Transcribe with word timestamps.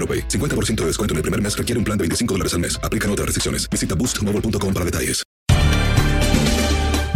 AroPay. 0.00 0.28
50% 0.28 0.76
de 0.76 0.86
descuento 0.86 1.12
en 1.12 1.18
el 1.18 1.22
primer 1.22 1.42
mes 1.42 1.56
requiere 1.56 1.78
un 1.78 1.84
plan 1.84 1.98
de 1.98 2.02
25 2.04 2.34
dólares 2.34 2.54
al 2.54 2.60
mes. 2.60 2.80
Aplican 2.82 3.10
otras 3.10 3.26
restricciones. 3.26 3.68
Visita 3.68 3.94
boostmobile.com 3.94 4.72
para 4.72 4.84
detalles. 4.86 5.22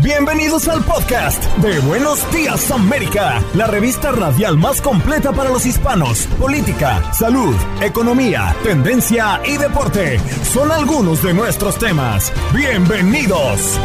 Bienvenidos 0.05 0.69
al 0.69 0.85
podcast 0.85 1.43
de 1.61 1.81
Buenos 1.81 2.31
Días 2.31 2.71
América, 2.71 3.43
la 3.55 3.67
revista 3.67 4.13
radial 4.13 4.59
más 4.59 4.83
completa 4.83 5.33
para 5.33 5.49
los 5.49 5.65
hispanos. 5.65 6.27
Política, 6.39 7.11
salud, 7.15 7.55
economía, 7.81 8.55
tendencia 8.63 9.41
y 9.47 9.57
deporte 9.57 10.21
son 10.43 10.71
algunos 10.71 11.23
de 11.23 11.33
nuestros 11.33 11.79
temas. 11.79 12.31
Bienvenidos. 12.55 13.79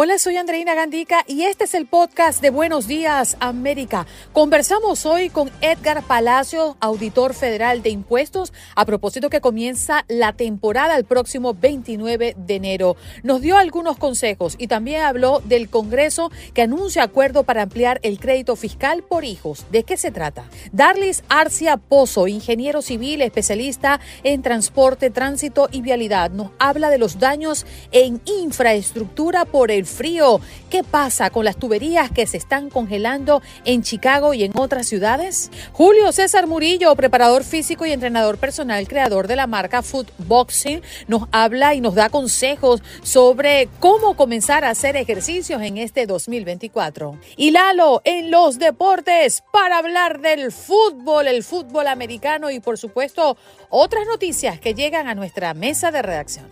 Hola, 0.00 0.16
soy 0.18 0.36
Andreina 0.36 0.76
Gandica 0.76 1.24
y 1.26 1.42
este 1.42 1.64
es 1.64 1.74
el 1.74 1.86
podcast 1.86 2.40
de 2.40 2.50
Buenos 2.50 2.86
Días 2.86 3.36
América. 3.40 4.06
Conversamos 4.32 5.04
hoy 5.04 5.28
con 5.28 5.50
Edgar 5.60 6.04
Palacio, 6.04 6.76
auditor 6.78 7.34
federal 7.34 7.82
de 7.82 7.90
impuestos, 7.90 8.52
a 8.76 8.86
propósito 8.86 9.28
que 9.28 9.40
comienza 9.40 10.04
la 10.06 10.34
temporada 10.34 10.96
el 10.96 11.04
próximo 11.04 11.52
29 11.52 12.36
de 12.38 12.54
enero. 12.54 12.96
Nos 13.24 13.40
dio 13.40 13.56
algunos 13.56 13.98
consejos 13.98 14.54
y 14.56 14.68
también 14.68 15.02
habló 15.02 15.42
del 15.44 15.68
Congreso 15.68 16.30
que 16.54 16.62
anuncia 16.62 17.02
acuerdo 17.02 17.42
para 17.42 17.62
ampliar 17.62 17.98
el 18.04 18.20
crédito 18.20 18.54
fiscal 18.54 19.02
por 19.02 19.24
hijos. 19.24 19.66
¿De 19.72 19.82
qué 19.82 19.96
se 19.96 20.12
trata? 20.12 20.44
Darlis 20.70 21.24
Arcia 21.28 21.76
Pozo, 21.76 22.28
ingeniero 22.28 22.82
civil 22.82 23.20
especialista 23.20 23.98
en 24.22 24.42
transporte, 24.42 25.10
tránsito 25.10 25.68
y 25.72 25.80
vialidad, 25.80 26.30
nos 26.30 26.52
habla 26.60 26.88
de 26.88 26.98
los 26.98 27.18
daños 27.18 27.66
en 27.90 28.20
infraestructura 28.26 29.44
por 29.44 29.72
el 29.72 29.87
frío. 29.88 30.40
¿Qué 30.70 30.84
pasa 30.84 31.30
con 31.30 31.44
las 31.44 31.56
tuberías 31.56 32.10
que 32.10 32.26
se 32.26 32.36
están 32.36 32.70
congelando 32.70 33.42
en 33.64 33.82
Chicago 33.82 34.34
y 34.34 34.44
en 34.44 34.52
otras 34.56 34.86
ciudades? 34.86 35.50
Julio 35.72 36.12
César 36.12 36.46
Murillo, 36.46 36.94
preparador 36.94 37.44
físico 37.44 37.86
y 37.86 37.92
entrenador 37.92 38.38
personal, 38.38 38.86
creador 38.86 39.26
de 39.26 39.36
la 39.36 39.46
marca 39.46 39.82
Food 39.82 40.08
Boxing, 40.18 40.82
nos 41.06 41.24
habla 41.32 41.74
y 41.74 41.80
nos 41.80 41.94
da 41.94 42.10
consejos 42.10 42.82
sobre 43.02 43.68
cómo 43.80 44.16
comenzar 44.16 44.64
a 44.64 44.70
hacer 44.70 44.96
ejercicios 44.96 45.62
en 45.62 45.78
este 45.78 46.06
2024. 46.06 47.18
Y 47.36 47.50
Lalo, 47.50 48.02
en 48.04 48.30
los 48.30 48.58
deportes, 48.58 49.42
para 49.52 49.78
hablar 49.78 50.20
del 50.20 50.52
fútbol, 50.52 51.28
el 51.28 51.42
fútbol 51.42 51.86
americano 51.86 52.50
y 52.50 52.60
por 52.60 52.78
supuesto 52.78 53.36
otras 53.70 54.06
noticias 54.06 54.60
que 54.60 54.74
llegan 54.74 55.08
a 55.08 55.14
nuestra 55.14 55.54
mesa 55.54 55.90
de 55.90 56.02
redacción. 56.02 56.46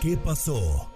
¿Qué 0.00 0.16
pasó? 0.16 0.95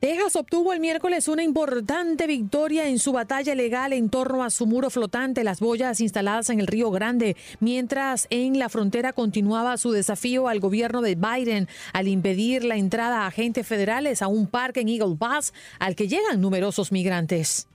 Texas 0.00 0.36
obtuvo 0.36 0.72
el 0.72 0.78
miércoles 0.78 1.26
una 1.26 1.42
importante 1.42 2.28
victoria 2.28 2.86
en 2.86 3.00
su 3.00 3.10
batalla 3.10 3.56
legal 3.56 3.92
en 3.92 4.10
torno 4.10 4.44
a 4.44 4.50
su 4.50 4.64
muro 4.64 4.90
flotante, 4.90 5.42
las 5.42 5.58
boyas 5.58 6.00
instaladas 6.00 6.50
en 6.50 6.60
el 6.60 6.68
Río 6.68 6.92
Grande, 6.92 7.36
mientras 7.58 8.28
en 8.30 8.60
la 8.60 8.68
frontera 8.68 9.12
continuaba 9.12 9.76
su 9.76 9.90
desafío 9.90 10.46
al 10.46 10.60
gobierno 10.60 11.02
de 11.02 11.16
Biden 11.16 11.66
al 11.92 12.06
impedir 12.06 12.62
la 12.62 12.76
entrada 12.76 13.22
a 13.22 13.26
agentes 13.26 13.66
federales 13.66 14.22
a 14.22 14.28
un 14.28 14.46
parque 14.46 14.82
en 14.82 14.88
Eagle 14.88 15.16
Pass 15.16 15.52
al 15.80 15.96
que 15.96 16.06
llegan 16.06 16.40
numerosos 16.40 16.92
migrantes. 16.92 17.66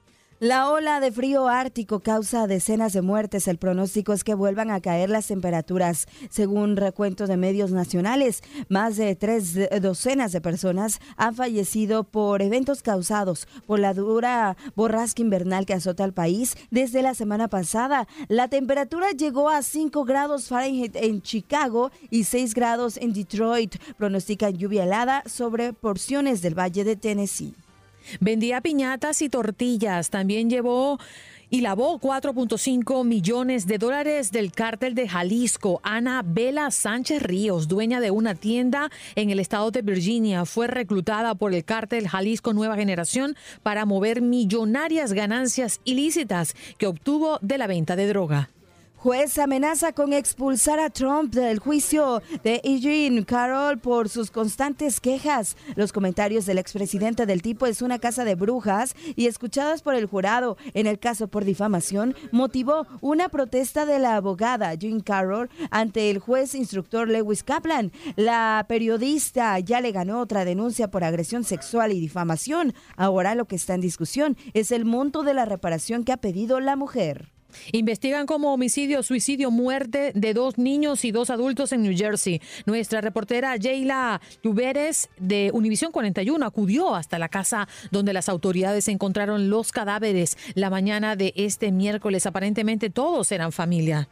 La 0.43 0.69
ola 0.69 0.99
de 0.99 1.09
frío 1.09 1.47
ártico 1.47 2.01
causa 2.01 2.47
decenas 2.47 2.91
de 2.91 3.01
muertes. 3.01 3.47
El 3.47 3.57
pronóstico 3.57 4.11
es 4.11 4.25
que 4.25 4.33
vuelvan 4.33 4.71
a 4.71 4.81
caer 4.81 5.09
las 5.09 5.27
temperaturas. 5.27 6.05
Según 6.29 6.75
recuentos 6.75 7.29
de 7.29 7.37
medios 7.37 7.71
nacionales, 7.71 8.43
más 8.67 8.97
de 8.97 9.15
tres 9.15 9.57
docenas 9.81 10.33
de 10.33 10.41
personas 10.41 10.99
han 11.15 11.33
fallecido 11.33 12.03
por 12.03 12.41
eventos 12.41 12.83
causados 12.83 13.47
por 13.65 13.79
la 13.79 13.93
dura 13.93 14.57
borrasca 14.75 15.21
invernal 15.21 15.65
que 15.65 15.75
azota 15.75 16.03
al 16.03 16.11
país 16.11 16.57
desde 16.71 17.03
la 17.03 17.13
semana 17.13 17.47
pasada. 17.47 18.05
La 18.27 18.49
temperatura 18.49 19.11
llegó 19.11 19.47
a 19.47 19.61
5 19.61 20.03
grados 20.03 20.49
Fahrenheit 20.49 20.97
en 20.97 21.21
Chicago 21.21 21.89
y 22.09 22.25
6 22.25 22.53
grados 22.53 22.97
en 22.97 23.13
Detroit. 23.13 23.77
Pronostican 23.97 24.57
lluvia 24.57 24.83
helada 24.83 25.23
sobre 25.25 25.71
porciones 25.71 26.41
del 26.41 26.59
valle 26.59 26.83
de 26.83 26.97
Tennessee. 26.97 27.55
Vendía 28.19 28.61
piñatas 28.61 29.21
y 29.21 29.29
tortillas. 29.29 30.09
También 30.09 30.49
llevó 30.49 30.99
y 31.53 31.61
lavó 31.61 31.99
4.5 31.99 33.05
millones 33.05 33.67
de 33.67 33.77
dólares 33.77 34.31
del 34.31 34.51
cártel 34.51 34.95
de 34.95 35.07
Jalisco. 35.07 35.81
Ana 35.83 36.23
Vela 36.25 36.71
Sánchez 36.71 37.21
Ríos, 37.21 37.67
dueña 37.67 37.99
de 37.99 38.09
una 38.09 38.33
tienda 38.33 38.89
en 39.13 39.29
el 39.29 39.39
estado 39.39 39.69
de 39.69 39.83
Virginia, 39.83 40.45
fue 40.45 40.65
reclutada 40.65 41.35
por 41.35 41.53
el 41.53 41.63
cártel 41.63 42.07
Jalisco 42.07 42.53
Nueva 42.53 42.75
Generación 42.75 43.35
para 43.61 43.85
mover 43.85 44.23
millonarias 44.23 45.13
ganancias 45.13 45.79
ilícitas 45.83 46.55
que 46.79 46.87
obtuvo 46.87 47.37
de 47.43 47.59
la 47.59 47.67
venta 47.67 47.95
de 47.95 48.07
droga. 48.07 48.49
Juez 49.03 49.37
amenaza 49.37 49.91
con 49.91 50.13
expulsar 50.13 50.79
a 50.79 50.89
Trump 50.89 51.33
del 51.33 51.59
juicio 51.59 52.21
de 52.41 52.61
Eugene 52.63 53.25
Carroll 53.25 53.77
por 53.77 54.07
sus 54.07 54.31
constantes 54.31 55.01
quejas. 55.01 55.57
Los 55.75 55.91
comentarios 55.91 56.45
del 56.45 56.57
expresidente 56.57 57.25
del 57.25 57.41
tipo 57.41 57.65
es 57.65 57.81
una 57.81 57.99
casa 57.99 58.23
de 58.23 58.35
brujas 58.35 58.95
y 59.17 59.27
escuchadas 59.27 59.81
por 59.81 59.95
el 59.95 60.05
jurado 60.05 60.55
en 60.73 60.87
el 60.87 60.99
caso 60.99 61.27
por 61.27 61.43
difamación 61.43 62.15
motivó 62.31 62.87
una 63.01 63.27
protesta 63.27 63.85
de 63.85 63.99
la 63.99 64.15
abogada 64.15 64.73
Jean 64.75 65.01
Carroll 65.01 65.49
ante 65.69 66.09
el 66.09 66.19
juez 66.19 66.55
instructor 66.55 67.09
Lewis 67.09 67.43
Kaplan. 67.43 67.91
La 68.15 68.65
periodista 68.69 69.59
ya 69.59 69.81
le 69.81 69.91
ganó 69.91 70.21
otra 70.21 70.45
denuncia 70.45 70.89
por 70.89 71.03
agresión 71.03 71.43
sexual 71.43 71.91
y 71.91 71.99
difamación. 71.99 72.73
Ahora 72.95 73.35
lo 73.35 73.49
que 73.49 73.57
está 73.57 73.73
en 73.73 73.81
discusión 73.81 74.37
es 74.53 74.71
el 74.71 74.85
monto 74.85 75.23
de 75.23 75.33
la 75.33 75.43
reparación 75.43 76.05
que 76.05 76.13
ha 76.13 76.17
pedido 76.21 76.61
la 76.61 76.77
mujer. 76.77 77.32
Investigan 77.71 78.25
como 78.25 78.53
homicidio, 78.53 79.03
suicidio, 79.03 79.51
muerte 79.51 80.11
de 80.15 80.33
dos 80.33 80.57
niños 80.57 81.05
y 81.05 81.11
dos 81.11 81.29
adultos 81.29 81.71
en 81.71 81.83
New 81.83 81.95
Jersey. 81.95 82.41
Nuestra 82.65 83.01
reportera 83.01 83.55
Jayla 83.61 84.21
Lluveres 84.43 85.09
de 85.19 85.51
Univisión 85.53 85.91
41 85.91 86.45
acudió 86.45 86.95
hasta 86.95 87.19
la 87.19 87.29
casa 87.29 87.67
donde 87.91 88.13
las 88.13 88.29
autoridades 88.29 88.87
encontraron 88.87 89.49
los 89.49 89.71
cadáveres 89.71 90.37
la 90.55 90.69
mañana 90.69 91.15
de 91.15 91.33
este 91.35 91.71
miércoles. 91.71 92.25
Aparentemente 92.25 92.89
todos 92.89 93.31
eran 93.31 93.51
familia. 93.51 94.07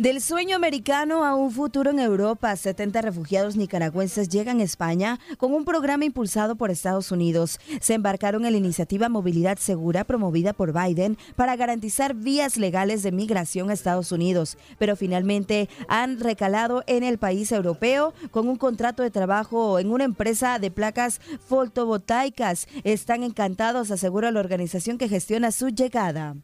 Del 0.00 0.22
sueño 0.22 0.56
americano 0.56 1.26
a 1.26 1.34
un 1.34 1.50
futuro 1.50 1.90
en 1.90 1.98
Europa, 1.98 2.56
70 2.56 3.02
refugiados 3.02 3.56
nicaragüenses 3.56 4.30
llegan 4.30 4.60
a 4.60 4.62
España 4.62 5.20
con 5.36 5.52
un 5.52 5.66
programa 5.66 6.06
impulsado 6.06 6.56
por 6.56 6.70
Estados 6.70 7.12
Unidos. 7.12 7.60
Se 7.82 7.92
embarcaron 7.92 8.46
en 8.46 8.52
la 8.52 8.56
iniciativa 8.56 9.10
Movilidad 9.10 9.58
Segura 9.58 10.04
promovida 10.04 10.54
por 10.54 10.72
Biden 10.72 11.18
para 11.36 11.54
garantizar 11.54 12.14
vías 12.14 12.56
legales 12.56 13.02
de 13.02 13.12
migración 13.12 13.68
a 13.68 13.74
Estados 13.74 14.10
Unidos, 14.10 14.56
pero 14.78 14.96
finalmente 14.96 15.68
han 15.86 16.18
recalado 16.18 16.82
en 16.86 17.04
el 17.04 17.18
país 17.18 17.52
europeo 17.52 18.14
con 18.30 18.48
un 18.48 18.56
contrato 18.56 19.02
de 19.02 19.10
trabajo 19.10 19.78
en 19.78 19.90
una 19.90 20.04
empresa 20.04 20.58
de 20.58 20.70
placas 20.70 21.20
fotovoltaicas. 21.46 22.68
Están 22.84 23.22
encantados, 23.22 23.90
asegura 23.90 24.30
la 24.30 24.40
organización 24.40 24.96
que 24.96 25.10
gestiona 25.10 25.52
su 25.52 25.68
llegada. 25.68 26.36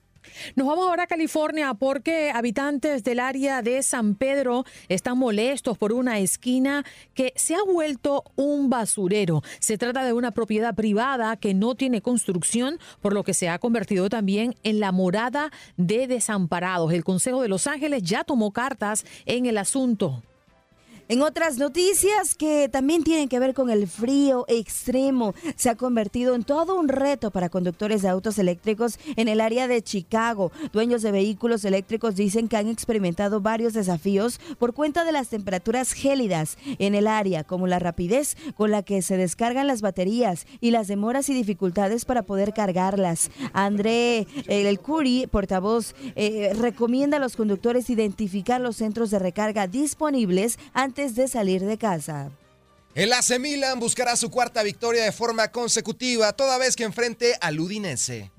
Nos 0.55 0.67
vamos 0.67 0.88
ahora 0.88 1.05
a 1.05 1.06
California 1.06 1.75
porque 1.75 2.31
habitantes 2.31 3.05
del 3.05 3.20
área 3.20 3.62
de 3.62 3.82
San 3.82 4.14
Pedro 4.14 4.64
están 4.88 5.19
molestos 5.19 5.78
por 5.78 5.93
una 5.93 6.19
esquina 6.19 6.84
que 7.14 7.32
se 7.37 7.55
ha 7.55 7.62
vuelto 7.62 8.25
un 8.37 8.70
basurero. 8.70 9.43
Se 9.58 9.78
trata 9.78 10.05
de 10.05 10.12
una 10.12 10.31
propiedad 10.31 10.75
privada 10.75 11.37
que 11.37 11.55
no 11.55 11.75
tiene 11.75 12.02
construcción, 12.02 12.78
por 13.00 13.12
lo 13.12 13.25
que 13.25 13.34
se 13.34 13.49
ha 13.49 13.58
convertido 13.58 14.08
también 14.08 14.55
en 14.62 14.81
la 14.81 14.93
morada 14.93 15.50
de 15.76 16.06
desamparados. 16.06 16.93
El 16.93 17.05
Consejo 17.05 17.43
de 17.43 17.49
Los 17.49 17.67
Ángeles 17.67 18.02
ya 18.02 18.25
tomó 18.25 18.52
cartas 18.52 19.05
en 19.25 19.46
el 19.46 19.58
asunto. 19.58 20.22
En 21.08 21.23
otras 21.23 21.56
noticias 21.56 22.35
que 22.35 22.69
también 22.69 23.05
tienen 23.05 23.29
que 23.29 23.38
ver 23.38 23.55
con 23.55 23.70
el 23.70 23.87
frío 23.87 24.44
extremo, 24.49 25.37
se 25.55 25.70
ha 25.70 25.76
convertido 25.76 26.35
en 26.35 26.43
todo 26.43 26.75
un 26.75 26.88
reto 26.88 27.31
para 27.31 27.49
conductores 27.49 28.03
de 28.03 28.08
autos 28.08 28.41
eléctricos 28.41 28.99
en 29.14 29.29
el 29.29 29.41
área 29.41 29.69
de 29.69 29.82
Chicago. 29.82 30.50
Dueños 30.73 31.03
de 31.03 31.12
vehículos 31.12 31.64
eléctricos 31.64 32.17
dicen 32.17 32.49
que 32.49 32.56
han 32.56 32.67
experimentado 32.67 33.41
varios 33.41 33.73
desafíos 33.73 34.41
por 34.58 34.75
cuenta 34.75 35.05
de 35.05 35.12
las 35.12 35.29
temperaturas 35.29 35.93
gélidas 35.93 36.58
en 36.81 36.97
el 36.97 37.06
área, 37.06 37.44
como 37.44 37.69
la 37.69 37.79
rapidez 37.79 38.37
con 38.56 38.73
la 38.73 38.82
que 38.82 39.00
se 39.00 39.17
descargan 39.17 39.69
las 39.69 39.82
baterías 39.82 40.44
y 40.61 40.73
las 40.73 40.88
demoras 40.88 41.29
y 41.29 41.35
dificultades 41.35 42.05
para 42.05 42.23
poder 42.25 42.53
cargarlas. 42.53 43.31
André 43.53 44.26
El 44.49 44.81
Curi, 44.81 45.29
portavoz, 45.29 45.94
eh, 46.17 46.50
recomienda 46.58 47.19
a 47.19 47.20
los 47.20 47.37
conductores 47.37 47.91
identificar 47.91 48.61
los 48.61 48.75
centros 48.75 49.12
de 49.12 49.20
recarga 49.20 49.69
disponibles 49.69 50.58
ante 50.98 51.12
de 51.14 51.28
salir 51.28 51.62
de 51.62 51.76
casa. 51.76 52.31
El 52.94 53.12
AC 53.12 53.38
Milan 53.38 53.78
buscará 53.78 54.16
su 54.16 54.31
cuarta 54.31 54.62
victoria 54.62 55.04
de 55.04 55.12
forma 55.12 55.48
consecutiva, 55.48 56.32
toda 56.32 56.56
vez 56.56 56.75
que 56.76 56.84
enfrente 56.84 57.34
al 57.40 57.60
Udinese. 57.60 58.31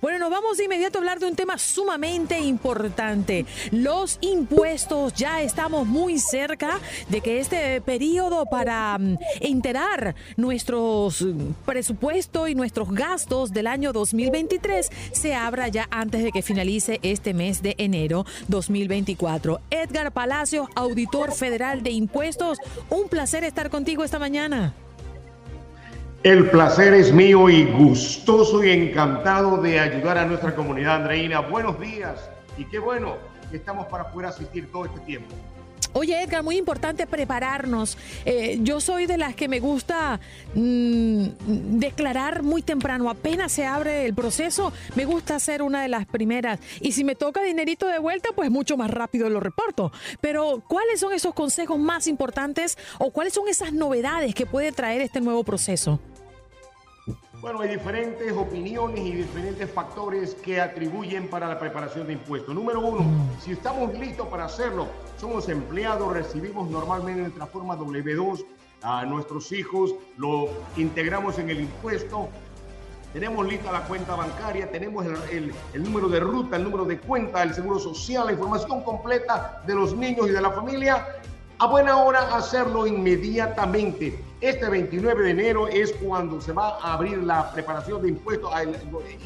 Bueno, 0.00 0.18
nos 0.18 0.30
vamos 0.30 0.56
de 0.56 0.64
inmediato 0.64 0.96
a 0.96 1.00
hablar 1.00 1.18
de 1.18 1.26
un 1.26 1.36
tema 1.36 1.58
sumamente 1.58 2.40
importante. 2.40 3.44
Los 3.70 4.16
impuestos. 4.22 5.12
Ya 5.12 5.42
estamos 5.42 5.86
muy 5.86 6.18
cerca 6.18 6.80
de 7.10 7.20
que 7.20 7.38
este 7.38 7.82
periodo 7.82 8.46
para 8.46 8.96
mm, 8.98 9.18
enterar 9.40 10.14
nuestros 10.36 11.20
mm, 11.20 11.52
presupuestos 11.66 12.48
y 12.48 12.54
nuestros 12.54 12.90
gastos 12.92 13.52
del 13.52 13.66
año 13.66 13.92
2023 13.92 14.90
se 15.12 15.34
abra 15.34 15.68
ya 15.68 15.86
antes 15.90 16.22
de 16.22 16.32
que 16.32 16.40
finalice 16.40 16.98
este 17.02 17.34
mes 17.34 17.60
de 17.60 17.74
enero 17.76 18.24
2024. 18.48 19.60
Edgar 19.70 20.12
Palacio, 20.12 20.70
auditor 20.76 21.32
federal 21.32 21.82
de 21.82 21.90
impuestos, 21.90 22.58
un 22.88 23.08
placer 23.08 23.44
estar 23.44 23.68
contigo 23.68 24.02
esta 24.02 24.18
mañana. 24.18 24.72
El 26.22 26.50
placer 26.50 26.92
es 26.92 27.14
mío 27.14 27.48
y 27.48 27.64
gustoso 27.64 28.62
y 28.62 28.70
encantado 28.70 29.56
de 29.56 29.80
ayudar 29.80 30.18
a 30.18 30.26
nuestra 30.26 30.54
comunidad 30.54 30.96
andreína. 30.96 31.40
Buenos 31.40 31.80
días 31.80 32.30
y 32.58 32.66
qué 32.66 32.78
bueno 32.78 33.16
que 33.50 33.56
estamos 33.56 33.86
para 33.86 34.12
poder 34.12 34.28
asistir 34.28 34.70
todo 34.70 34.84
este 34.84 35.00
tiempo. 35.00 35.34
Oye, 35.92 36.22
Edgar, 36.22 36.42
muy 36.42 36.56
importante 36.56 37.06
prepararnos. 37.06 37.98
Eh, 38.24 38.58
yo 38.62 38.80
soy 38.80 39.06
de 39.06 39.16
las 39.16 39.34
que 39.34 39.48
me 39.48 39.58
gusta 39.58 40.20
mm, 40.54 41.24
declarar 41.78 42.42
muy 42.42 42.62
temprano, 42.62 43.10
apenas 43.10 43.52
se 43.52 43.66
abre 43.66 44.06
el 44.06 44.14
proceso, 44.14 44.72
me 44.94 45.04
gusta 45.04 45.38
ser 45.40 45.62
una 45.62 45.82
de 45.82 45.88
las 45.88 46.06
primeras. 46.06 46.60
Y 46.80 46.92
si 46.92 47.02
me 47.02 47.14
toca 47.14 47.42
dinerito 47.42 47.86
de 47.86 47.98
vuelta, 47.98 48.30
pues 48.34 48.50
mucho 48.50 48.76
más 48.76 48.90
rápido 48.90 49.28
lo 49.28 49.40
reporto. 49.40 49.90
Pero, 50.20 50.62
¿cuáles 50.68 51.00
son 51.00 51.12
esos 51.12 51.34
consejos 51.34 51.78
más 51.78 52.06
importantes 52.06 52.78
o 52.98 53.10
cuáles 53.10 53.34
son 53.34 53.48
esas 53.48 53.72
novedades 53.72 54.34
que 54.34 54.46
puede 54.46 54.72
traer 54.72 55.00
este 55.00 55.20
nuevo 55.20 55.42
proceso? 55.44 56.00
Bueno, 57.40 57.60
hay 57.62 57.70
diferentes 57.70 58.32
opiniones 58.36 59.00
y 59.00 59.12
diferentes 59.12 59.70
factores 59.70 60.34
que 60.34 60.60
atribuyen 60.60 61.28
para 61.28 61.48
la 61.48 61.58
preparación 61.58 62.06
de 62.06 62.12
impuestos. 62.12 62.54
Número 62.54 62.80
uno, 62.80 63.02
si 63.40 63.52
estamos 63.52 63.94
listos 63.94 64.28
para 64.28 64.44
hacerlo, 64.44 64.88
somos 65.18 65.48
empleados, 65.48 66.12
recibimos 66.12 66.68
normalmente 66.68 67.22
nuestra 67.22 67.46
forma 67.46 67.78
W2 67.78 68.44
a 68.82 69.06
nuestros 69.06 69.52
hijos, 69.52 69.94
lo 70.18 70.50
integramos 70.76 71.38
en 71.38 71.48
el 71.48 71.60
impuesto, 71.60 72.28
tenemos 73.14 73.46
lista 73.46 73.72
la 73.72 73.84
cuenta 73.84 74.14
bancaria, 74.16 74.70
tenemos 74.70 75.06
el, 75.06 75.54
el, 75.72 75.82
número 75.82 76.10
de 76.10 76.20
ruta, 76.20 76.56
el 76.56 76.64
número 76.64 76.84
de 76.84 77.00
cuenta, 77.00 77.42
el 77.42 77.54
seguro 77.54 77.78
social, 77.78 78.26
la 78.26 78.32
información 78.32 78.82
completa 78.82 79.62
de 79.66 79.74
los 79.74 79.96
niños 79.96 80.28
y 80.28 80.32
de 80.32 80.42
la 80.42 80.50
familia. 80.50 81.06
A 81.62 81.66
buena 81.66 81.98
hora 81.98 82.34
hacerlo 82.34 82.86
inmediatamente. 82.86 84.18
Este 84.40 84.66
29 84.66 85.24
de 85.24 85.30
enero 85.30 85.68
es 85.68 85.92
cuando 85.92 86.40
se 86.40 86.52
va 86.52 86.78
a 86.80 86.94
abrir 86.94 87.18
la 87.18 87.52
preparación 87.52 88.00
de 88.00 88.08
impuestos 88.08 88.50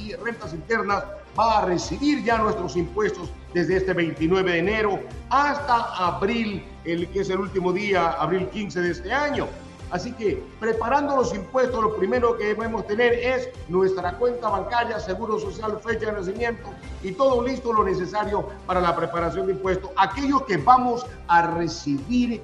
y 0.01 0.15
rentas 0.15 0.53
internas. 0.53 1.05
Va 1.39 1.59
a 1.59 1.65
recibir 1.67 2.25
ya 2.25 2.39
nuestros 2.39 2.75
impuestos 2.75 3.31
desde 3.53 3.77
este 3.77 3.93
29 3.93 4.51
de 4.51 4.59
enero 4.59 4.99
hasta 5.31 5.95
abril, 5.95 6.65
el 6.85 7.07
que 7.11 7.21
es 7.21 7.31
el 7.31 7.39
último 7.39 7.73
día, 7.73 8.11
abril 8.11 8.49
15 8.49 8.81
de 8.81 8.91
este 8.91 9.13
año. 9.13 9.47
Así 9.95 10.13
que 10.13 10.43
preparando 10.59 11.15
los 11.15 11.33
impuestos, 11.33 11.81
lo 11.81 11.95
primero 11.95 12.37
que 12.37 12.47
debemos 12.47 12.85
tener 12.85 13.13
es 13.13 13.49
nuestra 13.69 14.19
cuenta 14.19 14.49
bancaria, 14.49 14.99
seguro 14.99 15.39
social, 15.39 15.79
fecha 15.79 16.07
de 16.07 16.15
nacimiento 16.15 16.71
y 17.05 17.13
todo 17.13 17.41
listo 17.47 17.73
lo 17.73 17.85
necesario 17.85 18.49
para 18.67 18.81
la 18.81 18.97
preparación 18.97 19.47
de 19.47 19.53
impuestos. 19.53 19.93
Aquellos 19.97 20.43
que 20.47 20.57
vamos 20.57 21.07
a 21.29 21.47
recibir 21.47 22.43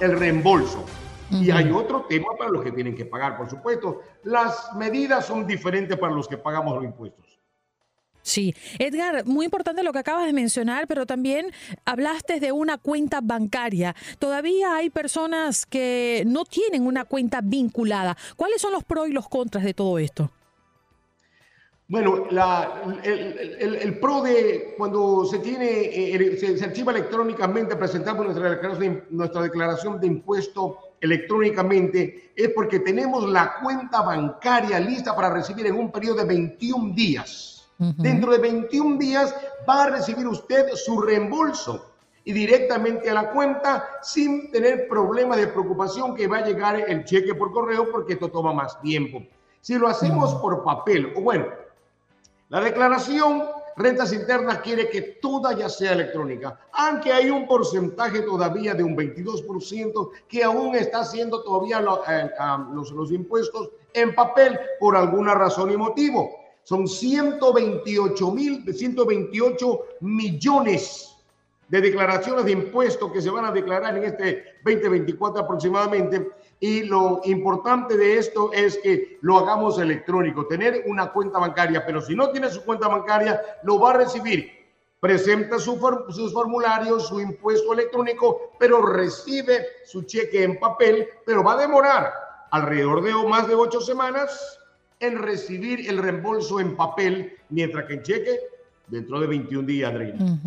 el 0.00 0.18
reembolso. 0.18 0.82
Y 1.30 1.50
hay 1.50 1.70
otro 1.70 2.06
tema 2.08 2.28
para 2.38 2.48
los 2.48 2.64
que 2.64 2.72
tienen 2.72 2.96
que 2.96 3.04
pagar, 3.04 3.36
por 3.36 3.50
supuesto. 3.50 4.00
Las 4.24 4.74
medidas 4.74 5.26
son 5.26 5.46
diferentes 5.46 5.98
para 5.98 6.14
los 6.14 6.26
que 6.26 6.38
pagamos 6.38 6.76
los 6.76 6.84
impuestos. 6.84 7.31
Sí, 8.22 8.54
Edgar, 8.78 9.26
muy 9.26 9.44
importante 9.44 9.82
lo 9.82 9.92
que 9.92 9.98
acabas 9.98 10.26
de 10.26 10.32
mencionar, 10.32 10.86
pero 10.86 11.06
también 11.06 11.52
hablaste 11.84 12.38
de 12.38 12.52
una 12.52 12.78
cuenta 12.78 13.20
bancaria. 13.20 13.96
Todavía 14.18 14.76
hay 14.76 14.90
personas 14.90 15.66
que 15.66 16.22
no 16.26 16.44
tienen 16.44 16.86
una 16.86 17.04
cuenta 17.04 17.40
vinculada. 17.42 18.16
¿Cuáles 18.36 18.60
son 18.60 18.72
los 18.72 18.84
pros 18.84 19.08
y 19.08 19.12
los 19.12 19.28
contras 19.28 19.64
de 19.64 19.74
todo 19.74 19.98
esto? 19.98 20.30
Bueno, 21.88 22.26
el, 23.02 23.98
pro 24.00 24.22
de 24.22 24.74
cuando 24.78 25.26
se 25.26 25.40
tiene, 25.40 25.66
eh, 25.66 26.38
se, 26.38 26.64
archiva 26.64 26.90
electrónicamente, 26.90 27.76
presentamos 27.76 28.24
nuestra 28.24 28.48
declaración, 28.48 29.04
nuestra 29.10 29.42
declaración 29.42 30.00
de 30.00 30.06
impuesto 30.06 30.78
electrónicamente, 31.02 32.32
es 32.34 32.48
porque 32.54 32.78
tenemos 32.78 33.28
la 33.28 33.56
cuenta 33.60 34.00
bancaria 34.00 34.80
lista 34.80 35.14
para 35.14 35.28
recibir 35.28 35.66
en 35.66 35.74
un 35.74 35.92
periodo 35.92 36.16
de 36.18 36.24
21 36.24 36.94
días. 36.94 37.51
Dentro 37.96 38.32
de 38.32 38.38
21 38.38 38.98
días 38.98 39.34
va 39.68 39.84
a 39.84 39.90
recibir 39.90 40.26
usted 40.28 40.68
su 40.74 41.00
reembolso 41.00 41.92
y 42.24 42.32
directamente 42.32 43.10
a 43.10 43.14
la 43.14 43.32
cuenta 43.32 43.88
sin 44.02 44.50
tener 44.52 44.86
problema 44.86 45.36
de 45.36 45.48
preocupación 45.48 46.14
que 46.14 46.28
va 46.28 46.38
a 46.38 46.46
llegar 46.46 46.76
el 46.88 47.04
cheque 47.04 47.34
por 47.34 47.52
correo 47.52 47.90
porque 47.90 48.12
esto 48.12 48.28
toma 48.28 48.52
más 48.52 48.80
tiempo. 48.80 49.22
Si 49.60 49.74
lo 49.74 49.88
hacemos 49.88 50.34
por 50.36 50.62
papel, 50.62 51.12
o 51.16 51.22
bueno, 51.22 51.46
la 52.48 52.60
declaración 52.60 53.44
rentas 53.76 54.12
internas 54.12 54.58
quiere 54.58 54.88
que 54.88 55.02
toda 55.20 55.52
ya 55.54 55.68
sea 55.68 55.92
electrónica, 55.92 56.58
aunque 56.72 57.12
hay 57.12 57.30
un 57.30 57.46
porcentaje 57.46 58.20
todavía 58.22 58.74
de 58.74 58.84
un 58.84 58.96
22% 58.96 60.10
que 60.28 60.44
aún 60.44 60.74
está 60.76 61.00
haciendo 61.00 61.42
todavía 61.42 61.82
eh, 62.08 62.30
los, 62.72 62.90
los 62.92 63.10
impuestos 63.10 63.70
en 63.94 64.14
papel 64.14 64.58
por 64.78 64.96
alguna 64.96 65.34
razón 65.34 65.70
y 65.70 65.76
motivo. 65.76 66.41
Son 66.64 66.86
128 66.86 68.30
mil, 68.30 68.64
128 68.72 69.80
millones 70.00 71.16
de 71.68 71.80
declaraciones 71.80 72.44
de 72.44 72.52
impuestos 72.52 73.10
que 73.12 73.22
se 73.22 73.30
van 73.30 73.46
a 73.46 73.50
declarar 73.50 73.96
en 73.96 74.04
este 74.04 74.44
2024 74.64 75.40
aproximadamente. 75.42 76.30
Y 76.60 76.84
lo 76.84 77.22
importante 77.24 77.96
de 77.96 78.18
esto 78.18 78.52
es 78.52 78.78
que 78.78 79.18
lo 79.22 79.38
hagamos 79.38 79.78
electrónico, 79.78 80.46
tener 80.46 80.84
una 80.86 81.10
cuenta 81.10 81.38
bancaria, 81.38 81.84
pero 81.84 82.00
si 82.00 82.14
no 82.14 82.30
tiene 82.30 82.50
su 82.50 82.62
cuenta 82.62 82.88
bancaria, 82.88 83.40
lo 83.64 83.80
va 83.80 83.90
a 83.90 83.96
recibir. 83.98 84.50
Presenta 85.00 85.58
sus 85.58 86.32
formularios, 86.32 87.08
su 87.08 87.20
impuesto 87.20 87.72
electrónico, 87.72 88.52
pero 88.60 88.84
recibe 88.86 89.66
su 89.84 90.02
cheque 90.02 90.44
en 90.44 90.60
papel, 90.60 91.08
pero 91.26 91.42
va 91.42 91.54
a 91.54 91.66
demorar 91.66 92.12
alrededor 92.50 93.02
de 93.02 93.12
más 93.26 93.48
de 93.48 93.54
ocho 93.54 93.80
semanas 93.80 94.60
en 95.02 95.18
recibir 95.18 95.88
el 95.90 95.98
reembolso 95.98 96.60
en 96.60 96.76
papel, 96.76 97.34
mientras 97.50 97.86
que 97.86 97.94
en 97.94 98.02
cheque 98.02 98.40
dentro 98.86 99.20
de 99.20 99.26
21 99.26 99.66
días, 99.66 99.90
Adriana. 99.90 100.38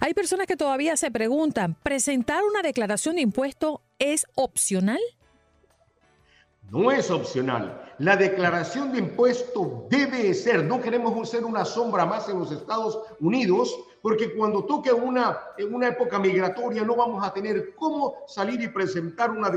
Hay 0.00 0.14
personas 0.14 0.46
que 0.46 0.56
todavía 0.56 0.96
se 0.96 1.10
preguntan, 1.10 1.74
¿presentar 1.82 2.42
una 2.44 2.62
declaración 2.62 3.16
de 3.16 3.22
impuesto 3.22 3.82
es 3.98 4.26
opcional? 4.34 5.00
No 6.70 6.90
es 6.90 7.10
opcional. 7.10 7.82
La 7.98 8.16
declaración 8.16 8.92
de 8.92 8.98
impuesto 8.98 9.86
debe 9.88 10.34
ser. 10.34 10.64
No 10.64 10.80
queremos 10.80 11.28
ser 11.28 11.44
una 11.44 11.64
sombra 11.64 12.04
más 12.04 12.28
en 12.28 12.38
los 12.38 12.52
Estados 12.52 12.98
Unidos, 13.20 13.74
porque 14.02 14.34
cuando 14.34 14.64
toque 14.64 14.92
una, 14.92 15.38
en 15.56 15.74
una 15.74 15.88
época 15.88 16.18
migratoria 16.18 16.82
no 16.82 16.94
vamos 16.94 17.24
a 17.24 17.32
tener 17.32 17.74
cómo 17.74 18.16
salir 18.26 18.60
y 18.60 18.68
presentar 18.68 19.30
una, 19.30 19.50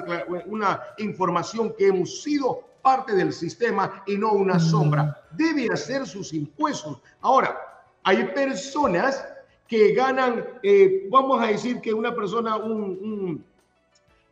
una 0.45 0.81
información 0.97 1.73
que 1.77 1.87
hemos 1.87 2.21
sido 2.21 2.68
parte 2.89 3.13
del 3.13 3.31
sistema 3.31 4.01
y 4.07 4.17
no 4.17 4.31
una 4.31 4.59
sombra. 4.59 5.21
Debe 5.33 5.67
hacer 5.71 6.07
sus 6.07 6.33
impuestos. 6.33 6.97
Ahora, 7.21 7.55
hay 8.01 8.23
personas 8.33 9.23
que 9.67 9.93
ganan, 9.93 10.43
eh, 10.63 11.07
vamos 11.11 11.39
a 11.39 11.45
decir 11.45 11.81
que 11.81 11.93
una 11.93 12.15
persona, 12.15 12.57
un, 12.57 13.45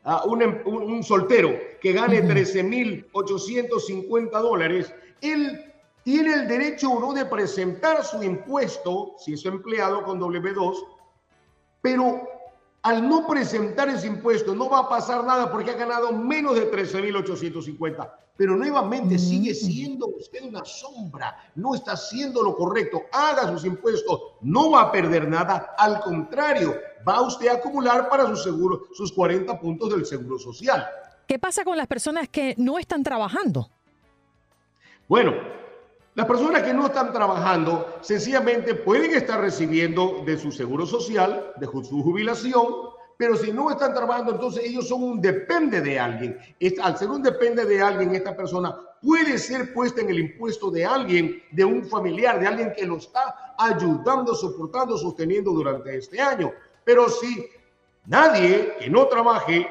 ah, 0.05 0.23
em, 0.41 0.59
un, 0.65 0.91
un, 0.91 1.03
soltero 1.03 1.51
que 1.79 1.93
gane 1.93 2.23
13.850 2.23 4.41
dólares, 4.41 4.91
él 5.21 5.71
tiene 6.03 6.33
el 6.33 6.47
derecho 6.47 6.89
o 6.89 6.99
no 6.99 7.13
de 7.13 7.25
presentar 7.25 8.03
su 8.03 8.23
impuesto, 8.23 9.13
si 9.19 9.33
es 9.33 9.45
empleado 9.45 10.03
con 10.03 10.19
W2, 10.19 10.83
pero 11.83 12.27
al 12.83 13.07
no 13.07 13.27
presentar 13.27 13.89
ese 13.89 14.07
impuesto 14.07 14.55
no 14.55 14.69
va 14.69 14.79
a 14.79 14.89
pasar 14.89 15.23
nada 15.23 15.51
porque 15.51 15.71
ha 15.71 15.75
ganado 15.75 16.11
menos 16.11 16.55
de 16.55 16.71
13.850 16.71 18.09
pero 18.37 18.55
nuevamente 18.55 19.17
sigue 19.17 19.53
siendo 19.55 20.07
usted 20.07 20.43
una 20.43 20.63
sombra, 20.63 21.35
no 21.55 21.73
está 21.73 21.93
haciendo 21.93 22.43
lo 22.43 22.55
correcto, 22.55 23.01
haga 23.11 23.51
sus 23.51 23.65
impuestos, 23.65 24.21
no 24.41 24.71
va 24.71 24.83
a 24.83 24.91
perder 24.91 25.27
nada, 25.27 25.73
al 25.77 25.99
contrario, 26.01 26.75
va 27.05 27.21
usted 27.21 27.47
a 27.47 27.53
acumular 27.53 28.07
para 28.07 28.27
su 28.27 28.35
seguro, 28.35 28.83
sus 28.93 29.11
40 29.11 29.59
puntos 29.59 29.89
del 29.89 30.05
seguro 30.05 30.37
social. 30.37 30.87
¿Qué 31.27 31.39
pasa 31.39 31.65
con 31.65 31.75
las 31.75 31.87
personas 31.87 32.29
que 32.29 32.53
no 32.57 32.77
están 32.77 33.03
trabajando? 33.03 33.69
Bueno, 35.09 35.33
las 36.17 36.25
personas 36.25 36.63
que 36.63 36.73
no 36.73 36.87
están 36.87 37.13
trabajando 37.13 37.99
sencillamente 38.01 38.73
pueden 38.73 39.13
estar 39.13 39.39
recibiendo 39.39 40.23
de 40.25 40.35
su 40.35 40.51
seguro 40.51 40.83
social, 40.87 41.53
de 41.57 41.67
su 41.67 42.01
jubilación, 42.01 42.65
pero 43.17 43.37
si 43.37 43.51
no 43.51 43.69
están 43.69 43.93
trabajando, 43.93 44.31
entonces 44.31 44.63
ellos 44.65 44.87
son 44.87 45.03
un 45.03 45.21
depende 45.21 45.79
de 45.79 45.99
alguien. 45.99 46.39
Al 46.81 46.97
ser 46.97 47.09
un 47.09 47.21
depende 47.21 47.65
de 47.65 47.83
alguien, 47.83 48.15
esta 48.15 48.35
persona 48.35 48.75
puede 48.99 49.37
ser 49.37 49.71
puesta 49.75 50.01
en 50.01 50.09
el 50.09 50.17
impuesto 50.17 50.71
de 50.71 50.83
alguien, 50.83 51.43
de 51.51 51.63
un 51.63 51.85
familiar, 51.85 52.39
de 52.39 52.47
alguien 52.47 52.73
que 52.75 52.87
lo 52.87 52.97
está 52.97 53.53
ayudando, 53.55 54.33
soportando, 54.33 54.97
sosteniendo 54.97 55.51
durante 55.51 55.97
este 55.97 56.19
año. 56.19 56.51
Pero 56.83 57.09
si 57.09 57.47
nadie 58.07 58.75
que 58.79 58.89
no 58.89 59.05
trabaje 59.05 59.67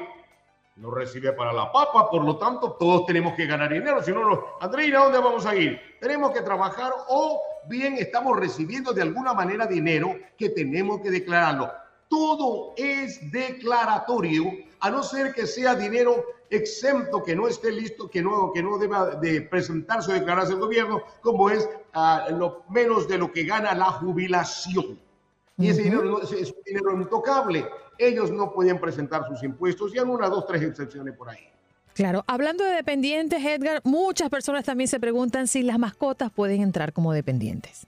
no 0.77 0.91
recibe 0.91 1.33
para 1.33 1.53
la 1.53 1.71
papa, 1.71 2.09
por 2.09 2.23
lo 2.23 2.37
tanto 2.37 2.73
todos 2.73 3.05
tenemos 3.05 3.33
que 3.33 3.45
ganar 3.45 3.73
dinero, 3.73 4.01
si 4.03 4.11
no, 4.11 4.29
no 4.29 4.43
Andreina, 4.61 4.99
¿dónde 4.99 5.19
vamos 5.19 5.45
a 5.45 5.55
ir? 5.55 5.79
Tenemos 5.99 6.31
que 6.31 6.41
trabajar 6.41 6.93
o 7.09 7.41
bien 7.67 7.95
estamos 7.95 8.39
recibiendo 8.39 8.93
de 8.93 9.01
alguna 9.01 9.33
manera 9.33 9.65
dinero 9.65 10.15
que 10.37 10.49
tenemos 10.49 11.01
que 11.01 11.09
declararlo 11.09 11.71
todo 12.09 12.73
es 12.77 13.31
declaratorio, 13.31 14.45
a 14.79 14.89
no 14.89 15.03
ser 15.03 15.33
que 15.33 15.47
sea 15.47 15.75
dinero 15.75 16.23
exento, 16.49 17.23
que 17.23 17.35
no 17.35 17.47
esté 17.47 17.71
listo, 17.71 18.09
que 18.09 18.21
no, 18.21 18.51
que 18.53 18.63
no 18.63 18.77
deba 18.77 19.15
de 19.15 19.41
presentarse 19.41 20.11
o 20.11 20.13
declararse 20.13 20.53
el 20.53 20.59
gobierno, 20.59 21.01
como 21.21 21.49
es 21.49 21.67
uh, 21.95 22.33
lo 22.35 22.63
menos 22.69 23.07
de 23.07 23.17
lo 23.17 23.31
que 23.31 23.43
gana 23.43 23.73
la 23.73 23.85
jubilación. 23.85 24.99
Y 25.57 25.69
ese 25.69 25.83
dinero 25.83 26.21
es, 26.21 26.31
es 26.31 26.51
un 26.51 26.63
dinero 26.65 26.91
intocable. 26.93 27.67
Ellos 27.97 28.31
no 28.31 28.51
pueden 28.53 28.79
presentar 28.79 29.27
sus 29.27 29.41
impuestos 29.43 29.93
y 29.93 29.99
hay 29.99 30.05
una, 30.05 30.29
dos, 30.29 30.45
tres 30.45 30.61
excepciones 30.61 31.15
por 31.15 31.29
ahí. 31.29 31.49
Claro, 31.93 32.23
hablando 32.27 32.63
de 32.63 32.73
dependientes, 32.73 33.43
Edgar, 33.43 33.81
muchas 33.83 34.29
personas 34.29 34.63
también 34.63 34.87
se 34.87 34.99
preguntan 34.99 35.47
si 35.47 35.63
las 35.63 35.79
mascotas 35.79 36.31
pueden 36.31 36.61
entrar 36.61 36.93
como 36.93 37.11
dependientes 37.11 37.87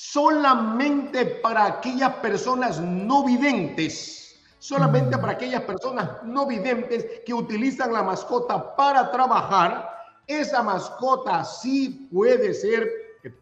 solamente 0.00 1.26
para 1.26 1.66
aquellas 1.66 2.14
personas 2.16 2.80
no 2.80 3.22
videntes, 3.22 4.40
solamente 4.58 5.18
para 5.18 5.32
aquellas 5.32 5.62
personas 5.62 6.22
no 6.24 6.46
videntes 6.46 7.06
que 7.26 7.34
utilizan 7.34 7.92
la 7.92 8.02
mascota 8.02 8.74
para 8.76 9.10
trabajar, 9.10 9.90
esa 10.26 10.62
mascota 10.62 11.44
sí 11.44 12.08
puede 12.10 12.54
ser 12.54 12.88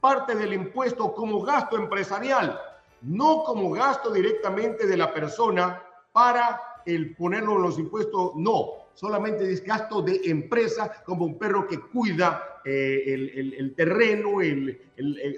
parte 0.01 0.35
del 0.35 0.53
impuesto 0.53 1.15
como 1.15 1.43
gasto 1.43 1.77
empresarial, 1.77 2.59
no 3.03 3.43
como 3.45 3.71
gasto 3.71 4.11
directamente 4.11 4.87
de 4.87 4.97
la 4.97 5.13
persona 5.13 5.83
para 6.13 6.61
el 6.85 7.15
ponerlo 7.15 7.57
en 7.57 7.63
los 7.63 7.79
impuestos, 7.79 8.33
no 8.37 8.89
solamente 8.99 9.49
es 9.53 9.63
gasto 9.63 10.03
de 10.03 10.21
empresa, 10.25 11.05
como 11.05 11.25
un 11.25 11.39
perro 11.39 11.69
que 11.69 11.79
cuida 11.79 12.61
eh, 12.65 13.15
el, 13.57 13.75
terreno, 13.77 14.41
el, 14.41 14.81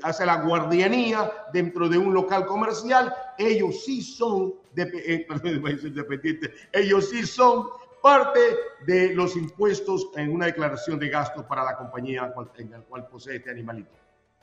hace 0.02 0.24
la 0.24 0.36
guardianía 0.36 1.30
dentro 1.52 1.86
de 1.86 1.98
un 1.98 2.14
local 2.14 2.46
comercial. 2.46 3.14
Ellos 3.36 3.84
sí 3.84 4.00
son, 4.00 4.54
eh, 4.76 5.26
dependientes, 5.94 6.50
ellos 6.72 7.10
sí 7.10 7.26
son 7.26 7.66
parte 8.02 8.40
de 8.86 9.14
los 9.14 9.36
impuestos 9.36 10.08
en 10.16 10.32
una 10.32 10.46
declaración 10.46 10.98
de 10.98 11.10
gastos 11.10 11.44
para 11.44 11.62
la 11.62 11.76
compañía 11.76 12.32
en 12.56 12.70
la 12.70 12.80
cual 12.80 13.08
posee 13.08 13.36
este 13.36 13.50
animalito. 13.50 13.99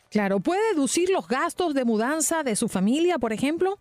Claro, 0.10 0.40
¿puede 0.40 0.74
deducir 0.74 1.10
los 1.10 1.28
gastos 1.28 1.74
de 1.74 1.86
mudanza 1.86 2.44
de 2.44 2.56
su 2.56 2.68
familia, 2.68 3.18
por 3.18 3.34
ejemplo? 3.34 3.78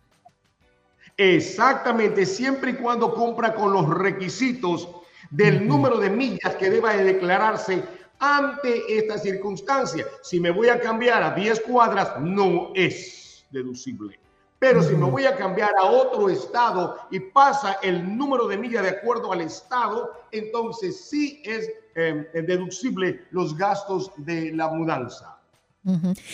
Exactamente, 1.15 2.25
siempre 2.25 2.71
y 2.71 2.75
cuando 2.75 3.13
compra 3.13 3.55
con 3.55 3.73
los 3.73 3.89
requisitos 3.89 4.87
del 5.31 5.67
número 5.67 5.97
de 5.97 6.09
millas 6.09 6.55
que 6.59 6.69
deba 6.69 6.93
de 6.95 7.03
declararse 7.03 7.83
ante 8.19 8.97
esta 8.97 9.17
circunstancia. 9.17 10.05
Si 10.21 10.39
me 10.39 10.51
voy 10.51 10.69
a 10.69 10.79
cambiar 10.79 11.23
a 11.23 11.31
10 11.31 11.61
cuadras, 11.61 12.19
no 12.21 12.71
es 12.75 13.45
deducible. 13.51 14.19
Pero 14.59 14.81
si 14.81 14.95
me 14.95 15.05
voy 15.05 15.25
a 15.25 15.35
cambiar 15.35 15.71
a 15.79 15.85
otro 15.85 16.29
estado 16.29 16.97
y 17.11 17.19
pasa 17.19 17.77
el 17.83 18.17
número 18.17 18.47
de 18.47 18.57
millas 18.57 18.83
de 18.83 18.89
acuerdo 18.89 19.31
al 19.31 19.41
estado, 19.41 20.11
entonces 20.31 20.99
sí 21.09 21.41
es 21.45 21.69
eh, 21.95 22.27
deducible 22.33 23.25
los 23.31 23.55
gastos 23.55 24.11
de 24.17 24.51
la 24.53 24.69
mudanza. 24.69 25.36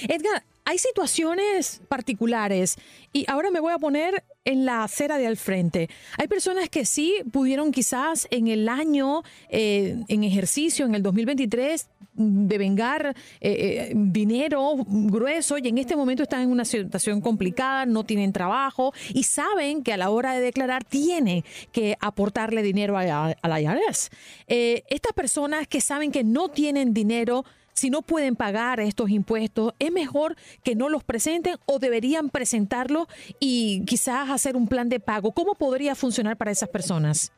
Edgar, 0.08 0.44
hay 0.66 0.78
situaciones 0.78 1.82
particulares 1.88 2.78
y 3.12 3.26
ahora 3.30 3.52
me 3.52 3.60
voy 3.60 3.74
a 3.74 3.80
poner 3.80 4.24
en 4.46 4.66
la 4.66 4.84
acera 4.84 5.18
de 5.18 5.28
al 5.28 5.38
frente. 5.38 5.90
Hay 6.18 6.28
personas 6.28 6.70
que 6.70 6.86
sí 6.86 7.16
pudieron 7.32 7.72
quizás 7.72 8.28
en 8.32 8.48
el 8.48 8.70
año 8.70 9.24
eh, 9.50 10.04
en 10.08 10.24
ejercicio, 10.24 10.86
en 10.86 10.96
el 10.96 11.04
2023, 11.04 11.90
devengar 12.16 13.16
eh, 13.42 13.52
eh, 13.52 13.94
dinero 13.96 14.76
grueso 14.88 15.58
y 15.58 15.68
en 15.68 15.78
este 15.78 15.96
momento 15.96 16.24
están 16.24 16.42
en 16.42 16.52
una 16.52 16.66
situación 16.66 17.22
complicada, 17.22 17.86
no 17.86 18.04
tienen 18.04 18.32
trabajo 18.32 18.94
y 19.14 19.24
saben 19.24 19.84
que 19.84 19.94
a 19.94 19.98
la 19.98 20.10
hora 20.12 20.34
de 20.34 20.42
declarar 20.42 20.84
tienen 20.84 21.44
que 21.72 21.98
aportarle 22.00 22.62
dinero 22.62 22.98
a, 22.98 23.30
a 23.30 23.48
la 23.48 23.62
IRS. 23.62 24.12
estas 24.48 25.14
personas 25.14 25.68
que 25.68 25.82
saben 25.82 26.12
que 26.12 26.24
no 26.24 26.50
tienen 26.50 26.94
dinero, 26.94 27.46
si 27.74 27.90
no 27.90 28.02
pueden 28.02 28.36
pagar 28.36 28.80
estos 28.80 29.10
impuestos, 29.10 29.74
es 29.80 29.92
mejor 29.92 30.36
que 30.64 30.76
no 30.76 30.90
los 30.90 31.04
presenten 31.04 31.58
o 31.66 31.80
deberían 31.80 32.30
presentarlo 32.30 33.08
y 33.40 33.84
quizás 33.86 34.30
hacer 34.30 34.56
un 34.56 34.68
plan 34.68 34.90
de 34.90 35.00
pago. 35.00 35.32
¿Cómo 35.32 35.56
podría 35.56 35.96
funcionar 35.96 36.38
para 36.38 36.52
esas 36.52 36.70
personas? 36.70 37.32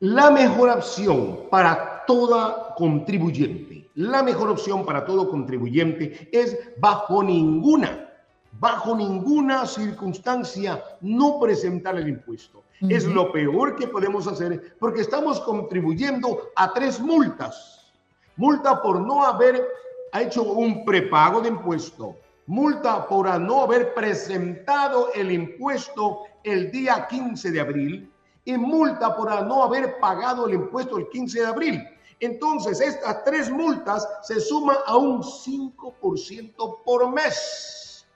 La 0.00 0.30
mejor 0.30 0.70
opción 0.70 1.40
para 1.50 2.04
toda 2.06 2.74
contribuyente, 2.76 3.90
la 3.94 4.22
mejor 4.22 4.50
opción 4.50 4.84
para 4.84 5.04
todo 5.04 5.28
contribuyente 5.28 6.28
es 6.32 6.56
bajo 6.78 7.22
ninguna, 7.22 8.08
bajo 8.52 8.96
ninguna 8.96 9.66
circunstancia 9.66 10.82
no 11.00 11.40
presentar 11.40 11.96
el 11.96 12.08
impuesto. 12.08 12.62
Es 12.80 13.04
lo 13.06 13.32
peor 13.32 13.74
que 13.74 13.88
podemos 13.88 14.28
hacer 14.28 14.76
porque 14.78 15.00
estamos 15.00 15.40
contribuyendo 15.40 16.50
a 16.54 16.72
tres 16.72 17.00
multas 17.00 17.77
multa 18.38 18.80
por 18.80 19.00
no 19.00 19.24
haber 19.24 19.68
hecho 20.14 20.42
un 20.42 20.84
prepago 20.84 21.40
de 21.42 21.48
impuesto, 21.48 22.16
multa 22.46 23.06
por 23.06 23.28
no 23.40 23.62
haber 23.62 23.92
presentado 23.92 25.12
el 25.12 25.30
impuesto 25.30 26.22
el 26.42 26.70
día 26.70 27.06
15 27.08 27.50
de 27.50 27.60
abril 27.60 28.12
y 28.44 28.56
multa 28.56 29.14
por 29.14 29.28
no 29.44 29.64
haber 29.64 29.98
pagado 30.00 30.46
el 30.46 30.54
impuesto 30.54 30.96
el 30.96 31.08
15 31.10 31.40
de 31.40 31.46
abril. 31.46 31.88
Entonces, 32.20 32.80
estas 32.80 33.22
tres 33.24 33.50
multas 33.50 34.08
se 34.22 34.40
suman 34.40 34.76
a 34.86 34.96
un 34.96 35.22
5% 35.22 36.82
por 36.84 37.12
mes 37.12 38.06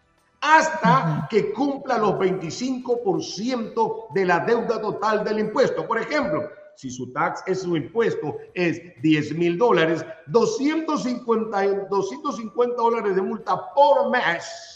hasta 0.41 1.26
que 1.31 1.52
cumpla 1.52 1.99
los 1.99 2.14
25% 2.14 4.12
de 4.12 4.25
la 4.25 4.41
deuda 4.41 4.81
total 4.81 5.23
del 5.23 5.38
impuesto. 5.38 5.87
Por 5.87 5.99
ejemplo, 5.99 6.49
si 6.76 6.91
su 6.91 7.12
tax 7.12 7.43
es 7.47 7.62
su 7.62 7.76
impuesto 7.76 8.37
es 8.55 8.81
10 9.02 9.37
mil 9.37 9.59
dólares, 9.59 10.05
250, 10.26 11.88
250 11.88 12.76
dólares 12.76 13.14
de 13.14 13.23
multa 13.23 13.73
por 13.75 14.11
mes 14.11 14.73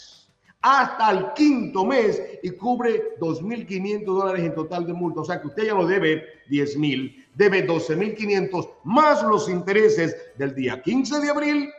hasta 0.61 1.11
el 1.11 1.33
quinto 1.33 1.85
mes 1.85 2.21
y 2.43 2.51
cubre 2.51 3.17
2.500 3.19 4.05
dólares 4.05 4.43
en 4.43 4.55
total 4.55 4.85
de 4.85 4.93
multa. 4.93 5.21
O 5.21 5.25
sea 5.25 5.39
que 5.39 5.47
usted 5.47 5.65
ya 5.65 5.73
lo 5.73 5.87
debe 5.87 6.23
10 6.49 6.77
mil, 6.77 7.25
debe 7.35 7.65
12.500 7.65 8.69
más 8.83 9.23
los 9.23 9.49
intereses 9.49 10.15
del 10.37 10.55
día 10.55 10.81
15 10.81 11.19
de 11.19 11.29
abril 11.29 11.69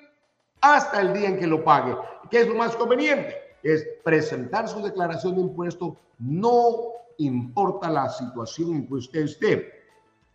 hasta 0.60 1.00
el 1.00 1.12
día 1.12 1.28
en 1.28 1.38
que 1.38 1.46
lo 1.46 1.62
pague. 1.64 1.94
¿Qué 2.30 2.40
es 2.40 2.48
lo 2.48 2.54
más 2.54 2.75
conveniente? 2.76 3.34
Es 3.62 3.87
presentar 4.04 4.68
su 4.68 4.80
declaración 4.82 5.34
de 5.34 5.42
impuesto, 5.42 5.96
no 6.18 6.92
importa 7.18 7.90
la 7.90 8.08
situación 8.08 8.75
en 8.75 8.87
que 8.87 8.94
usted 8.94 9.20
esté 9.22 9.77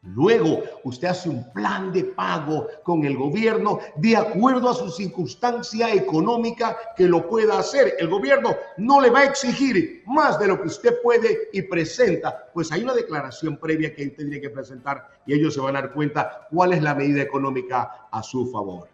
Luego, 0.05 0.61
usted 0.83 1.07
hace 1.07 1.29
un 1.29 1.49
plan 1.53 1.93
de 1.93 2.03
pago 2.03 2.67
con 2.83 3.05
el 3.05 3.15
gobierno 3.15 3.79
de 3.95 4.17
acuerdo 4.17 4.69
a 4.69 4.73
su 4.73 4.89
circunstancia 4.89 5.93
económica 5.93 6.77
que 6.97 7.07
lo 7.07 7.29
pueda 7.29 7.57
hacer. 7.57 7.95
El 7.97 8.09
gobierno 8.09 8.53
no 8.77 8.99
le 8.99 9.09
va 9.09 9.19
a 9.19 9.25
exigir 9.25 10.03
más 10.05 10.37
de 10.39 10.47
lo 10.47 10.61
que 10.61 10.67
usted 10.67 11.01
puede 11.01 11.49
y 11.53 11.61
presenta, 11.61 12.49
pues 12.53 12.69
hay 12.73 12.83
una 12.83 12.93
declaración 12.93 13.57
previa 13.57 13.95
que 13.95 14.07
tendría 14.07 14.41
que 14.41 14.49
presentar 14.49 15.07
y 15.25 15.33
ellos 15.35 15.53
se 15.53 15.61
van 15.61 15.77
a 15.77 15.81
dar 15.81 15.93
cuenta 15.93 16.47
cuál 16.51 16.73
es 16.73 16.83
la 16.83 16.95
medida 16.95 17.21
económica 17.21 18.07
a 18.11 18.21
su 18.21 18.51
favor. 18.51 18.89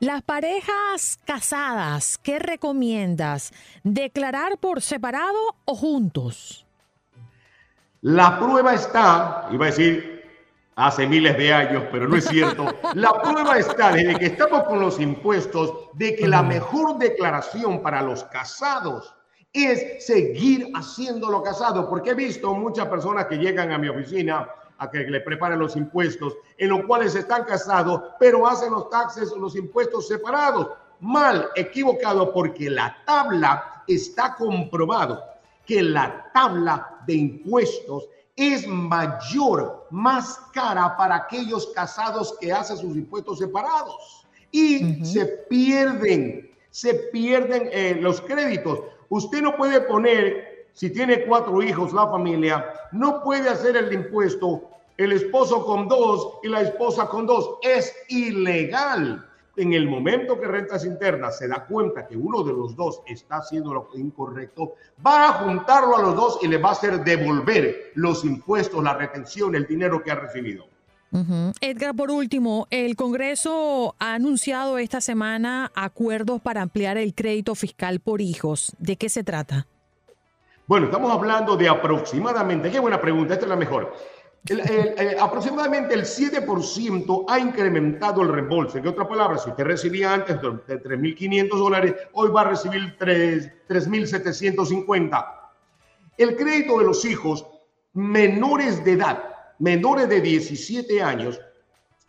Las 0.00 0.22
parejas 0.22 1.18
casadas, 1.26 2.18
¿qué 2.22 2.38
recomiendas? 2.38 3.52
¿Declarar 3.82 4.56
por 4.56 4.80
separado 4.80 5.38
o 5.66 5.74
juntos? 5.74 6.66
La 8.00 8.38
prueba 8.38 8.74
está, 8.74 9.48
iba 9.50 9.66
a 9.66 9.70
decir, 9.70 10.13
hace 10.76 11.06
miles 11.06 11.36
de 11.36 11.52
años, 11.52 11.84
pero 11.90 12.08
no 12.08 12.16
es 12.16 12.24
cierto. 12.24 12.66
La 12.94 13.12
prueba 13.22 13.58
está 13.58 13.92
desde 13.92 14.18
que 14.18 14.26
estamos 14.26 14.64
con 14.64 14.80
los 14.80 15.00
impuestos 15.00 15.72
de 15.94 16.16
que 16.16 16.26
la 16.26 16.42
mejor 16.42 16.98
declaración 16.98 17.82
para 17.82 18.02
los 18.02 18.24
casados 18.24 19.14
es 19.52 20.04
seguir 20.04 20.70
haciéndolo 20.74 21.42
casado, 21.42 21.88
porque 21.88 22.10
he 22.10 22.14
visto 22.14 22.52
muchas 22.54 22.88
personas 22.88 23.26
que 23.26 23.36
llegan 23.36 23.70
a 23.70 23.78
mi 23.78 23.88
oficina 23.88 24.48
a 24.78 24.90
que 24.90 24.98
le 24.98 25.20
preparen 25.20 25.60
los 25.60 25.76
impuestos, 25.76 26.36
en 26.58 26.70
los 26.70 26.84
cuales 26.84 27.14
están 27.14 27.44
casados, 27.44 28.02
pero 28.18 28.46
hacen 28.46 28.72
los 28.72 28.90
taxes 28.90 29.30
o 29.30 29.38
los 29.38 29.54
impuestos 29.54 30.08
separados. 30.08 30.70
Mal, 30.98 31.48
equivocado, 31.54 32.32
porque 32.32 32.68
la 32.68 32.96
tabla 33.06 33.84
está 33.86 34.34
comprobado 34.34 35.22
que 35.64 35.82
la 35.82 36.30
tabla 36.32 36.98
de 37.06 37.14
impuestos 37.14 38.08
es 38.36 38.66
mayor, 38.66 39.86
más 39.90 40.40
cara 40.52 40.96
para 40.96 41.16
aquellos 41.16 41.68
casados 41.68 42.36
que 42.40 42.52
hacen 42.52 42.76
sus 42.76 42.96
impuestos 42.96 43.38
separados 43.38 44.26
y 44.50 45.04
se 45.04 45.26
pierden, 45.48 46.50
se 46.70 46.94
pierden 46.94 47.68
eh, 47.72 47.96
los 48.00 48.20
créditos. 48.20 48.80
Usted 49.08 49.42
no 49.42 49.56
puede 49.56 49.80
poner, 49.82 50.66
si 50.72 50.90
tiene 50.90 51.24
cuatro 51.26 51.62
hijos, 51.62 51.92
la 51.92 52.08
familia, 52.08 52.64
no 52.92 53.22
puede 53.22 53.48
hacer 53.48 53.76
el 53.76 53.92
impuesto 53.92 54.70
el 54.96 55.12
esposo 55.12 55.64
con 55.64 55.88
dos 55.88 56.34
y 56.42 56.48
la 56.48 56.60
esposa 56.60 57.08
con 57.08 57.26
dos. 57.26 57.58
Es 57.62 57.94
ilegal 58.08 59.26
en 59.56 59.72
el 59.72 59.88
momento 59.88 60.40
que 60.40 60.46
rentas 60.46 60.84
internas 60.84 61.38
se 61.38 61.48
da 61.48 61.64
cuenta 61.66 62.06
que 62.06 62.16
uno 62.16 62.42
de 62.42 62.52
los 62.52 62.76
dos 62.76 63.02
está 63.06 63.36
haciendo 63.36 63.72
lo 63.72 63.88
incorrecto, 63.94 64.74
va 65.04 65.28
a 65.28 65.32
juntarlo 65.32 65.96
a 65.96 66.02
los 66.02 66.16
dos 66.16 66.38
y 66.42 66.48
le 66.48 66.58
va 66.58 66.70
a 66.70 66.72
hacer 66.72 67.04
devolver 67.04 67.92
los 67.94 68.24
impuestos, 68.24 68.82
la 68.82 68.94
retención, 68.94 69.54
el 69.54 69.66
dinero 69.66 70.02
que 70.02 70.10
ha 70.10 70.16
recibido. 70.16 70.66
Edgar, 71.60 71.94
por 71.94 72.10
último, 72.10 72.66
el 72.70 72.96
Congreso 72.96 73.94
ha 74.00 74.14
anunciado 74.14 74.78
esta 74.78 75.00
semana 75.00 75.70
acuerdos 75.76 76.40
para 76.40 76.60
ampliar 76.60 76.96
el 76.96 77.14
crédito 77.14 77.54
fiscal 77.54 78.00
por 78.00 78.20
hijos. 78.20 78.74
¿De 78.80 78.96
qué 78.96 79.08
se 79.08 79.22
trata? 79.22 79.68
Bueno, 80.66 80.86
estamos 80.86 81.12
hablando 81.12 81.56
de 81.56 81.68
aproximadamente, 81.68 82.70
qué 82.70 82.80
buena 82.80 83.00
pregunta, 83.00 83.34
esta 83.34 83.46
es 83.46 83.50
la 83.50 83.56
mejor. 83.56 83.94
El, 84.46 85.16
aproximadamente 85.18 85.94
el 85.94 86.04
7% 86.04 87.24
ha 87.28 87.38
incrementado 87.38 88.20
el 88.20 88.28
reembolso. 88.28 88.76
En 88.76 88.86
otras 88.86 89.08
palabras, 89.08 89.42
si 89.42 89.48
usted 89.50 89.64
recibía 89.64 90.12
antes 90.12 90.38
de 90.40 90.82
3.500 90.82 91.48
dólares, 91.48 91.94
hoy 92.12 92.30
va 92.30 92.42
a 92.42 92.50
recibir 92.50 92.94
3.750. 92.98 95.26
El 96.18 96.36
crédito 96.36 96.78
de 96.78 96.84
los 96.84 97.02
hijos 97.06 97.46
menores 97.94 98.84
de 98.84 98.92
edad, 98.92 99.24
menores 99.58 100.10
de 100.10 100.20
17 100.20 101.02
años, 101.02 101.40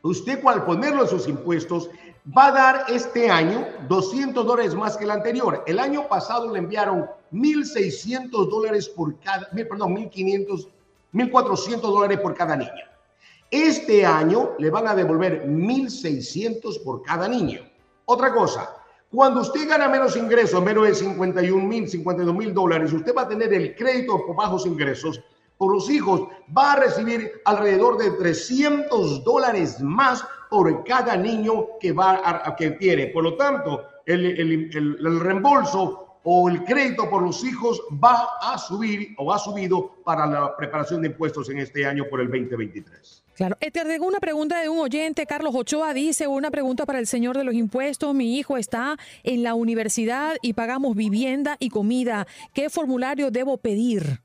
usted 0.01 0.45
al 0.45 0.65
ponerlo 0.65 1.03
en 1.03 1.07
sus 1.07 1.29
impuestos, 1.29 1.89
va 2.37 2.47
a 2.47 2.51
dar 2.51 2.83
este 2.89 3.29
año 3.29 3.65
200 3.87 4.45
dólares 4.45 4.75
más 4.75 4.97
que 4.97 5.05
el 5.05 5.11
anterior. 5.11 5.63
El 5.67 5.79
año 5.79 6.09
pasado 6.09 6.51
le 6.51 6.59
enviaron 6.59 7.05
1.600 7.31 8.49
dólares 8.49 8.89
por 8.89 9.17
cada, 9.21 9.49
perdón, 9.51 9.95
1.500 9.95 10.67
1.400 11.15 11.81
dólares 11.81 12.19
por 12.19 12.35
cada 12.35 12.55
niño. 12.57 12.71
Este 13.49 14.05
año 14.05 14.51
le 14.59 14.69
van 14.69 14.87
a 14.87 14.95
devolver 14.95 15.47
1.600 15.47 16.83
por 16.83 17.01
cada 17.03 17.27
niño. 17.27 17.61
Otra 18.05 18.33
cosa, 18.33 18.75
cuando 19.09 19.41
usted 19.41 19.67
gana 19.67 19.87
menos 19.87 20.17
ingresos, 20.17 20.61
menos 20.61 20.87
de 20.87 20.93
51 20.93 21.65
mil, 21.65 21.87
52 21.87 22.35
mil 22.35 22.53
dólares, 22.53 22.91
usted 22.91 23.15
va 23.15 23.21
a 23.21 23.27
tener 23.29 23.53
el 23.53 23.73
crédito 23.75 24.25
por 24.25 24.35
bajos 24.35 24.65
ingresos. 24.65 25.21
Por 25.57 25.73
los 25.73 25.89
hijos 25.89 26.23
va 26.55 26.73
a 26.73 26.79
recibir 26.81 27.31
alrededor 27.45 27.97
de 27.97 28.11
300 28.11 29.23
dólares 29.23 29.79
más 29.79 30.25
por 30.49 30.83
cada 30.83 31.15
niño 31.15 31.79
que, 31.79 31.93
va 31.93 32.21
a, 32.25 32.55
que 32.57 32.71
tiene. 32.71 33.07
Por 33.07 33.23
lo 33.23 33.37
tanto, 33.37 33.83
el, 34.05 34.25
el 34.75 35.19
reembolso 35.21 36.04
o 36.27 36.49
el 36.49 36.63
crédito 36.63 37.07
por 37.07 37.21
los 37.21 37.43
hijos 37.43 37.81
va 38.03 38.27
a 38.41 38.57
subir 38.57 39.13
o 39.17 39.31
ha 39.31 39.37
subido 39.37 39.95
para 40.03 40.25
la 40.25 40.57
preparación 40.57 41.01
de 41.01 41.09
impuestos 41.09 41.49
en 41.49 41.59
este 41.59 41.85
año 41.85 42.05
por 42.09 42.19
el 42.19 42.27
2023. 42.27 43.23
Claro, 43.35 43.55
te 43.59 43.69
tengo 43.69 44.07
una 44.07 44.19
pregunta 44.19 44.59
de 44.59 44.69
un 44.69 44.79
oyente, 44.79 45.27
Carlos 45.27 45.53
Ochoa 45.53 45.93
dice, 45.93 46.25
una 46.27 46.49
pregunta 46.49 46.85
para 46.87 46.97
el 46.97 47.05
señor 47.05 47.37
de 47.37 47.43
los 47.43 47.53
impuestos, 47.53 48.15
mi 48.15 48.39
hijo 48.39 48.57
está 48.57 48.97
en 49.23 49.43
la 49.43 49.53
universidad 49.53 50.37
y 50.41 50.53
pagamos 50.53 50.95
vivienda 50.95 51.57
y 51.59 51.69
comida, 51.69 52.25
¿qué 52.53 52.71
formulario 52.71 53.29
debo 53.29 53.57
pedir? 53.57 54.21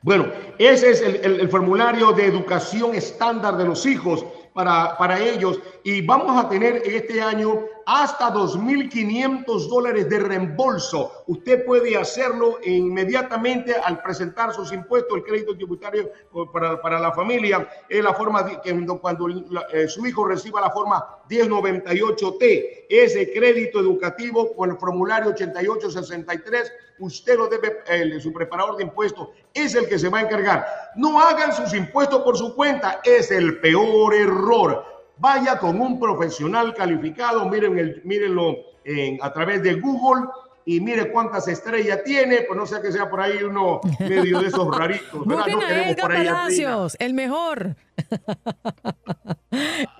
Bueno, 0.00 0.26
ese 0.58 0.90
es 0.90 1.00
el, 1.02 1.48
formulario 1.48 2.12
de 2.12 2.26
educación 2.26 2.94
estándar 2.94 3.56
de 3.56 3.64
los 3.64 3.84
hijos 3.84 4.24
para, 4.58 4.96
para 4.98 5.20
ellos 5.20 5.60
y 5.84 6.04
vamos 6.04 6.44
a 6.44 6.48
tener 6.48 6.82
este 6.84 7.22
año 7.22 7.60
hasta 7.86 8.34
2.500 8.34 9.68
dólares 9.68 10.10
de 10.10 10.18
reembolso. 10.18 11.22
Usted 11.28 11.64
puede 11.64 11.96
hacerlo 11.96 12.58
inmediatamente 12.64 13.76
al 13.76 14.02
presentar 14.02 14.52
sus 14.52 14.72
impuestos, 14.72 15.16
el 15.16 15.22
crédito 15.22 15.54
tributario 15.54 16.10
para, 16.52 16.82
para 16.82 16.98
la 16.98 17.12
familia. 17.12 17.68
Es 17.88 18.02
la 18.02 18.12
forma 18.14 18.60
que 18.60 18.86
cuando 19.00 19.28
eh, 19.28 19.86
su 19.86 20.04
hijo 20.04 20.24
reciba 20.24 20.60
la 20.60 20.70
forma 20.70 21.06
1098T, 21.30 22.86
ese 22.88 23.32
crédito 23.32 23.78
educativo 23.78 24.56
con 24.56 24.72
el 24.72 24.76
formulario 24.76 25.30
8863, 25.30 26.72
usted 26.98 27.36
lo 27.36 27.48
debe, 27.48 28.20
su 28.20 28.32
preparador 28.32 28.76
de 28.76 28.84
impuestos 28.84 29.28
es 29.52 29.74
el 29.74 29.88
que 29.88 29.98
se 29.98 30.08
va 30.08 30.18
a 30.18 30.22
encargar. 30.22 30.66
No 30.96 31.20
hagan 31.20 31.52
sus 31.52 31.74
impuestos 31.74 32.22
por 32.22 32.36
su 32.36 32.54
cuenta, 32.54 33.00
es 33.04 33.30
el 33.30 33.60
peor 33.60 34.14
error 34.14 34.98
vaya 35.18 35.58
con 35.58 35.80
un 35.80 35.98
profesional 35.98 36.74
calificado, 36.74 37.44
miren 37.48 37.78
el, 37.78 38.00
mírenlo 38.04 38.56
en, 38.84 39.18
a 39.22 39.32
través 39.32 39.62
de 39.62 39.74
Google 39.74 40.26
y 40.68 40.80
mire 40.82 41.10
cuántas 41.10 41.48
estrellas 41.48 42.00
tiene, 42.04 42.42
pues 42.42 42.54
no 42.54 42.66
sea 42.66 42.82
que 42.82 42.92
sea 42.92 43.08
por 43.08 43.22
ahí 43.22 43.42
uno 43.42 43.80
medio 44.00 44.38
de 44.38 44.48
esos 44.48 44.76
raritos. 44.76 45.26
¿verdad? 45.26 45.46
No 45.46 45.60
ahí 45.66 45.94
Palacios, 45.94 46.94
el 47.00 47.14
mejor. 47.14 47.74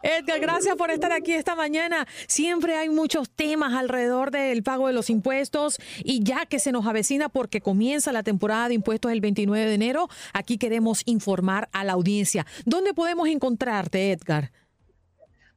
Edgar, 0.02 0.40
gracias 0.40 0.76
por 0.76 0.90
estar 0.90 1.11
aquí 1.11 1.33
esta 1.33 1.54
mañana. 1.54 2.07
Siempre 2.26 2.76
hay 2.76 2.90
muchos 2.90 3.31
temas 3.31 3.72
alrededor 3.72 4.31
del 4.31 4.62
pago 4.62 4.88
de 4.88 4.92
los 4.92 5.09
impuestos 5.09 5.78
y 6.04 6.22
ya 6.22 6.44
que 6.44 6.59
se 6.59 6.70
nos 6.70 6.87
avecina 6.87 7.31
porque 7.31 7.62
comienza 7.62 8.12
la 8.12 8.22
temporada 8.22 8.68
de 8.68 8.74
impuestos 8.74 9.11
el 9.11 9.22
29 9.22 9.64
de 9.64 9.74
enero, 9.74 10.09
aquí 10.35 10.59
queremos 10.59 11.00
informar 11.07 11.70
a 11.72 11.83
la 11.83 11.94
audiencia. 11.94 12.44
¿Dónde 12.66 12.92
podemos 12.92 13.26
encontrarte, 13.28 14.12
Edgar? 14.12 14.52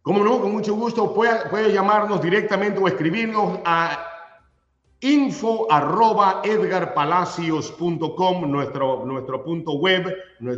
Como 0.01 0.23
no, 0.23 0.39
con 0.39 0.53
mucho 0.53 0.73
gusto 0.73 1.13
puede, 1.13 1.49
puede 1.49 1.73
llamarnos 1.73 2.21
directamente 2.21 2.79
o 2.79 2.87
escribirnos 2.87 3.59
a 3.65 4.10
info 5.01 5.71
arroba 5.71 6.41
edgarpalacios.com, 6.43 8.51
nuestro, 8.51 9.05
nuestro 9.05 9.43
punto 9.43 9.73
web 9.73 10.15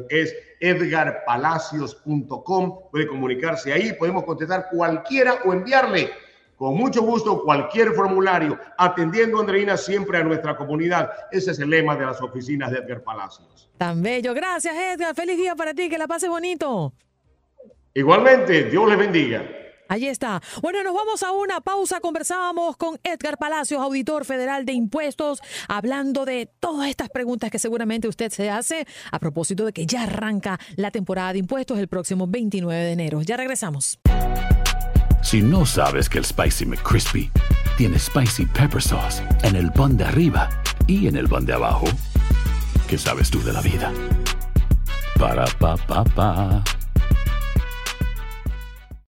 es 0.09 0.33
edgarpalacios.com, 0.59 2.79
puede 2.91 3.07
comunicarse 3.07 3.73
ahí, 3.73 3.93
podemos 3.93 4.23
contestar 4.23 4.67
cualquiera 4.71 5.39
o 5.45 5.53
enviarle 5.53 6.11
con 6.57 6.75
mucho 6.75 7.01
gusto 7.01 7.43
cualquier 7.43 7.93
formulario, 7.93 8.59
atendiendo, 8.77 9.39
Andreina, 9.39 9.75
siempre 9.75 10.19
a 10.19 10.23
nuestra 10.23 10.55
comunidad. 10.55 11.11
Ese 11.31 11.51
es 11.51 11.59
el 11.59 11.69
lema 11.69 11.95
de 11.95 12.05
las 12.05 12.21
oficinas 12.21 12.71
de 12.71 12.77
Edgar 12.77 13.03
Palacios. 13.03 13.69
Tan 13.77 14.01
bello. 14.01 14.33
Gracias, 14.33 14.73
Edgar. 14.73 15.15
Feliz 15.15 15.35
día 15.35 15.55
para 15.55 15.73
ti. 15.73 15.89
Que 15.89 15.97
la 15.97 16.07
pases 16.07 16.29
bonito. 16.29 16.93
Igualmente, 17.93 18.65
Dios 18.65 18.87
le 18.87 18.95
bendiga. 18.95 19.43
Ahí 19.93 20.07
está. 20.07 20.41
Bueno, 20.63 20.83
nos 20.83 20.95
vamos 20.95 21.21
a 21.21 21.31
una 21.31 21.61
pausa. 21.61 21.99
Conversábamos 21.99 22.77
con 22.77 22.99
Edgar 23.03 23.37
Palacios, 23.37 23.79
auditor 23.79 24.25
federal 24.25 24.65
de 24.65 24.73
impuestos, 24.73 25.39
hablando 25.67 26.25
de 26.25 26.49
todas 26.59 26.89
estas 26.89 27.09
preguntas 27.09 27.51
que 27.51 27.59
seguramente 27.59 28.07
usted 28.07 28.31
se 28.31 28.49
hace 28.49 28.87
a 29.11 29.19
propósito 29.19 29.65
de 29.65 29.71
que 29.71 29.85
ya 29.85 30.01
arranca 30.01 30.59
la 30.77 30.89
temporada 30.89 31.33
de 31.33 31.37
impuestos 31.37 31.77
el 31.77 31.87
próximo 31.87 32.25
29 32.25 32.85
de 32.85 32.91
enero. 32.91 33.21
Ya 33.21 33.37
regresamos. 33.37 33.99
Si 35.21 35.43
no 35.43 35.63
sabes 35.63 36.09
que 36.09 36.17
el 36.17 36.25
Spicy 36.25 36.65
McCrispy 36.65 37.29
tiene 37.77 37.99
Spicy 37.99 38.47
Pepper 38.47 38.81
Sauce 38.81 39.21
en 39.43 39.55
el 39.55 39.71
pan 39.71 39.95
de 39.95 40.05
arriba 40.05 40.49
y 40.87 41.05
en 41.05 41.17
el 41.17 41.29
pan 41.29 41.45
de 41.45 41.53
abajo, 41.53 41.85
¿qué 42.87 42.97
sabes 42.97 43.29
tú 43.29 43.43
de 43.43 43.53
la 43.53 43.61
vida? 43.61 43.93
Para, 45.19 45.45
pa, 45.59 45.77
pa, 45.77 46.03
pa. 46.03 46.63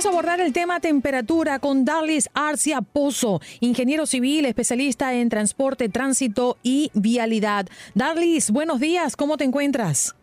Vamos 0.00 0.14
a 0.14 0.16
abordar 0.16 0.40
el 0.40 0.54
tema 0.54 0.80
temperatura 0.80 1.58
con 1.58 1.84
Darlis 1.84 2.30
Arcia 2.32 2.80
Pozo, 2.80 3.42
ingeniero 3.60 4.06
civil, 4.06 4.46
especialista 4.46 5.12
en 5.12 5.28
transporte, 5.28 5.90
tránsito 5.90 6.56
y 6.62 6.90
vialidad. 6.94 7.66
Darlis, 7.94 8.50
buenos 8.50 8.80
días, 8.80 9.14
¿cómo 9.14 9.36
te 9.36 9.44
encuentras? 9.44 10.14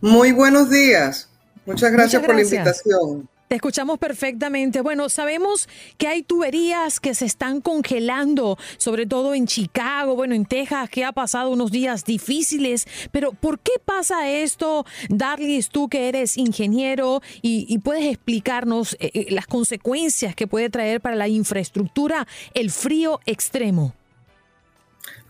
Muy 0.00 0.32
buenos 0.32 0.70
días. 0.70 1.28
Muchas 1.66 1.92
gracias, 1.92 2.24
por 2.24 2.36
la 2.36 2.40
invitación. 2.40 3.28
Te 3.48 3.54
escuchamos 3.54 3.98
perfectamente. 4.00 4.80
Bueno, 4.80 5.08
sabemos 5.08 5.68
que 5.98 6.08
hay 6.08 6.24
tuberías 6.24 6.98
que 6.98 7.14
se 7.14 7.26
están 7.26 7.60
congelando, 7.60 8.58
sobre 8.76 9.06
todo 9.06 9.34
en 9.34 9.46
Chicago, 9.46 10.16
bueno, 10.16 10.34
en 10.34 10.46
Texas, 10.46 10.90
que 10.90 11.04
ha 11.04 11.12
pasado 11.12 11.50
unos 11.50 11.70
días 11.70 12.04
difíciles. 12.04 12.88
Pero 13.12 13.32
¿por 13.32 13.60
qué 13.60 13.72
pasa 13.84 14.28
esto? 14.28 14.84
Darlis, 15.08 15.68
tú 15.68 15.88
que 15.88 16.08
eres 16.08 16.36
ingeniero 16.36 17.22
y, 17.40 17.78
puedes 17.78 18.06
explicarnos 18.06 18.94
eh, 18.98 19.10
eh, 19.14 19.26
las 19.30 19.46
consecuencias 19.46 20.34
que 20.34 20.48
puede 20.48 20.68
traer 20.68 21.00
para 21.00 21.14
la 21.14 21.28
infraestructura 21.28 22.26
el 22.52 22.72
frío 22.72 23.20
extremo. 23.26 23.94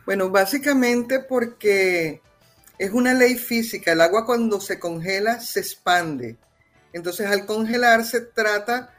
Bueno, 0.06 0.30
básicamente 0.30 1.20
porque 1.20 2.22
es 2.78 2.92
una 2.92 3.12
ley 3.12 3.34
física. 3.34 3.92
El 3.92 4.00
agua 4.00 4.24
cuando 4.24 4.58
se 4.60 4.78
congela 4.78 5.40
se 5.40 5.60
expande. 5.60 6.36
Entonces 6.96 7.26
al 7.26 7.44
congelarse 7.44 8.22
trata, 8.22 8.90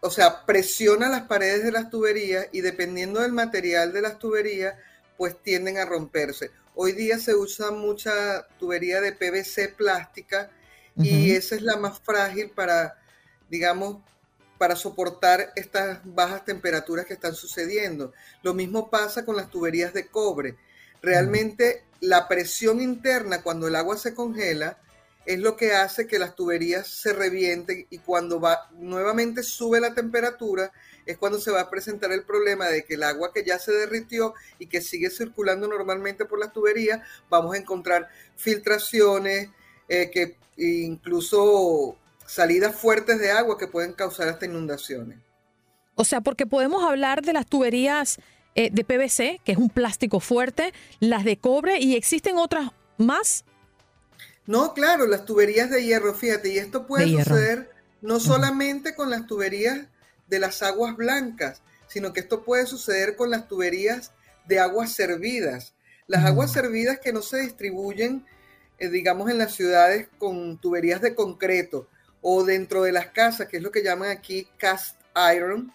o 0.00 0.10
sea, 0.10 0.44
presiona 0.44 1.08
las 1.08 1.22
paredes 1.22 1.62
de 1.62 1.70
las 1.70 1.88
tuberías 1.88 2.48
y 2.50 2.62
dependiendo 2.62 3.20
del 3.20 3.30
material 3.30 3.92
de 3.92 4.00
las 4.00 4.18
tuberías, 4.18 4.74
pues 5.16 5.40
tienden 5.40 5.78
a 5.78 5.84
romperse. 5.84 6.50
Hoy 6.74 6.92
día 6.92 7.16
se 7.20 7.36
usa 7.36 7.70
mucha 7.70 8.44
tubería 8.58 9.00
de 9.00 9.12
PVC 9.12 9.72
plástica 9.76 10.50
y 10.96 11.30
esa 11.30 11.54
es 11.54 11.62
la 11.62 11.76
más 11.76 12.00
frágil 12.00 12.50
para, 12.50 12.98
digamos, 13.48 13.98
para 14.58 14.74
soportar 14.74 15.52
estas 15.54 16.00
bajas 16.02 16.44
temperaturas 16.44 17.06
que 17.06 17.14
están 17.14 17.36
sucediendo. 17.36 18.12
Lo 18.42 18.52
mismo 18.52 18.90
pasa 18.90 19.24
con 19.24 19.36
las 19.36 19.48
tuberías 19.48 19.94
de 19.94 20.08
cobre. 20.08 20.56
Realmente 21.00 21.84
la 22.00 22.26
presión 22.26 22.80
interna 22.80 23.42
cuando 23.42 23.68
el 23.68 23.76
agua 23.76 23.96
se 23.96 24.12
congela 24.12 24.78
es 25.28 25.40
lo 25.40 25.58
que 25.58 25.74
hace 25.74 26.06
que 26.06 26.18
las 26.18 26.34
tuberías 26.34 26.88
se 26.88 27.12
revienten 27.12 27.86
y 27.90 27.98
cuando 27.98 28.40
va 28.40 28.70
nuevamente 28.78 29.42
sube 29.42 29.78
la 29.78 29.94
temperatura 29.94 30.72
es 31.04 31.18
cuando 31.18 31.38
se 31.38 31.50
va 31.50 31.60
a 31.60 31.70
presentar 31.70 32.10
el 32.12 32.22
problema 32.22 32.68
de 32.68 32.86
que 32.86 32.94
el 32.94 33.02
agua 33.02 33.30
que 33.34 33.44
ya 33.44 33.58
se 33.58 33.72
derritió 33.72 34.32
y 34.58 34.68
que 34.68 34.80
sigue 34.80 35.10
circulando 35.10 35.68
normalmente 35.68 36.24
por 36.24 36.38
las 36.38 36.54
tuberías, 36.54 37.02
vamos 37.28 37.54
a 37.54 37.58
encontrar 37.58 38.08
filtraciones, 38.36 39.50
eh, 39.86 40.10
que 40.10 40.38
incluso 40.56 41.98
salidas 42.24 42.74
fuertes 42.74 43.18
de 43.18 43.30
agua 43.30 43.58
que 43.58 43.66
pueden 43.66 43.92
causar 43.92 44.28
hasta 44.28 44.46
inundaciones. 44.46 45.18
O 45.94 46.04
sea, 46.04 46.22
porque 46.22 46.46
podemos 46.46 46.82
hablar 46.84 47.20
de 47.20 47.34
las 47.34 47.44
tuberías 47.44 48.18
eh, 48.54 48.70
de 48.72 48.82
PVC, 48.82 49.40
que 49.44 49.52
es 49.52 49.58
un 49.58 49.68
plástico 49.68 50.20
fuerte, 50.20 50.72
las 51.00 51.24
de 51.24 51.36
cobre 51.36 51.80
y 51.80 51.96
existen 51.96 52.38
otras 52.38 52.70
más 52.96 53.44
no, 54.48 54.72
claro, 54.72 55.06
las 55.06 55.26
tuberías 55.26 55.68
de 55.68 55.84
hierro, 55.84 56.14
fíjate, 56.14 56.48
y 56.48 56.56
esto 56.56 56.86
puede 56.86 57.06
suceder 57.06 57.70
no 58.00 58.18
solamente 58.18 58.94
con 58.94 59.10
las 59.10 59.26
tuberías 59.26 59.88
de 60.26 60.38
las 60.38 60.62
aguas 60.62 60.96
blancas, 60.96 61.60
sino 61.86 62.14
que 62.14 62.20
esto 62.20 62.46
puede 62.46 62.64
suceder 62.64 63.14
con 63.14 63.28
las 63.28 63.46
tuberías 63.46 64.12
de 64.46 64.58
aguas 64.58 64.94
servidas. 64.94 65.74
Las 66.06 66.24
aguas 66.24 66.50
servidas 66.50 66.98
que 66.98 67.12
no 67.12 67.20
se 67.20 67.42
distribuyen, 67.42 68.24
eh, 68.78 68.88
digamos, 68.88 69.28
en 69.30 69.36
las 69.36 69.54
ciudades 69.54 70.08
con 70.16 70.58
tuberías 70.58 71.02
de 71.02 71.14
concreto 71.14 71.86
o 72.22 72.42
dentro 72.42 72.82
de 72.82 72.92
las 72.92 73.08
casas, 73.08 73.48
que 73.48 73.58
es 73.58 73.62
lo 73.62 73.70
que 73.70 73.82
llaman 73.82 74.08
aquí 74.08 74.48
cast 74.56 74.98
iron, 75.36 75.74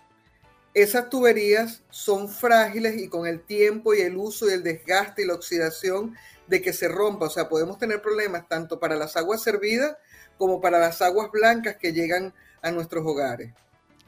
esas 0.74 1.10
tuberías 1.10 1.84
son 1.90 2.30
frágiles 2.30 2.98
y 2.98 3.08
con 3.08 3.28
el 3.28 3.42
tiempo 3.42 3.94
y 3.94 4.02
el 4.02 4.18
uso 4.18 4.50
y 4.50 4.54
el 4.54 4.64
desgaste 4.64 5.24
y 5.24 5.26
la 5.28 5.36
oxidación 5.36 6.16
de 6.48 6.62
que 6.62 6.74
se 6.74 6.88
rompa. 6.88 7.28
O 7.28 7.30
sea, 7.30 7.48
podemos 7.48 7.78
tener 7.78 8.02
problemas 8.02 8.48
tanto 8.48 8.80
para 8.80 8.96
las 8.96 9.16
aguas 9.16 9.44
servidas 9.44 9.96
como 10.38 10.62
para 10.62 10.80
las 10.80 11.02
aguas 11.02 11.32
blancas 11.32 11.78
que 11.78 11.94
llegan 11.94 12.34
a 12.62 12.72
nuestros 12.72 13.06
hogares. 13.06 13.54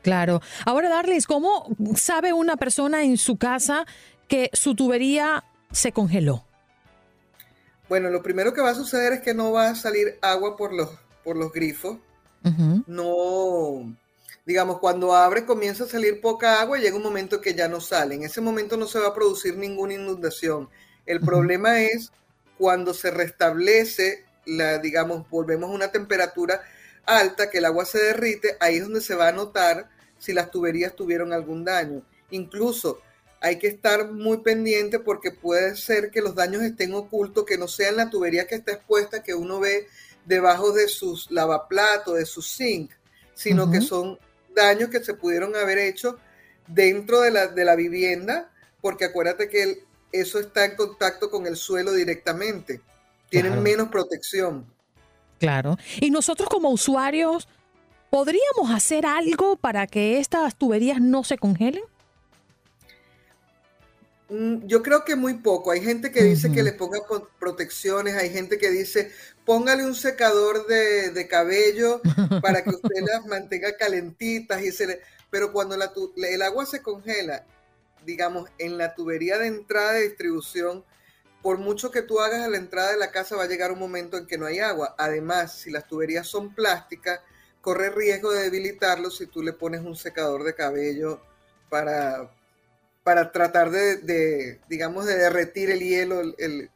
Claro. 0.02 0.42
Ahora, 0.66 0.90
Darles, 0.90 1.26
¿cómo 1.26 1.68
sabe 1.96 2.34
una 2.34 2.58
persona 2.58 3.04
en 3.04 3.18
su 3.18 3.38
casa 3.38 3.86
que 4.28 4.50
su 4.54 4.76
tubería 4.76 5.44
se 5.72 5.92
congeló? 5.92 6.46
Bueno, 7.90 8.10
lo 8.10 8.24
primero 8.24 8.54
que 8.54 8.62
va 8.62 8.72
a 8.72 8.76
suceder 8.76 9.14
es 9.14 9.22
que 9.22 9.34
no 9.34 9.52
va 9.52 9.70
a 9.70 9.76
salir 9.76 10.18
agua 10.22 10.58
por 10.58 10.74
los, 10.74 10.90
por 11.24 11.38
los 11.38 11.52
grifos. 11.52 11.98
No, 12.86 13.96
digamos, 14.46 14.80
cuando 14.80 15.16
abre 15.16 15.46
comienza 15.46 15.86
a 15.86 15.88
salir 15.88 16.22
poca 16.22 16.62
agua 16.62 16.78
y 16.78 16.82
llega 16.82 16.96
un 16.96 17.04
momento 17.04 17.42
que 17.42 17.56
ya 17.56 17.68
no 17.68 17.82
sale. 17.82 18.16
En 18.16 18.24
ese 18.24 18.42
momento 18.42 18.78
no 18.78 18.88
se 18.88 19.00
va 19.00 19.08
a 19.08 19.14
producir 19.14 19.58
ninguna 19.58 19.96
inundación. 19.96 20.70
El 21.06 21.20
problema 21.20 21.82
es 21.82 22.12
cuando 22.58 22.94
se 22.94 23.12
restablece, 23.12 24.26
la, 24.46 24.78
digamos, 24.78 25.28
volvemos 25.30 25.70
a 25.70 25.74
una 25.74 25.92
temperatura 25.92 26.62
alta, 27.06 27.50
que 27.50 27.58
el 27.58 27.66
agua 27.66 27.86
se 27.86 28.00
derrite, 28.00 28.58
ahí 28.60 28.78
es 28.78 28.84
donde 28.84 29.02
se 29.02 29.16
va 29.16 29.28
a 29.28 29.32
notar 29.32 29.90
si 30.18 30.34
las 30.34 30.52
tuberías 30.52 30.96
tuvieron 30.96 31.34
algún 31.34 31.64
daño. 31.64 32.04
Incluso 32.30 33.02
hay 33.42 33.60
que 33.60 33.68
estar 33.68 34.12
muy 34.12 34.38
pendiente 34.38 35.00
porque 35.00 35.32
puede 35.32 35.76
ser 35.76 36.10
que 36.10 36.22
los 36.22 36.36
daños 36.36 36.64
estén 36.64 36.94
ocultos, 36.94 37.46
que 37.46 37.58
no 37.58 37.68
sea 37.68 37.90
en 37.90 37.98
la 37.98 38.10
tubería 38.10 38.48
que 38.48 38.56
está 38.56 38.74
expuesta, 38.74 39.22
que 39.22 39.36
uno 39.36 39.60
ve 39.60 39.88
debajo 40.26 40.72
de 40.72 40.88
sus 40.88 41.30
lavaplatos, 41.30 42.16
de 42.16 42.26
su 42.26 42.42
zinc, 42.42 42.92
sino 43.36 43.70
que 43.70 43.82
son 43.82 44.18
daños 44.56 44.90
que 44.90 45.04
se 45.04 45.14
pudieron 45.14 45.56
haber 45.56 45.78
hecho 45.78 46.18
dentro 46.68 47.22
de 47.22 47.32
la, 47.32 47.48
de 47.48 47.66
la 47.66 47.76
vivienda, 47.76 48.52
porque 48.82 49.06
acuérdate 49.06 49.50
que 49.50 49.84
eso 50.12 50.40
está 50.40 50.66
en 50.66 50.76
contacto 50.76 51.30
con 51.30 51.46
el 51.46 51.56
suelo 51.56 51.92
directamente. 51.92 52.82
Tienen 53.30 53.62
menos 53.62 53.90
protección. 53.90 54.66
Claro. 55.40 55.78
Y 56.00 56.10
nosotros 56.10 56.48
como 56.48 56.70
usuarios, 56.70 57.48
¿podríamos 58.10 58.72
hacer 58.74 59.06
algo 59.06 59.58
para 59.58 59.88
que 59.88 60.20
estas 60.20 60.56
tuberías 60.56 61.02
no 61.02 61.24
se 61.24 61.38
congelen? 61.38 61.84
Mm, 64.30 64.66
yo 64.66 64.82
creo 64.82 65.06
que 65.06 65.16
muy 65.16 65.36
poco. 65.36 65.72
Hay 65.72 65.82
gente 65.82 66.12
que 66.12 66.24
dice 66.24 66.52
que 66.52 66.64
le 66.64 66.74
ponga 66.74 67.00
protecciones, 67.40 68.16
hay 68.16 68.30
gente 68.30 68.58
que 68.58 68.72
dice 68.72 69.12
póngale 69.46 69.86
un 69.86 69.96
secador 69.96 70.66
de, 70.68 71.28
cabello 71.30 72.02
para 72.42 72.64
que 72.64 72.72
usted 72.72 73.02
las 73.06 73.26
mantenga 73.26 73.78
calentitas 73.78 74.62
y 74.62 74.72
se 74.72 74.88
le... 74.88 75.02
Pero 75.30 75.52
cuando 75.52 75.78
la 75.78 75.92
el 76.18 76.42
agua 76.42 76.66
se 76.66 76.82
congela, 76.82 77.46
digamos, 78.06 78.50
en 78.58 78.78
la 78.78 78.96
tubería 78.96 79.38
de 79.38 79.48
entrada 79.48 79.94
de 79.94 80.08
distribución, 80.08 80.84
por 81.42 81.58
mucho 81.58 81.92
que 81.92 82.02
tú 82.02 82.20
hagas 82.20 82.42
a 82.42 82.50
la 82.50 82.58
entrada 82.58 82.92
de 82.92 82.98
la 82.98 83.12
casa, 83.12 83.36
va 83.36 83.44
a 83.44 83.48
llegar 83.48 83.72
un 83.72 83.80
momento 83.80 84.18
en 84.18 84.26
que 84.26 84.38
no 84.38 84.46
hay 84.46 84.60
agua. 84.60 84.96
Además, 84.98 85.60
si 85.60 85.72
las 85.72 85.88
tuberías 85.88 86.28
son 86.28 86.56
plásticas, 86.56 87.20
corre 87.62 87.90
riesgo 87.90 88.32
de 88.32 88.44
debilitarlo 88.44 89.12
si 89.12 89.28
tú 89.28 89.44
le 89.44 89.54
pones 89.54 89.82
un 89.82 89.96
secador 89.96 90.44
de 90.44 90.56
cabello 90.56 91.22
para, 91.70 92.32
para 93.06 93.32
tratar 93.32 93.70
de, 93.70 94.60
digamos, 94.68 95.06
de 95.06 95.16
derretir 95.16 95.70
el 95.70 95.80
hielo, 95.80 96.22
el, 96.22 96.72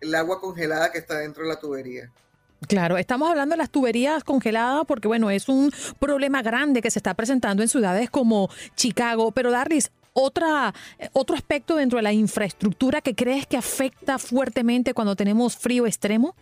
el 0.00 0.14
agua 0.14 0.40
congelada 0.40 0.90
que 0.90 0.96
está 0.96 1.18
dentro 1.18 1.42
de 1.42 1.50
la 1.50 1.60
tubería. 1.60 2.10
Claro, 2.66 2.96
estamos 2.96 3.28
hablando 3.28 3.52
de 3.52 3.58
las 3.58 3.68
tuberías 3.68 4.24
congeladas 4.24 4.86
porque, 4.86 5.08
bueno, 5.08 5.30
es 5.30 5.46
un 5.46 5.70
problema 5.98 6.40
grande 6.40 6.80
que 6.80 6.90
se 6.90 6.98
está 6.98 7.12
presentando 7.12 7.62
en 7.62 7.68
ciudades 7.68 8.08
como 8.08 8.48
Chicago. 8.76 9.30
Pero, 9.30 9.50
Darlis, 9.50 9.90
otra, 10.14 10.72
otro 11.12 11.36
aspecto 11.36 11.76
dentro 11.76 11.98
de 11.98 12.02
la 12.02 12.14
infraestructura 12.14 13.02
que 13.02 13.14
crees 13.14 13.46
que 13.46 13.58
afecta 13.58 14.18
fuertemente 14.18 14.94
cuando 14.94 15.16
tenemos 15.16 15.54
frío 15.54 15.86
extremo? 15.86 16.34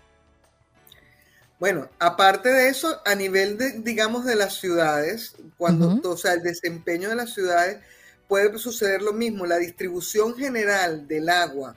Bueno, 1.58 1.88
aparte 1.98 2.48
de 2.48 2.68
eso, 2.68 3.00
a 3.04 3.16
nivel 3.16 3.58
de, 3.58 3.80
digamos, 3.80 4.24
de 4.24 4.36
las 4.36 4.54
ciudades, 4.54 5.34
cuando, 5.58 6.00
o 6.08 6.16
sea, 6.16 6.34
el 6.34 6.42
desempeño 6.42 7.08
de 7.08 7.16
las 7.16 7.34
ciudades, 7.34 7.78
puede 8.28 8.58
suceder 8.58 9.02
lo 9.02 9.12
mismo. 9.12 9.46
La 9.46 9.58
distribución 9.58 10.36
general 10.36 11.06
del 11.06 11.28
agua 11.28 11.76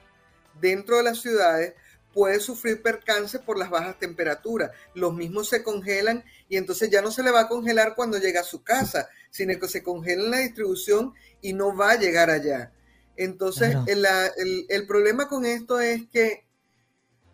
dentro 0.59 0.97
de 0.97 1.03
las 1.03 1.21
ciudades 1.21 1.73
puede 2.13 2.39
sufrir 2.39 2.81
percance 2.81 3.39
por 3.39 3.57
las 3.57 3.69
bajas 3.69 3.97
temperaturas. 3.99 4.71
Los 4.93 5.13
mismos 5.13 5.49
se 5.49 5.63
congelan 5.63 6.23
y 6.47 6.57
entonces 6.57 6.89
ya 6.89 7.01
no 7.01 7.11
se 7.11 7.23
le 7.23 7.31
va 7.31 7.41
a 7.41 7.47
congelar 7.47 7.95
cuando 7.95 8.17
llega 8.17 8.41
a 8.41 8.45
su 8.45 8.63
casa, 8.63 9.09
sino 9.29 9.57
que 9.59 9.67
se 9.67 9.83
congela 9.83 10.23
en 10.23 10.31
la 10.31 10.39
distribución 10.39 11.13
y 11.41 11.53
no 11.53 11.75
va 11.75 11.91
a 11.91 11.99
llegar 11.99 12.29
allá. 12.29 12.73
Entonces, 13.15 13.75
el, 13.87 14.87
problema 14.87 15.27
con 15.27 15.45
esto 15.45 15.79
es 15.79 16.07
que 16.07 16.45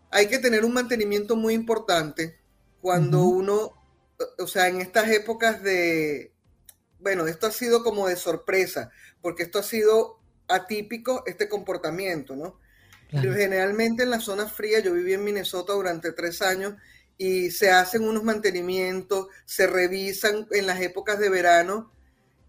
hay 0.10 0.28
que 0.28 0.40
tener 0.40 0.66
un 0.66 0.74
mantenimiento 0.74 1.36
muy 1.36 1.54
importante 1.54 2.40
cuando 2.82 3.24
uno, 3.24 3.74
o 4.40 4.48
sea, 4.48 4.68
en 4.68 4.82
estas 4.82 5.10
épocas 5.10 5.62
de, 5.62 6.35
bueno, 7.06 7.28
esto 7.28 7.46
ha 7.46 7.52
sido 7.52 7.84
como 7.84 8.08
de 8.08 8.16
sorpresa, 8.16 8.90
porque 9.22 9.44
esto 9.44 9.60
ha 9.60 9.64
sido 9.64 10.18
atípico, 10.48 11.22
este 11.28 11.48
comportamiento, 11.48 12.36
¿no? 12.36 12.60
Generalmente 13.12 14.02
en 14.02 14.10
la 14.10 14.20
zona 14.20 14.48
fría, 14.48 14.80
yo 14.80 14.92
viví 14.92 15.14
en 15.14 15.24
Minnesota 15.24 15.74
durante 15.74 16.14
tres 16.14 16.42
años 16.42 16.74
y 17.16 17.52
se 17.52 17.70
hacen 17.70 18.06
unos 18.06 18.24
mantenimientos, 18.24 19.28
se 19.46 19.68
revisan 19.68 20.48
en 20.50 20.66
las 20.66 20.82
épocas 20.82 21.20
de 21.20 21.30
verano 21.30 21.92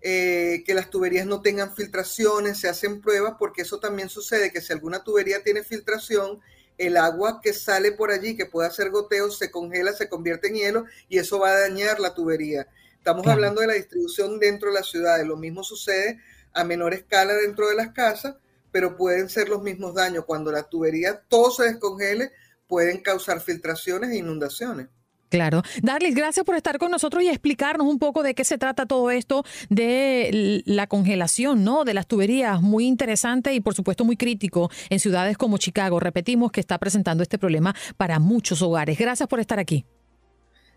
eh, 0.01 0.64
que 0.64 0.73
las 0.73 0.88
tuberías 0.88 1.27
no 1.27 1.42
tengan 1.42 1.77
filtraciones, 1.77 2.59
se 2.59 2.71
hacen 2.71 3.03
pruebas 3.03 3.35
porque 3.38 3.61
eso 3.61 3.79
también 3.79 4.09
sucede 4.09 4.51
que 4.51 4.62
si 4.62 4.73
alguna 4.73 5.05
tubería 5.05 5.45
tiene 5.45 5.64
filtración, 5.64 6.40
el 6.79 6.97
agua 6.97 7.42
que 7.42 7.53
sale 7.53 7.92
por 7.92 8.11
allí, 8.11 8.35
que 8.35 8.47
puede 8.47 8.69
hacer 8.69 8.88
goteos, 8.88 9.37
se 9.37 9.51
congela, 9.51 9.92
se 9.92 10.09
convierte 10.09 10.49
en 10.49 10.55
hielo 10.55 10.85
y 11.11 11.19
eso 11.19 11.38
va 11.38 11.51
a 11.51 11.61
dañar 11.61 12.01
la 12.01 12.14
tubería. 12.14 12.69
Estamos 13.07 13.29
hablando 13.29 13.61
de 13.61 13.69
la 13.69 13.75
distribución 13.75 14.40
dentro 14.40 14.71
de 14.71 14.75
las 14.75 14.88
ciudades. 14.88 15.25
Lo 15.25 15.37
mismo 15.37 15.62
sucede 15.62 16.19
a 16.53 16.64
menor 16.64 16.92
escala 16.92 17.35
dentro 17.35 17.69
de 17.69 17.77
las 17.77 17.92
casas, 17.92 18.35
pero 18.73 18.97
pueden 18.97 19.29
ser 19.29 19.49
los 19.49 19.62
mismos 19.62 19.95
daños. 19.95 20.25
Cuando 20.25 20.51
la 20.51 20.64
tubería 20.64 21.23
todo 21.29 21.53
se 21.53 21.62
descongele, 21.62 22.33
pueden 22.66 23.01
causar 23.01 23.40
filtraciones 23.40 24.11
e 24.11 24.16
inundaciones. 24.16 24.88
Claro. 25.29 25.62
Darlis, 25.85 26.16
gracias 26.16 26.45
por 26.45 26.57
estar 26.57 26.79
con 26.79 26.90
nosotros 26.90 27.23
y 27.23 27.29
explicarnos 27.29 27.87
un 27.87 28.01
poco 28.01 28.25
de 28.25 28.35
qué 28.35 28.45
se 28.45 28.59
trata 28.59 28.87
todo 28.87 29.12
esto 29.12 29.45
de 29.71 30.64
la 30.66 30.88
congelación, 30.88 31.62
¿no? 31.62 31.85
De 31.85 31.95
las 31.95 32.09
tuberías. 32.09 32.61
Muy 32.61 32.87
interesante 32.87 33.55
y, 33.55 33.61
por 33.61 33.77
supuesto, 33.77 34.05
muy 34.05 34.16
crítico 34.16 34.69
en 34.90 34.99
ciudades 34.99 35.38
como 35.38 35.59
Chicago. 35.59 36.01
Repetimos 36.01 36.51
que 36.51 36.59
está 36.59 36.77
presentando 36.79 37.23
este 37.23 37.38
problema 37.38 37.73
para 37.97 38.19
muchos 38.19 38.62
hogares. 38.62 38.99
Gracias 38.99 39.29
por 39.29 39.38
estar 39.38 39.61
aquí. 39.61 39.85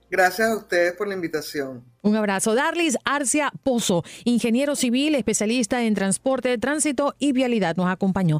Gracias 0.10 0.50
a 0.50 0.56
ustedes 0.56 0.93
por 0.93 1.08
la 1.08 1.13
invitación. 1.13 1.84
Un 2.02 2.15
abrazo. 2.15 2.56
Darlis 2.56 2.98
Arcia 3.06 3.52
Pozo, 3.63 4.04
ingeniero 4.24 4.76
civil, 4.76 5.15
especialista 5.15 5.84
en 5.84 5.93
transporte, 5.93 6.58
tránsito 6.58 7.15
y 7.19 7.32
vialidad, 7.32 7.76
nos 7.76 7.89
acompañó. 7.89 8.39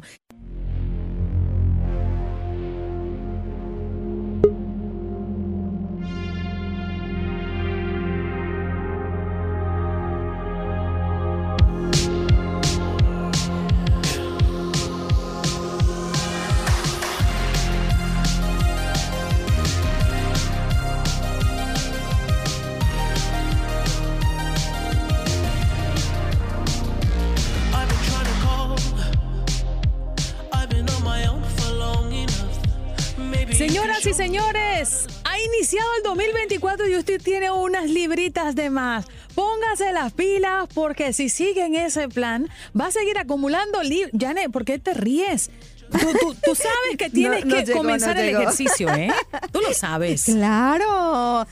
2024 36.76 36.88
y 36.88 36.96
usted 36.96 37.22
tiene 37.22 37.50
unas 37.50 37.88
libritas 37.90 38.54
de 38.54 38.70
más. 38.70 39.06
Póngase 39.34 39.92
las 39.92 40.12
pilas 40.12 40.68
porque 40.74 41.12
si 41.12 41.28
sigue 41.28 41.64
en 41.64 41.74
ese 41.74 42.08
plan, 42.08 42.48
va 42.78 42.86
a 42.86 42.90
seguir 42.90 43.18
acumulando 43.18 43.82
libros. 43.82 44.12
Janet, 44.18 44.50
¿por 44.50 44.64
qué 44.64 44.78
te 44.78 44.94
ríes? 44.94 45.50
Tú, 45.90 46.54
sabes 46.54 46.96
que 46.96 47.10
tienes 47.12 47.44
que 47.44 47.72
comenzar 47.72 48.16
el 48.18 48.36
ejercicio, 48.36 48.88
¿eh? 48.94 49.10
Tú 49.52 49.60
lo 49.60 49.72
sabes. 49.74 50.24
Claro. 50.24 51.46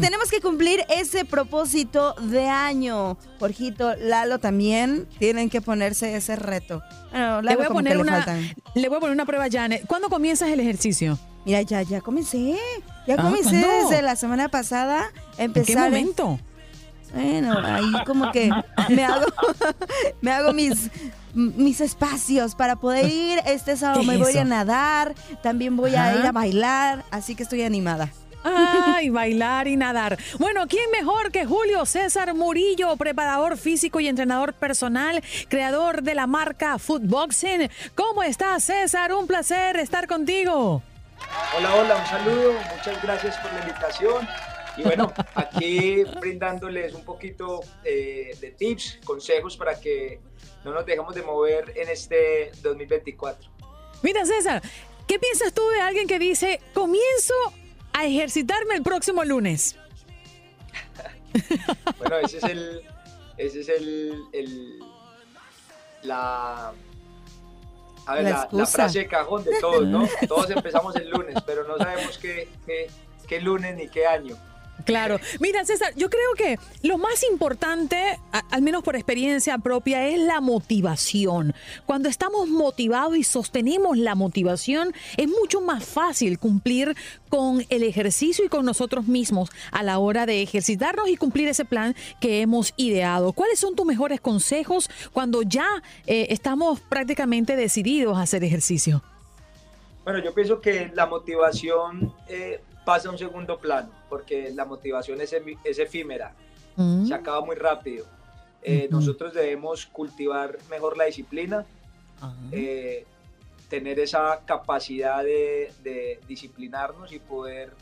Tenemos 0.00 0.30
que 0.30 0.40
cumplir 0.40 0.84
ese 0.88 1.24
propósito 1.24 2.14
de 2.14 2.48
año. 2.48 3.16
Jorgito, 3.38 3.94
Lalo 3.96 4.38
también 4.38 5.06
tienen 5.18 5.50
que 5.50 5.60
ponerse 5.60 6.16
ese 6.16 6.36
reto. 6.36 6.82
le, 7.12 7.56
voy 7.56 7.66
a 7.66 7.68
poner 7.68 7.98
una, 7.98 8.26
le 8.74 8.88
voy 8.88 8.96
a 8.96 9.00
poner 9.00 9.14
una 9.14 9.26
prueba, 9.26 9.46
Janet. 9.50 9.86
¿Cuándo 9.86 10.08
comienzas 10.08 10.48
el 10.50 10.60
ejercicio? 10.60 11.18
Mira, 11.44 11.62
ya, 11.62 11.82
ya 11.82 12.00
comencé. 12.00 12.56
Ya 13.06 13.14
ah, 13.18 13.22
comencé 13.22 13.56
desde 13.56 14.02
la 14.02 14.16
semana 14.16 14.48
pasada. 14.48 15.10
Empezar 15.38 15.86
¿En 15.86 15.92
qué 15.92 15.98
momento? 15.98 16.40
Bueno, 17.14 17.58
ahí 17.64 17.92
como 18.04 18.32
que 18.32 18.50
me 18.88 19.04
hago, 19.04 19.26
me 20.20 20.32
hago 20.32 20.52
mis, 20.52 20.90
mis 21.34 21.80
espacios 21.80 22.54
para 22.54 22.76
poder 22.76 23.06
ir. 23.06 23.40
Este 23.46 23.76
sábado 23.76 24.02
me 24.02 24.16
voy 24.16 24.36
a 24.36 24.44
nadar, 24.44 25.14
también 25.42 25.76
voy 25.76 25.94
a 25.94 26.16
ir 26.16 26.26
a 26.26 26.32
bailar, 26.32 27.04
así 27.10 27.34
que 27.34 27.44
estoy 27.44 27.62
animada. 27.62 28.10
Ay, 28.44 29.08
bailar 29.08 29.66
y 29.66 29.76
nadar. 29.76 30.18
Bueno, 30.38 30.66
¿quién 30.68 30.88
mejor 30.92 31.32
que 31.32 31.46
Julio 31.46 31.84
César 31.84 32.32
Murillo, 32.34 32.96
preparador 32.96 33.56
físico 33.56 33.98
y 33.98 34.06
entrenador 34.06 34.52
personal, 34.52 35.22
creador 35.48 36.02
de 36.02 36.14
la 36.14 36.28
marca 36.28 36.78
Footboxing? 36.78 37.68
¿Cómo 37.96 38.22
estás, 38.22 38.64
César? 38.64 39.12
Un 39.12 39.26
placer 39.26 39.76
estar 39.78 40.06
contigo. 40.06 40.82
Hola, 41.56 41.74
hola, 41.74 41.96
un 41.96 42.06
saludo, 42.06 42.52
muchas 42.74 43.02
gracias 43.02 43.36
por 43.38 43.52
la 43.52 43.60
invitación. 43.60 44.28
Y 44.76 44.82
bueno, 44.82 45.12
aquí 45.34 46.04
brindándoles 46.20 46.94
un 46.94 47.04
poquito 47.04 47.60
eh, 47.84 48.36
de 48.40 48.50
tips, 48.50 48.98
consejos 49.04 49.56
para 49.56 49.78
que 49.80 50.20
no 50.64 50.72
nos 50.72 50.84
dejemos 50.84 51.14
de 51.14 51.22
mover 51.22 51.72
en 51.76 51.88
este 51.88 52.52
2024. 52.62 53.50
Mira, 54.02 54.24
César, 54.26 54.62
¿qué 55.06 55.18
piensas 55.18 55.52
tú 55.52 55.66
de 55.70 55.80
alguien 55.80 56.06
que 56.06 56.18
dice, 56.18 56.60
comienzo 56.74 57.34
a 57.92 58.04
ejercitarme 58.04 58.74
el 58.74 58.82
próximo 58.82 59.24
lunes? 59.24 59.76
bueno, 61.98 62.18
ese 62.18 62.38
es 62.38 62.44
el, 62.44 62.82
ese 63.38 63.60
es 63.60 63.68
el, 63.68 64.78
la, 66.02 66.72
a 68.06 68.14
ver, 68.14 68.36
la, 68.52 68.66
frase 68.66 69.00
de 69.00 69.08
cajón 69.08 69.44
de 69.44 69.60
todos, 69.60 69.86
¿no? 69.86 70.08
Todos 70.28 70.48
empezamos 70.50 70.94
el 70.96 71.10
lunes, 71.10 71.36
pero 71.44 71.64
no 71.64 71.76
sabemos 71.76 72.18
qué, 72.18 72.48
qué, 72.64 72.88
qué 73.26 73.40
lunes 73.40 73.76
ni 73.76 73.88
qué 73.88 74.06
año. 74.06 74.36
Claro. 74.84 75.18
Mira, 75.40 75.64
César, 75.64 75.92
yo 75.96 76.08
creo 76.10 76.34
que 76.36 76.58
lo 76.82 76.98
más 76.98 77.24
importante, 77.24 78.20
al 78.50 78.62
menos 78.62 78.82
por 78.82 78.94
experiencia 78.94 79.58
propia, 79.58 80.06
es 80.06 80.20
la 80.20 80.40
motivación. 80.40 81.54
Cuando 81.86 82.08
estamos 82.08 82.48
motivados 82.48 83.16
y 83.16 83.24
sostenemos 83.24 83.98
la 83.98 84.14
motivación, 84.14 84.94
es 85.16 85.28
mucho 85.28 85.60
más 85.60 85.84
fácil 85.84 86.38
cumplir 86.38 86.94
con 87.28 87.64
el 87.68 87.82
ejercicio 87.82 88.44
y 88.44 88.48
con 88.48 88.64
nosotros 88.64 89.06
mismos 89.06 89.50
a 89.72 89.82
la 89.82 89.98
hora 89.98 90.26
de 90.26 90.42
ejercitarnos 90.42 91.08
y 91.08 91.16
cumplir 91.16 91.48
ese 91.48 91.64
plan 91.64 91.96
que 92.20 92.40
hemos 92.40 92.72
ideado. 92.76 93.32
¿Cuáles 93.32 93.58
son 93.58 93.74
tus 93.74 93.86
mejores 93.86 94.20
consejos 94.20 94.88
cuando 95.12 95.42
ya 95.42 95.66
eh, 96.06 96.28
estamos 96.30 96.80
prácticamente 96.80 97.56
decididos 97.56 98.16
a 98.18 98.22
hacer 98.22 98.44
ejercicio? 98.44 99.02
Bueno, 100.04 100.20
yo 100.20 100.32
pienso 100.32 100.60
que 100.60 100.92
la 100.94 101.06
motivación 101.06 102.14
eh, 102.28 102.60
pasa 102.86 103.08
a 103.08 103.10
un 103.10 103.18
segundo 103.18 103.58
plano, 103.58 103.90
porque 104.08 104.52
la 104.54 104.64
motivación 104.64 105.20
es, 105.20 105.34
es 105.64 105.78
efímera, 105.80 106.34
mm. 106.76 107.06
se 107.06 107.14
acaba 107.14 107.40
muy 107.44 107.56
rápido. 107.56 108.06
Eh, 108.62 108.86
nosotros 108.90 109.34
debemos 109.34 109.86
cultivar 109.86 110.56
mejor 110.70 110.96
la 110.96 111.04
disciplina, 111.04 111.66
eh, 112.52 113.04
tener 113.68 113.98
esa 113.98 114.40
capacidad 114.46 115.24
de, 115.24 115.72
de, 115.82 116.20
disciplinarnos 116.28 117.12
y 117.12 117.18
poder 117.18 117.72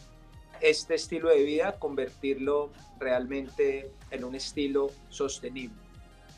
este 0.61 0.95
estilo 0.95 1.29
de 1.29 1.43
vida 1.45 1.79
convertirlo 1.79 2.71
realmente 2.99 3.91
en 4.11 4.25
un 4.25 4.35
estilo 4.35 4.91
sostenible. 5.11 5.77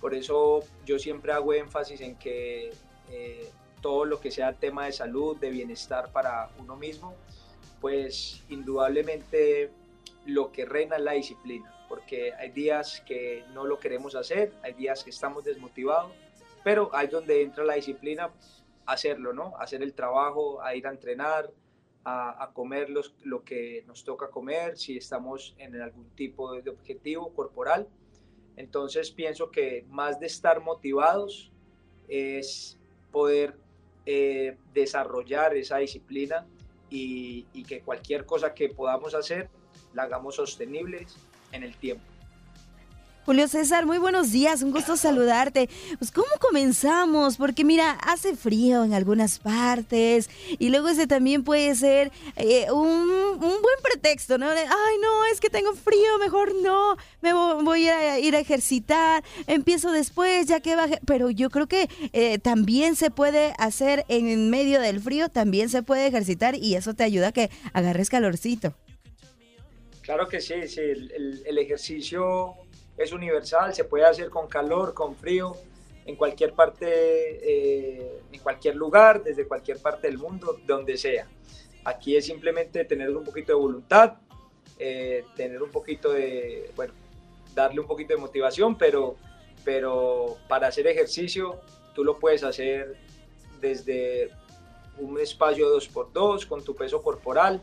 Por 0.00 0.12
eso 0.12 0.64
yo 0.84 0.98
siempre 0.98 1.32
hago 1.32 1.54
énfasis 1.54 2.00
en 2.00 2.16
que 2.16 2.72
eh, 3.10 3.48
todo 3.80 4.04
lo 4.04 4.20
que 4.20 4.32
sea 4.32 4.52
tema 4.52 4.86
de 4.86 4.92
salud, 4.92 5.36
de 5.36 5.50
bienestar 5.50 6.10
para 6.10 6.50
uno 6.58 6.76
mismo, 6.76 7.14
pues 7.80 8.42
indudablemente 8.48 9.70
lo 10.24 10.52
que 10.52 10.64
reina 10.64 10.96
es 10.96 11.02
la 11.02 11.12
disciplina, 11.12 11.72
porque 11.88 12.32
hay 12.34 12.50
días 12.50 13.02
que 13.06 13.44
no 13.54 13.64
lo 13.64 13.78
queremos 13.78 14.14
hacer, 14.14 14.52
hay 14.62 14.72
días 14.72 15.04
que 15.04 15.10
estamos 15.10 15.44
desmotivados, 15.44 16.12
pero 16.64 16.90
hay 16.92 17.06
donde 17.06 17.42
entra 17.42 17.64
la 17.64 17.74
disciplina, 17.74 18.30
hacerlo, 18.86 19.32
¿no? 19.32 19.56
Hacer 19.58 19.82
el 19.82 19.94
trabajo, 19.94 20.60
a 20.62 20.74
ir 20.74 20.86
a 20.86 20.90
entrenar, 20.90 21.50
a, 22.04 22.50
comer 22.52 22.88
lo 22.90 23.44
que 23.44 23.82
nos 23.86 24.04
toca 24.04 24.30
comer, 24.30 24.76
si 24.76 24.96
estamos 24.96 25.56
en 25.58 25.80
algún 25.80 26.08
tipo 26.10 26.60
de 26.60 26.70
objetivo 26.70 27.34
corporal. 27.34 27.88
Entonces 28.56 29.10
pienso 29.10 29.50
que 29.50 29.84
más 29.88 30.20
de 30.20 30.26
estar 30.26 30.60
motivados 30.60 31.50
es 32.08 32.78
poder 33.10 33.56
eh, 34.06 34.56
desarrollar 34.72 35.56
esa 35.56 35.78
disciplina 35.78 36.46
y, 36.90 37.44
que 37.64 37.80
cualquier 37.80 38.24
cosa 38.26 38.54
que 38.54 38.68
podamos 38.68 39.14
hacer 39.14 39.48
la 39.94 40.04
hagamos 40.04 40.36
sostenibles 40.36 41.16
en 41.52 41.62
el 41.62 41.76
tiempo. 41.76 42.04
Julio 43.26 43.48
César, 43.48 43.86
muy 43.86 43.98
buenos 43.98 44.30
días, 44.30 44.62
un 44.62 44.70
gusto 44.70 44.96
saludarte. 44.96 45.68
Pues 45.98 46.12
cómo 46.12 46.28
comenzamos, 46.40 47.38
porque 47.38 47.64
mira, 47.64 47.98
hace 48.02 48.36
frío 48.36 48.84
en 48.84 48.94
algunas 48.94 49.40
partes 49.40 50.30
y 50.60 50.68
luego 50.68 50.90
ese 50.90 51.08
también 51.08 51.42
puede 51.42 51.74
ser 51.74 52.12
eh, 52.36 52.70
un, 52.70 53.40
buen 53.40 53.78
pretexto, 53.82 54.38
¿no? 54.38 54.48
Ay, 54.48 54.96
no, 55.02 55.24
es 55.32 55.40
que 55.40 55.50
tengo 55.50 55.74
frío, 55.74 56.18
mejor 56.20 56.54
no, 56.62 56.96
me 57.20 57.32
voy 57.32 57.88
a 57.88 58.20
ir 58.20 58.36
a 58.36 58.38
ejercitar, 58.38 59.24
empiezo 59.48 59.90
después, 59.90 60.46
ya 60.46 60.60
que 60.60 60.76
baje. 60.76 61.00
Pero 61.04 61.28
yo 61.28 61.50
creo 61.50 61.66
que 61.66 61.88
eh, 62.12 62.38
también 62.38 62.94
se 62.94 63.10
puede 63.10 63.54
hacer 63.58 64.04
en 64.06 64.50
medio 64.50 64.80
del 64.80 65.00
frío, 65.00 65.30
también 65.30 65.68
se 65.68 65.82
puede 65.82 66.06
ejercitar 66.06 66.54
y 66.54 66.76
eso 66.76 66.94
te 66.94 67.02
ayuda 67.02 67.28
a 67.28 67.32
que 67.32 67.50
agarres 67.72 68.08
calorcito. 68.08 68.72
Claro 70.02 70.28
que 70.28 70.40
sí, 70.40 70.68
sí, 70.68 70.80
el 70.80 71.58
ejercicio 71.58 72.54
es 72.96 73.12
universal, 73.12 73.74
se 73.74 73.84
puede 73.84 74.04
hacer 74.04 74.30
con 74.30 74.48
calor, 74.48 74.94
con 74.94 75.16
frío, 75.16 75.56
en 76.06 76.16
cualquier 76.16 76.52
parte, 76.52 76.86
eh, 76.86 78.20
en 78.32 78.40
cualquier 78.40 78.76
lugar, 78.76 79.22
desde 79.22 79.46
cualquier 79.46 79.78
parte 79.78 80.06
del 80.06 80.18
mundo, 80.18 80.58
donde 80.66 80.96
sea. 80.96 81.26
Aquí 81.84 82.16
es 82.16 82.26
simplemente 82.26 82.84
tener 82.84 83.14
un 83.14 83.24
poquito 83.24 83.52
de 83.52 83.58
voluntad, 83.58 84.14
eh, 84.78 85.24
tener 85.36 85.62
un 85.62 85.70
poquito 85.70 86.12
de, 86.12 86.70
bueno, 86.76 86.92
darle 87.54 87.80
un 87.80 87.86
poquito 87.86 88.14
de 88.14 88.20
motivación, 88.20 88.76
pero, 88.76 89.16
pero 89.64 90.36
para 90.48 90.68
hacer 90.68 90.86
ejercicio 90.86 91.60
tú 91.94 92.04
lo 92.04 92.18
puedes 92.18 92.44
hacer 92.44 92.96
desde 93.60 94.30
un 94.98 95.18
espacio 95.18 95.74
2x2 95.76 96.46
con 96.46 96.62
tu 96.62 96.74
peso 96.76 97.02
corporal. 97.02 97.60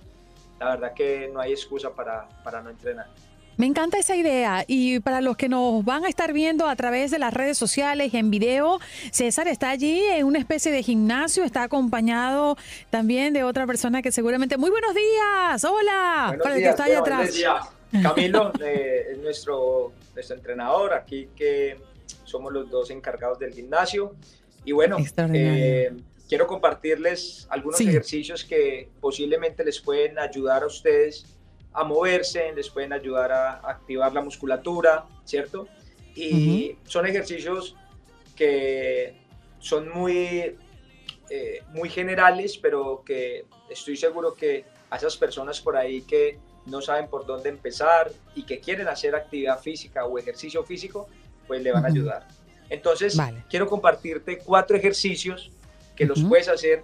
La 0.59 0.71
verdad 0.71 0.93
que 0.93 1.29
no 1.31 1.39
hay 1.39 1.51
excusa 1.51 1.91
para, 1.91 2.27
para 2.43 2.61
no 2.61 2.69
entrenar. 2.69 3.07
Me 3.57 3.65
encanta 3.65 3.97
esa 3.99 4.15
idea. 4.15 4.65
Y 4.67 4.99
para 4.99 5.21
los 5.21 5.37
que 5.37 5.49
nos 5.49 5.83
van 5.85 6.05
a 6.05 6.09
estar 6.09 6.33
viendo 6.33 6.67
a 6.67 6.75
través 6.75 7.11
de 7.11 7.19
las 7.19 7.33
redes 7.33 7.57
sociales 7.57 8.13
en 8.13 8.31
video, 8.31 8.79
César 9.11 9.47
está 9.47 9.69
allí 9.69 10.03
en 10.05 10.25
una 10.25 10.39
especie 10.39 10.71
de 10.71 10.81
gimnasio, 10.83 11.43
está 11.43 11.63
acompañado 11.63 12.57
también 12.89 13.33
de 13.33 13.43
otra 13.43 13.67
persona 13.67 14.01
que 14.01 14.11
seguramente... 14.11 14.57
Muy 14.57 14.69
buenos 14.69 14.93
días, 14.93 15.63
hola, 15.63 16.37
para 16.41 16.55
el 16.55 16.61
que 16.61 16.69
está 16.69 16.85
allá 16.85 16.99
atrás. 16.99 17.33
Camilo 18.01 18.51
es 18.59 19.17
nuestro, 19.19 19.91
nuestro 20.13 20.35
entrenador, 20.35 20.93
aquí 20.93 21.29
que 21.35 21.77
somos 22.23 22.51
los 22.51 22.69
dos 22.69 22.89
encargados 22.89 23.37
del 23.39 23.53
gimnasio. 23.53 24.15
Y 24.65 24.71
bueno, 24.71 24.97
eh, 25.33 25.91
quiero 26.27 26.47
compartirles 26.47 27.45
algunos 27.49 27.79
ejercicios 27.81 28.43
que 28.43 28.89
posiblemente 28.99 29.63
les 29.63 29.79
pueden 29.79 30.17
ayudar 30.17 30.63
a 30.63 30.67
ustedes 30.67 31.25
a 31.73 31.83
moverse, 31.83 32.53
les 32.55 32.69
pueden 32.69 32.93
ayudar 32.93 33.31
a 33.31 33.53
activar 33.53 34.13
la 34.13 34.21
musculatura, 34.21 35.05
¿cierto? 35.25 35.67
Y 36.15 36.77
son 36.85 37.07
ejercicios 37.07 37.75
que 38.35 39.15
son 39.59 39.89
muy, 39.89 40.55
eh, 41.29 41.63
muy 41.69 41.89
generales, 41.89 42.57
pero 42.57 43.03
que 43.05 43.45
estoy 43.69 43.97
seguro 43.97 44.35
que 44.35 44.65
a 44.89 44.97
esas 44.97 45.17
personas 45.17 45.59
por 45.59 45.75
ahí 45.75 46.01
que 46.03 46.37
no 46.65 46.81
saben 46.81 47.07
por 47.07 47.25
dónde 47.25 47.49
empezar 47.49 48.11
y 48.35 48.43
que 48.43 48.59
quieren 48.59 48.87
hacer 48.87 49.15
actividad 49.15 49.59
física 49.59 50.05
o 50.05 50.17
ejercicio 50.17 50.63
físico, 50.63 51.07
pues 51.47 51.61
le 51.61 51.71
van 51.71 51.85
a 51.85 51.87
ayudar. 51.87 52.27
Entonces, 52.69 53.17
quiero 53.49 53.67
compartirte 53.67 54.37
cuatro 54.37 54.77
ejercicios 54.77 55.51
que 55.95 56.05
los 56.05 56.23
puedes 56.23 56.47
hacer 56.47 56.83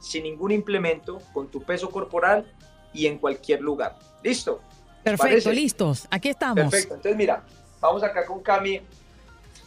sin 0.00 0.24
ningún 0.24 0.50
implemento, 0.50 1.20
con 1.32 1.48
tu 1.48 1.62
peso 1.62 1.88
corporal 1.90 2.44
y 2.92 3.06
en 3.06 3.18
cualquier 3.18 3.60
lugar. 3.60 3.96
¿Listo? 4.22 4.60
Perfecto, 5.02 5.50
listos. 5.50 6.06
Aquí 6.10 6.28
estamos. 6.28 6.56
Perfecto. 6.56 6.94
Entonces, 6.94 7.16
mira, 7.16 7.42
vamos 7.80 8.02
acá 8.02 8.24
con 8.24 8.42
Cami. 8.42 8.80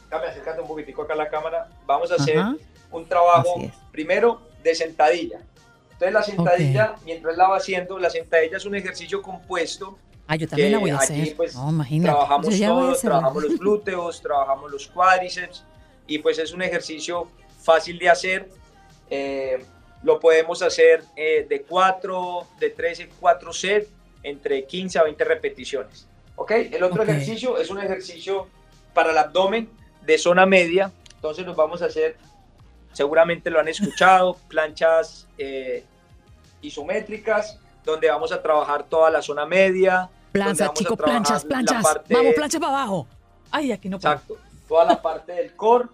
Cami, 0.10 0.28
acercando 0.28 0.62
un 0.62 0.68
poquitico 0.68 1.02
acá 1.02 1.14
a 1.14 1.18
la 1.18 1.30
cámara. 1.30 1.70
Vamos 1.86 2.12
a 2.12 2.16
hacer 2.16 2.38
un 2.92 3.06
trabajo 3.06 3.62
primero 3.92 4.42
de 4.64 4.76
sentadilla. 4.76 5.40
Entonces, 5.92 6.14
la 6.14 6.24
sentadilla, 6.24 6.96
mientras 7.06 7.38
la 7.38 7.48
va 7.48 7.58
haciendo, 7.58 7.98
la 8.00 8.10
sentadilla 8.10 8.58
es 8.58 8.66
un 8.66 8.76
ejercicio 8.76 9.22
compuesto. 9.22 9.98
Ah, 10.28 10.36
yo 10.36 10.48
también 10.48 10.72
la 10.72 10.80
voy 10.80 10.90
a 10.90 10.98
hacer. 10.98 11.36
Pues, 11.36 11.54
trabajamos 12.02 12.60
todo, 12.60 12.96
trabajamos 12.96 13.44
los 13.44 13.60
glúteos, 13.60 14.22
trabajamos 14.22 14.72
los 14.72 14.88
cuádriceps 14.88 15.64
y 16.08 16.20
pues 16.20 16.40
es 16.40 16.52
un 16.52 16.62
ejercicio 16.62 17.28
fácil 17.62 18.00
de 18.00 18.10
hacer. 18.10 18.50
Eh, 19.10 19.64
lo 20.06 20.20
podemos 20.20 20.62
hacer 20.62 21.04
eh, 21.16 21.48
de 21.50 21.64
4, 21.64 22.48
de 22.60 22.70
3 22.70 23.08
4 23.20 23.54
sets, 23.54 23.90
entre 24.22 24.64
15 24.66 25.00
a 25.00 25.04
20 25.04 25.24
repeticiones. 25.24 26.08
¿Ok? 26.36 26.52
El 26.52 26.84
otro 26.84 27.02
ejercicio 27.02 27.58
es 27.58 27.72
un 27.72 27.80
ejercicio 27.80 28.48
para 28.94 29.12
el 29.12 29.18
abdomen 29.18 29.68
de 30.04 30.18
zona 30.20 30.46
media. 30.46 30.92
Entonces 31.16 31.44
nos 31.44 31.56
vamos 31.56 31.82
a 31.82 31.86
hacer, 31.86 32.18
seguramente 32.94 33.50
lo 33.50 33.60
han 33.60 33.68
escuchado, 33.68 34.38
planchas 34.48 35.28
eh, 35.40 35.84
isométricas, 36.62 37.60
donde 37.84 38.08
vamos 38.08 38.32
a 38.32 38.44
trabajar 38.44 38.84
toda 38.84 39.10
la 39.10 39.24
zona 39.24 39.48
media. 39.48 40.08
Planchas, 40.32 40.72
chicos, 40.74 40.98
planchas, 40.98 41.44
planchas. 41.46 41.84
vamos, 42.10 42.34
plancha 42.36 42.60
para 42.60 42.74
abajo. 42.74 43.08
Ay, 43.50 43.72
aquí 43.72 43.90
no 43.90 43.98
puedo. 44.00 44.14
Exacto. 44.14 44.38
Toda 44.68 44.86
la 44.86 45.02
parte 45.02 45.32
del 45.32 45.56
core. 45.56 45.88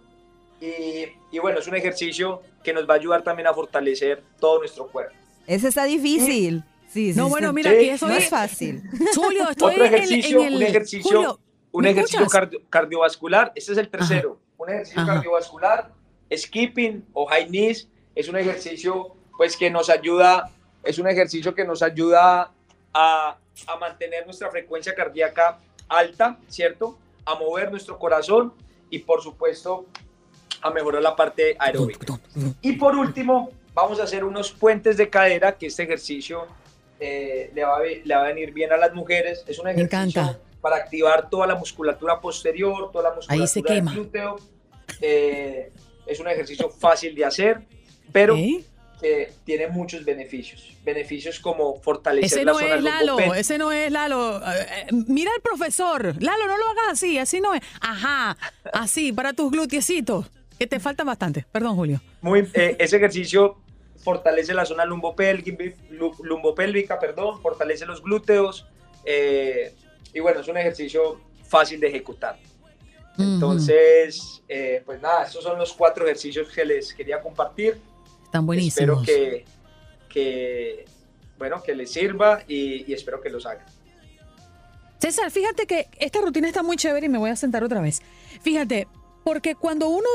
Y, 0.61 1.07
y 1.35 1.39
bueno, 1.39 1.59
es 1.59 1.67
un 1.67 1.75
ejercicio 1.75 2.41
que 2.63 2.71
nos 2.71 2.87
va 2.87 2.93
a 2.93 2.97
ayudar 2.97 3.23
también 3.23 3.47
a 3.47 3.53
fortalecer 3.53 4.23
todo 4.39 4.59
nuestro 4.59 4.87
cuerpo. 4.87 5.15
Ese 5.47 5.67
está 5.67 5.85
difícil. 5.85 6.63
Sí, 6.87 7.13
sí, 7.13 7.19
no, 7.19 7.29
bueno, 7.29 7.51
mira, 7.51 7.71
que 7.71 7.91
eso 7.91 8.07
no 8.07 8.13
es 8.13 8.29
fácil. 8.29 8.83
Julio, 9.15 9.49
estoy 9.49 9.73
Otro 9.73 9.85
ejercicio, 9.85 10.41
un 10.41 10.61
ejercicio, 10.61 11.39
un 11.71 11.85
ejercicio 11.85 12.27
cardiovascular. 12.69 13.51
Este 13.55 13.71
es 13.71 13.77
el 13.77 13.89
tercero. 13.89 14.39
Un 14.57 14.69
ejercicio 14.69 15.05
cardiovascular, 15.05 15.91
skipping 16.31 17.05
o 17.13 17.25
high 17.25 17.47
knees, 17.47 17.87
es 18.13 18.27
un 18.29 18.37
ejercicio 18.37 19.15
pues 19.37 19.57
que 19.57 19.71
nos 19.71 19.89
ayuda, 19.89 20.51
es 20.83 20.99
un 20.99 21.07
ejercicio 21.07 21.55
que 21.55 21.65
nos 21.65 21.81
ayuda 21.81 22.51
a, 22.93 23.37
a 23.67 23.75
mantener 23.79 24.25
nuestra 24.25 24.51
frecuencia 24.51 24.93
cardíaca 24.93 25.59
alta, 25.87 26.37
¿cierto? 26.47 26.99
A 27.25 27.35
mover 27.35 27.71
nuestro 27.71 27.97
corazón 27.97 28.53
y 28.89 28.99
por 28.99 29.23
supuesto 29.23 29.87
a 30.61 30.69
mejorar 30.71 31.01
la 31.01 31.15
parte 31.15 31.55
aeróbica. 31.59 32.19
Y 32.61 32.73
por 32.73 32.95
último, 32.95 33.51
vamos 33.73 33.99
a 33.99 34.03
hacer 34.03 34.23
unos 34.23 34.51
puentes 34.51 34.97
de 34.97 35.09
cadera, 35.09 35.57
que 35.57 35.67
este 35.67 35.83
ejercicio 35.83 36.45
eh, 36.99 37.51
le, 37.53 37.63
va 37.63 37.77
a, 37.77 37.81
le, 37.81 38.15
va 38.15 38.21
a, 38.21 38.27
venir 38.27 38.53
bien 38.53 38.71
a 38.71 38.77
las 38.77 38.93
mujeres. 38.93 39.43
Es 39.47 39.59
un 39.59 39.67
ejercicio 39.67 40.39
para 40.61 40.75
activar 40.75 41.29
toda 41.29 41.47
la 41.47 41.55
musculatura 41.55 42.19
posterior, 42.21 42.91
toda 42.91 43.09
la 43.09 43.15
musculatura 43.15 43.43
Ahí 43.43 43.47
se 43.47 43.63
quema. 43.63 43.91
del 43.91 43.99
glúteo. 44.01 44.35
Eh, 45.01 45.71
es 46.05 46.19
un 46.19 46.27
ejercicio 46.27 46.69
fácil 46.69 47.15
de 47.15 47.25
hacer, 47.25 47.61
pero 48.11 48.35
que 49.01 49.33
tiene 49.43 49.67
muchos 49.67 50.05
beneficios. 50.05 50.77
Beneficios 50.83 51.39
como 51.39 51.75
fortalecer 51.81 52.39
ese 52.39 52.45
la 52.45 52.51
no 52.51 52.59
zona 52.59 52.75
es 52.75 52.83
Lalo, 52.83 53.33
ese 53.33 53.57
no 53.57 53.71
es 53.71 53.91
Lalo. 53.91 54.37
Eh, 54.37 54.41
eh, 54.59 54.87
mira 55.07 55.31
al 55.35 55.41
profesor. 55.41 56.15
Lalo, 56.21 56.47
no 56.47 56.57
lo 56.57 56.69
hagas 56.69 56.91
así, 56.91 57.17
así 57.17 57.41
no 57.41 57.53
es. 57.53 57.61
Ajá, 57.79 58.37
así, 58.71 59.11
para 59.11 59.33
tus 59.33 59.51
gluteecitos, 59.51 60.29
que 60.61 60.67
te 60.67 60.79
faltan 60.79 61.07
bastante. 61.07 61.43
Perdón, 61.51 61.75
Julio. 61.75 61.99
Muy, 62.21 62.47
eh, 62.53 62.75
ese 62.77 62.97
ejercicio 62.97 63.57
fortalece 63.97 64.53
la 64.53 64.63
zona 64.63 64.85
lumbopélvica, 64.85 65.73
lumbopélvica 66.21 66.99
perdón, 66.99 67.41
fortalece 67.41 67.87
los 67.87 68.03
glúteos. 68.03 68.67
eh, 69.03 69.73
y 70.13 70.19
bueno, 70.19 70.41
es 70.41 70.47
un 70.47 70.57
ejercicio 70.57 71.19
fácil 71.47 71.79
de 71.79 71.87
ejecutar. 71.87 72.37
Entonces, 73.17 74.43
eh, 74.47 74.83
pues 74.85 75.01
nada, 75.01 75.23
estos 75.23 75.43
son 75.43 75.57
los 75.57 75.73
cuatro 75.73 76.05
ejercicios 76.05 76.47
que 76.49 76.63
les 76.63 76.93
quería 76.93 77.19
compartir. 77.19 77.79
Están 78.25 78.45
buenísimos. 78.45 79.01
Espero 79.01 79.01
que, 79.01 79.45
que, 80.09 80.85
bueno, 81.39 81.63
que 81.63 81.73
les 81.73 81.91
sirva 81.91 82.43
y, 82.47 82.85
y 82.87 82.93
espero 82.93 83.19
que 83.19 83.31
los 83.31 83.47
hagan. 83.47 83.65
César, 84.99 85.31
fíjate 85.31 85.65
que 85.65 85.87
esta 85.97 86.21
rutina 86.21 86.47
está 86.47 86.61
muy 86.61 86.77
chévere 86.77 87.07
y 87.07 87.09
me 87.09 87.17
voy 87.17 87.31
a 87.31 87.35
sentar 87.35 87.63
otra 87.63 87.81
vez. 87.81 88.03
Fíjate, 88.43 88.87
porque 89.23 89.55
cuando 89.55 89.89
uno, 89.89 90.07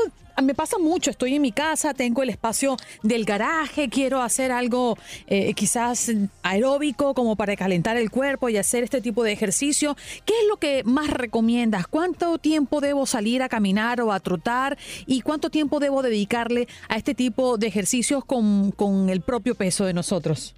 me 0.43 0.53
pasa 0.53 0.77
mucho, 0.77 1.09
estoy 1.09 1.35
en 1.35 1.41
mi 1.41 1.51
casa, 1.51 1.93
tengo 1.93 2.23
el 2.23 2.29
espacio 2.29 2.77
del 3.03 3.25
garaje, 3.25 3.89
quiero 3.89 4.21
hacer 4.21 4.51
algo 4.51 4.97
eh, 5.27 5.53
quizás 5.53 6.11
aeróbico 6.43 7.13
como 7.13 7.35
para 7.35 7.55
calentar 7.55 7.97
el 7.97 8.11
cuerpo 8.11 8.49
y 8.49 8.57
hacer 8.57 8.83
este 8.83 9.01
tipo 9.01 9.23
de 9.23 9.31
ejercicio. 9.31 9.95
¿Qué 10.25 10.33
es 10.41 10.47
lo 10.47 10.57
que 10.57 10.83
más 10.83 11.09
recomiendas? 11.09 11.87
¿Cuánto 11.87 12.37
tiempo 12.37 12.81
debo 12.81 13.05
salir 13.05 13.41
a 13.41 13.49
caminar 13.49 14.01
o 14.01 14.11
a 14.11 14.19
trotar? 14.19 14.77
¿Y 15.05 15.21
cuánto 15.21 15.49
tiempo 15.49 15.79
debo 15.79 16.01
dedicarle 16.01 16.67
a 16.89 16.97
este 16.97 17.15
tipo 17.15 17.57
de 17.57 17.67
ejercicios 17.67 18.23
con, 18.25 18.71
con 18.71 19.09
el 19.09 19.21
propio 19.21 19.55
peso 19.55 19.85
de 19.85 19.93
nosotros? 19.93 20.55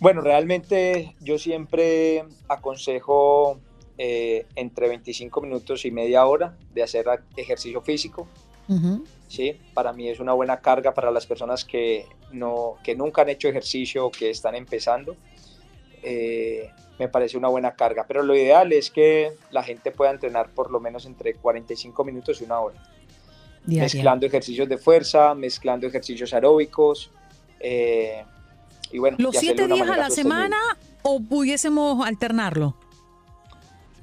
Bueno, 0.00 0.22
realmente 0.22 1.14
yo 1.20 1.38
siempre 1.38 2.24
aconsejo 2.48 3.60
eh, 4.02 4.46
entre 4.56 4.88
25 4.88 5.42
minutos 5.42 5.84
y 5.84 5.90
media 5.90 6.24
hora 6.24 6.56
de 6.72 6.82
hacer 6.82 7.04
ejercicio 7.36 7.82
físico. 7.82 8.26
Ujú. 8.66 9.04
¿sí? 9.28 9.60
Para 9.74 9.92
mí 9.92 10.08
es 10.08 10.20
una 10.20 10.32
buena 10.32 10.62
carga 10.62 10.94
para 10.94 11.10
las 11.10 11.26
personas 11.26 11.66
que, 11.66 12.06
no, 12.32 12.76
que 12.82 12.96
nunca 12.96 13.20
han 13.20 13.28
hecho 13.28 13.48
ejercicio 13.48 14.06
o 14.06 14.10
que 14.10 14.30
están 14.30 14.54
empezando. 14.54 15.16
Eh, 16.02 16.70
me 16.98 17.08
parece 17.08 17.36
una 17.36 17.48
buena 17.48 17.74
carga, 17.74 18.06
pero 18.08 18.22
lo 18.22 18.34
ideal 18.34 18.72
es 18.72 18.90
que 18.90 19.32
la 19.50 19.62
gente 19.62 19.90
pueda 19.90 20.12
entrenar 20.12 20.48
por 20.48 20.70
lo 20.70 20.80
menos 20.80 21.04
entre 21.04 21.34
45 21.34 22.02
minutos 22.02 22.40
y 22.40 22.44
una 22.44 22.58
hora. 22.58 22.82
Diaria. 23.66 23.82
Mezclando 23.82 24.24
ejercicios 24.24 24.66
de 24.66 24.78
fuerza, 24.78 25.34
mezclando 25.34 25.86
ejercicios 25.86 26.32
aeróbicos. 26.32 27.10
eh, 27.60 28.24
y 28.92 28.98
bueno, 28.98 29.18
¿Los 29.20 29.36
siete 29.36 29.66
días 29.66 29.88
a 29.88 29.96
la 29.98 30.06
sostenible. 30.06 30.14
semana 30.14 30.56
o 31.02 31.20
pudiésemos 31.20 32.06
alternarlo? 32.06 32.76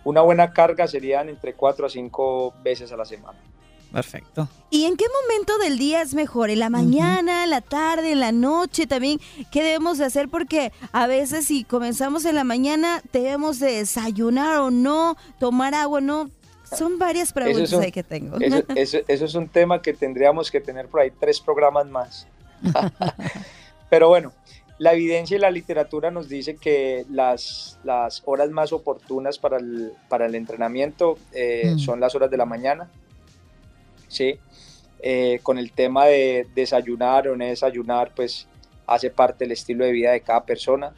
Una 0.08 0.22
buena 0.22 0.54
carga 0.54 0.88
serían 0.88 1.28
entre 1.28 1.54
4 1.54 1.86
a 1.86 1.90
5 1.90 2.54
veces 2.64 2.94
a 2.94 2.96
la 2.96 3.04
semana. 3.04 3.38
Perfecto. 3.92 4.48
¿Y 4.70 4.86
en 4.86 4.96
qué 4.96 5.04
momento 5.22 5.58
del 5.58 5.78
día 5.78 6.02
es 6.02 6.14
mejor? 6.14 6.50
¿En 6.50 6.60
la 6.60 6.70
mañana, 6.70 7.44
en 7.44 7.50
la 7.50 7.60
tarde, 7.60 8.14
en 8.14 8.22
la 8.22 8.32
noche 8.32 8.88
también? 8.88 9.20
¿Qué 9.52 9.62
debemos 9.64 9.98
de 9.98 10.06
hacer? 10.06 10.30
Porque 10.30 10.72
a 10.94 11.08
veces 11.08 11.48
si 11.48 11.66
comenzamos 11.66 12.24
en 12.24 12.36
la 12.36 12.46
mañana, 12.46 13.02
debemos 13.12 13.60
de 13.60 13.74
desayunar 13.80 14.60
o 14.60 14.72
no, 14.72 15.18
tomar 15.40 15.76
agua 15.76 15.98
o 15.98 16.02
no. 16.02 16.30
Son 16.64 16.98
varias 17.00 17.34
preguntas 17.34 17.64
Eso 17.64 17.76
es 17.76 17.80
un- 17.80 17.84
ahí 17.84 17.92
que 17.92 18.04
tengo. 18.04 18.38
Eso, 18.40 18.64
eso- 18.76 19.00
eso 19.10 19.26
es 19.26 19.36
un 19.36 19.50
tema 19.50 19.82
que 19.82 19.92
tendríamos 19.92 20.50
que 20.52 20.62
tener 20.62 20.88
por 20.88 21.02
ahí 21.02 21.12
tres 21.12 21.42
programas 21.42 21.86
más. 21.88 22.28
Pero 23.90 24.08
bueno, 24.10 24.32
la 24.80 24.94
evidencia 24.94 25.38
y 25.38 25.40
la 25.40 25.50
literatura 25.50 26.12
nos 26.12 26.30
dice 26.30 26.56
que 26.56 27.06
las, 27.10 27.80
las 27.84 28.22
horas 28.26 28.50
más 28.52 28.72
oportunas 28.72 29.40
para 29.40 29.58
el, 29.58 29.92
para 30.08 30.28
el 30.28 30.36
entrenamiento 30.36 31.18
eh, 31.34 31.72
Mm. 31.74 31.80
son 31.80 32.00
las 32.00 32.14
horas 32.16 32.30
de 32.30 32.38
la 32.38 32.46
mañana. 32.46 32.90
¿sí? 34.08 34.40
Eh, 35.00 35.40
con 35.44 35.58
el 35.58 35.72
tema 35.72 36.06
de 36.06 36.48
desayunar 36.56 37.28
o 37.28 37.36
no 37.36 37.46
desayunar, 37.46 38.12
pues 38.16 38.48
hace 38.86 39.10
parte 39.10 39.44
del 39.46 39.52
estilo 39.52 39.86
de 39.86 39.92
vida 39.92 40.12
de 40.12 40.22
cada 40.22 40.44
persona. 40.46 40.94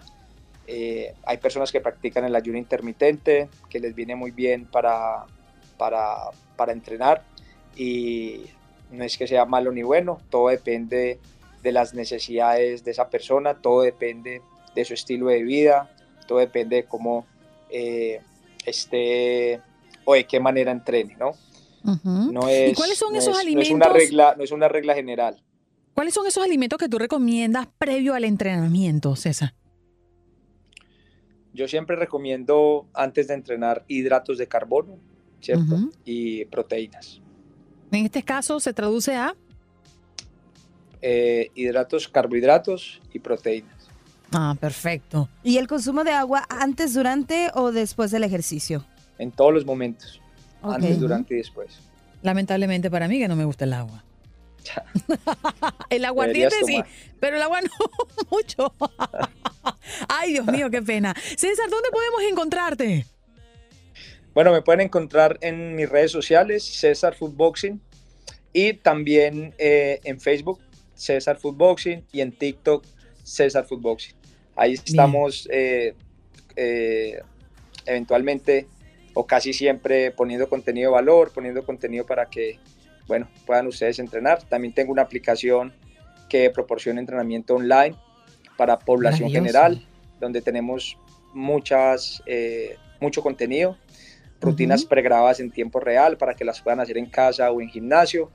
Eh, 0.67 1.13
hay 1.25 1.37
personas 1.37 1.71
que 1.71 1.81
practican 1.81 2.25
el 2.25 2.35
ayuno 2.35 2.57
intermitente, 2.57 3.49
que 3.69 3.79
les 3.79 3.95
viene 3.95 4.15
muy 4.15 4.31
bien 4.31 4.65
para, 4.65 5.25
para, 5.77 6.15
para 6.55 6.71
entrenar 6.71 7.23
y 7.75 8.43
no 8.91 9.03
es 9.03 9.17
que 9.17 9.27
sea 9.27 9.45
malo 9.45 9.71
ni 9.71 9.83
bueno, 9.83 10.19
todo 10.29 10.49
depende 10.49 11.19
de 11.63 11.71
las 11.71 11.93
necesidades 11.93 12.83
de 12.83 12.91
esa 12.91 13.09
persona, 13.09 13.55
todo 13.61 13.81
depende 13.81 14.41
de 14.75 14.85
su 14.85 14.93
estilo 14.93 15.27
de 15.27 15.43
vida, 15.43 15.93
todo 16.27 16.39
depende 16.39 16.77
de 16.77 16.83
cómo 16.85 17.25
eh, 17.69 18.21
esté 18.65 19.61
o 20.05 20.13
de 20.13 20.25
qué 20.25 20.39
manera 20.39 20.71
entrene, 20.71 21.15
¿no? 21.19 21.31
No 22.05 22.47
es, 22.49 22.71
¿Y 22.71 22.75
cuáles 22.75 22.97
son 22.97 23.13
no 23.13 23.19
esos 23.19 23.29
es- 23.29 23.35
no 23.35 23.39
alimentos? 23.41 23.67
es 23.69 23.73
una 23.73 23.89
regla, 23.89 24.35
no 24.37 24.43
es 24.43 24.51
una 24.51 24.67
regla 24.67 24.93
general. 24.95 25.41
¿Cuáles 25.93 26.13
son 26.13 26.25
esos 26.27 26.43
alimentos 26.43 26.77
que 26.79 26.87
tú 26.89 26.97
recomiendas 26.97 27.67
previo 27.77 28.13
al 28.13 28.23
entrenamiento, 28.23 29.15
César? 29.15 29.53
Yo 31.53 31.67
siempre 31.67 31.95
recomiendo 31.95 32.87
antes 32.93 33.27
de 33.27 33.33
entrenar 33.33 33.83
hidratos 33.87 34.37
de 34.37 34.47
carbono, 34.47 34.97
¿cierto? 35.41 35.75
Ujú. 35.75 35.91
Y 36.05 36.45
proteínas. 36.45 37.21
En 37.91 38.05
este 38.05 38.23
caso 38.23 38.59
se 38.59 38.71
traduce 38.73 39.15
a 39.15 39.35
Eh, 41.01 41.51
hidratos, 41.55 42.07
carbohidratos 42.07 42.99
y 43.13 43.19
proteínas. 43.19 43.89
Ah, 44.31 44.55
perfecto. 44.59 45.29
¿Y 45.43 45.57
el 45.57 45.67
consumo 45.67 46.03
de 46.03 46.11
agua 46.11 46.45
antes, 46.49 46.93
durante 46.93 47.49
o 47.53 47.71
después 47.71 48.11
del 48.11 48.23
ejercicio? 48.23 48.85
En 49.17 49.31
todos 49.31 49.53
los 49.53 49.65
momentos. 49.65 50.21
Antes, 50.61 50.99
durante 50.99 51.33
y 51.33 51.37
después. 51.37 51.79
Lamentablemente 52.21 52.91
para 52.91 53.07
mí 53.07 53.17
que 53.17 53.27
no 53.27 53.35
me 53.35 53.45
gusta 53.45 53.65
el 53.65 53.73
agua. 53.73 54.03
el 55.89 56.03
aguardiente 56.05 56.55
sí, 56.65 56.83
pero 57.19 57.37
el 57.37 57.41
agua 57.41 57.61
no 57.79 58.27
mucho. 58.29 58.73
Ay, 60.07 60.33
Dios 60.33 60.45
mío, 60.47 60.69
qué 60.69 60.81
pena. 60.81 61.15
César, 61.37 61.69
¿dónde 61.69 61.89
podemos 61.91 62.21
encontrarte? 62.29 63.05
Bueno, 64.33 64.51
me 64.51 64.61
pueden 64.61 64.81
encontrar 64.81 65.37
en 65.41 65.75
mis 65.75 65.89
redes 65.89 66.11
sociales, 66.11 66.63
César 66.63 67.15
Foodboxing, 67.15 67.81
y 68.53 68.73
también 68.73 69.53
eh, 69.57 69.99
en 70.03 70.19
Facebook, 70.19 70.59
César 70.99 71.37
Foodboxing, 71.37 72.03
y 72.11 72.21
en 72.21 72.31
TikTok, 72.31 72.85
César 73.23 73.65
Foodboxing. 73.65 74.15
Ahí 74.55 74.73
estamos 74.73 75.47
eh, 75.51 75.95
eh, 76.57 77.21
eventualmente 77.85 78.67
o 79.13 79.25
casi 79.25 79.53
siempre 79.53 80.11
poniendo 80.11 80.49
contenido 80.49 80.91
de 80.91 80.95
valor, 80.95 81.31
poniendo 81.33 81.65
contenido 81.65 82.05
para 82.05 82.29
que, 82.29 82.59
bueno, 83.07 83.29
puedan 83.45 83.67
ustedes 83.67 83.99
entrenar. 83.99 84.43
También 84.43 84.73
tengo 84.73 84.91
una 84.91 85.03
aplicación 85.03 85.73
que 86.27 86.49
proporciona 86.49 86.99
entrenamiento 86.99 87.55
online 87.55 87.95
para 88.57 88.77
población 88.77 89.31
general, 89.31 89.81
donde 90.19 90.41
tenemos 90.41 90.97
muchas, 91.33 92.21
eh, 92.25 92.75
mucho 92.99 93.23
contenido, 93.23 93.77
rutinas 94.41 94.83
pregrabadas 94.83 95.39
en 95.39 95.49
tiempo 95.51 95.79
real 95.79 96.17
para 96.17 96.33
que 96.33 96.43
las 96.43 96.61
puedan 96.61 96.81
hacer 96.81 96.97
en 96.97 97.05
casa 97.05 97.49
o 97.51 97.61
en 97.61 97.69
gimnasio. 97.69 98.29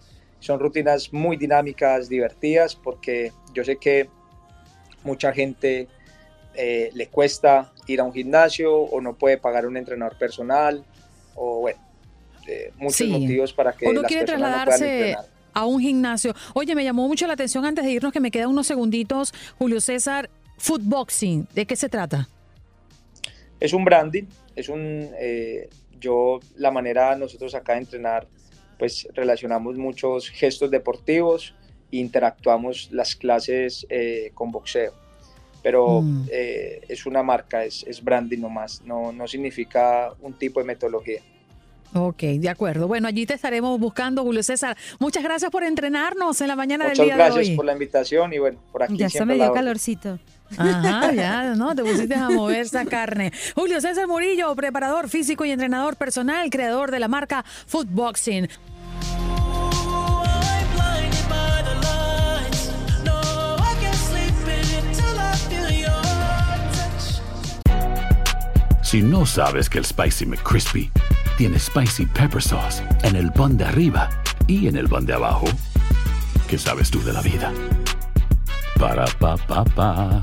Son 0.45 0.61
rutinas 0.61 1.11
muy 1.11 1.39
dinámicas, 1.39 2.07
divertidas, 2.07 2.77
porque 2.77 3.33
yo 3.55 3.65
sé 3.65 3.77
que 3.79 4.11
mucha 5.03 5.33
gente 5.33 5.89
eh, 6.55 6.91
le 6.93 7.07
cuesta 7.09 7.73
ir 7.87 8.01
a 8.01 8.05
un 8.05 8.13
gimnasio 8.13 8.77
o 8.77 9.01
no 9.01 9.15
puede 9.15 9.39
pagar 9.39 9.67
un 9.67 9.79
entrenador 9.79 10.19
personal 10.19 10.85
o 11.35 11.61
bueno, 11.61 11.81
eh, 12.47 12.73
muchos 12.77 12.97
Sí. 12.99 13.07
motivos 13.07 13.55
para 13.55 13.73
que 13.73 13.87
o 13.87 13.93
no 13.95 14.03
las 14.03 14.09
quiere 14.11 14.27
personas 14.27 14.41
no 14.43 14.53
puedan 14.53 14.65
trasladarse 14.67 15.09
entrenar. 15.13 15.31
a 15.55 15.65
un 15.65 15.81
gimnasio. 15.81 16.35
Oye, 16.53 16.75
me 16.75 16.85
llamó 16.85 17.09
mucho 17.09 17.27
la 17.27 17.33
atención 17.33 17.65
antes 17.65 17.83
de 17.83 17.93
irnos 17.93 18.13
que 18.13 18.21
me 18.21 18.31
quedan 18.31 18.51
unos 18.51 18.67
segunditos. 18.67 19.33
Julio 19.59 19.81
César, 19.81 20.29
footboxing, 20.59 21.49
¿de 21.55 21.65
qué 21.65 21.75
se 21.75 21.89
trata? 21.89 22.29
Es 23.61 23.73
un 23.73 23.83
branding, 23.83 24.25
es 24.55 24.69
un, 24.69 25.09
eh, 25.19 25.71
yo, 25.99 26.39
la 26.57 26.71
manera 26.71 27.17
nosotros 27.17 27.55
acá 27.55 27.73
de 27.73 27.79
entrenar, 27.79 28.27
pues 28.79 29.07
relacionamos 29.15 29.77
muchos 29.77 30.29
gestos 30.31 30.71
deportivos 30.71 31.55
e 31.93 31.97
interactuamos 31.99 32.89
las 32.93 33.15
clases 33.17 33.87
eh, 33.89 34.31
con 34.35 34.51
boxeo. 34.53 34.93
Pero 35.63 36.03
Mm. 36.03 36.27
eh, 36.31 36.81
es 36.89 37.07
una 37.07 37.23
marca, 37.23 37.65
es, 37.65 37.85
es 37.89 38.03
branding 38.05 38.39
nomás, 38.41 38.83
no, 38.85 39.13
no 39.13 39.27
significa 39.27 40.13
un 40.21 40.35
tipo 40.35 40.61
de 40.61 40.67
metodología. 40.67 41.21
Ok, 41.97 42.23
de 42.23 42.49
acuerdo. 42.49 42.89
Bueno, 42.89 43.07
allí 43.07 43.25
te 43.25 43.35
estaremos 43.35 43.79
buscando, 43.79 44.23
Julio 44.25 44.43
César. 44.43 44.77
Muchas 44.99 45.23
gracias 45.23 45.51
por 45.53 45.63
entrenarnos 45.63 46.41
en 46.41 46.49
la 46.49 46.57
mañana 46.57 46.85
Muchas 46.87 46.99
del 46.99 47.07
día 47.07 47.17
de 47.17 47.23
hoy. 47.23 47.35
gracias 47.37 47.57
por 47.57 47.65
la 47.65 47.73
invitación 47.73 48.33
y 48.33 48.39
bueno, 48.39 48.59
por 48.73 48.83
aquí 48.83 48.97
Ya 48.97 49.09
se 49.09 49.19
siempre 49.19 49.37
me 49.37 49.39
la 49.39 49.45
dio 49.47 49.55
calorcito. 49.55 50.19
Ajá, 50.57 51.13
ya, 51.13 51.55
¿no? 51.55 51.75
Te 51.75 51.83
pusiste 51.83 52.15
a 52.15 52.31
mover 52.31 52.61
esa 52.61 52.85
carne. 52.85 53.33
Julio 53.55 53.81
César 53.81 54.07
Murillo, 54.07 54.55
preparador 54.55 55.09
físico 55.09 55.45
y 55.45 55.51
entrenador 55.51 55.97
personal, 55.97 56.49
creador 56.51 56.91
de 56.91 57.01
la 57.01 57.09
marca 57.09 57.45
Footboxing. 57.67 58.49
Si 68.83 69.03
no 69.03 69.27
sabes 69.27 69.69
que 69.69 69.79
el 69.79 69.85
Spicy 69.85 70.25
McCrispy 70.25 70.89
tiene 71.37 71.59
Spicy 71.59 72.07
Pepper 72.07 72.41
Sauce 72.41 72.81
en 73.03 73.17
el 73.17 73.33
pan 73.33 73.57
de 73.57 73.65
arriba 73.65 74.09
y 74.47 74.69
en 74.69 74.77
el 74.77 74.89
pan 74.89 75.05
de 75.05 75.15
abajo, 75.15 75.47
¿qué 76.47 76.57
sabes 76.57 76.93
tú 76.93 77.03
de 77.03 77.13
la 77.13 77.21
vida? 77.21 77.53
Para, 78.79 79.05
pa, 79.19 79.37
pa, 79.37 79.65
pa. 79.65 80.23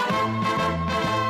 Atleti, 0.00 1.27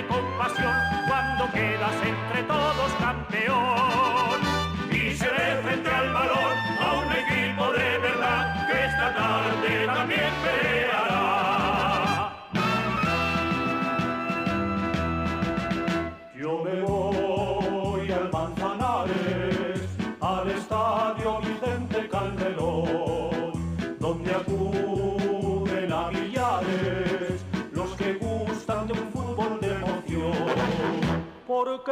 estremece 0.00 0.06
con 0.06 0.38
pasión 0.38 0.74
cuando 1.06 1.50
quedas 1.52 1.94
entre 2.04 2.42
todos 2.44 2.92
campeón. 2.98 4.40
Y 4.90 5.14
se 5.14 5.26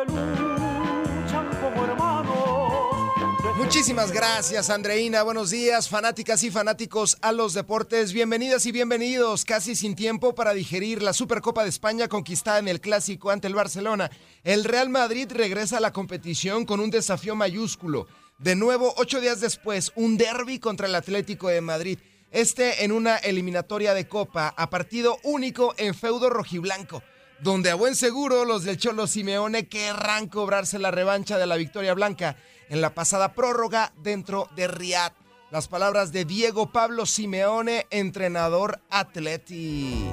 luchan 0.05 1.49
como. 1.61 1.88
Muchísimas 3.68 4.12
gracias, 4.12 4.70
Andreina. 4.70 5.22
Buenos 5.22 5.51
días, 5.51 5.90
fanáticas 5.90 6.42
y 6.42 6.51
fanáticos 6.51 7.18
a 7.20 7.32
los 7.32 7.53
deportes. 7.53 8.14
Bienvenidas 8.14 8.64
y 8.64 8.72
bienvenidos. 8.72 9.44
Casi 9.44 9.74
sin 9.76 9.94
tiempo 9.94 10.34
para 10.34 10.55
digerir 10.55 11.03
la 11.03 11.12
Supercopa 11.12 11.64
de 11.64 11.68
España 11.68 12.09
conquistada 12.09 12.61
en 12.61 12.68
el 12.68 12.80
clásico 12.80 13.30
ante 13.30 13.46
el 13.46 13.55
Barcelona. 13.55 14.11
El 14.42 14.64
Real 14.64 14.88
Madrid 14.88 15.28
regresa 15.30 15.76
a 15.76 15.80
la 15.80 15.92
competición 15.92 16.64
con 16.64 16.80
un 16.80 16.90
desafío 16.90 17.36
mayúsculo. 17.36 18.07
De 18.38 18.57
nuevo, 18.57 18.94
ocho 18.96 19.20
días 19.20 19.40
después, 19.40 19.92
un 19.96 20.16
derby 20.16 20.61
contra 20.61 20.86
el 20.86 20.94
Atlético 20.94 21.49
de 21.49 21.61
Madrid. 21.61 21.99
Este 22.30 22.84
en 22.84 22.92
una 22.92 23.16
eliminatoria 23.16 23.92
de 23.92 24.09
Copa 24.09 24.55
a 24.57 24.70
partido 24.70 25.18
único 25.24 25.74
en 25.76 25.94
feudo 25.94 26.30
rojiblanco 26.30 27.03
donde 27.41 27.70
a 27.70 27.74
buen 27.74 27.95
seguro 27.95 28.45
los 28.45 28.64
del 28.64 28.78
Cholo 28.78 29.07
Simeone 29.07 29.68
querrán 29.68 30.28
cobrarse 30.28 30.78
la 30.78 30.91
revancha 30.91 31.39
de 31.39 31.47
la 31.47 31.57
victoria 31.57 31.95
blanca 31.95 32.36
en 32.68 32.80
la 32.80 32.95
pasada 32.95 33.34
prórroga 33.34 33.93
dentro 34.03 34.49
de 34.57 34.68
Riyadh. 34.68 35.12
Las 35.51 35.68
palabras 35.68 36.12
de 36.12 36.24
Diego 36.24 36.72
Pablo 36.72 37.07
Simeone, 37.07 37.86
entrenador 37.91 38.80
Atleti. 38.91 40.11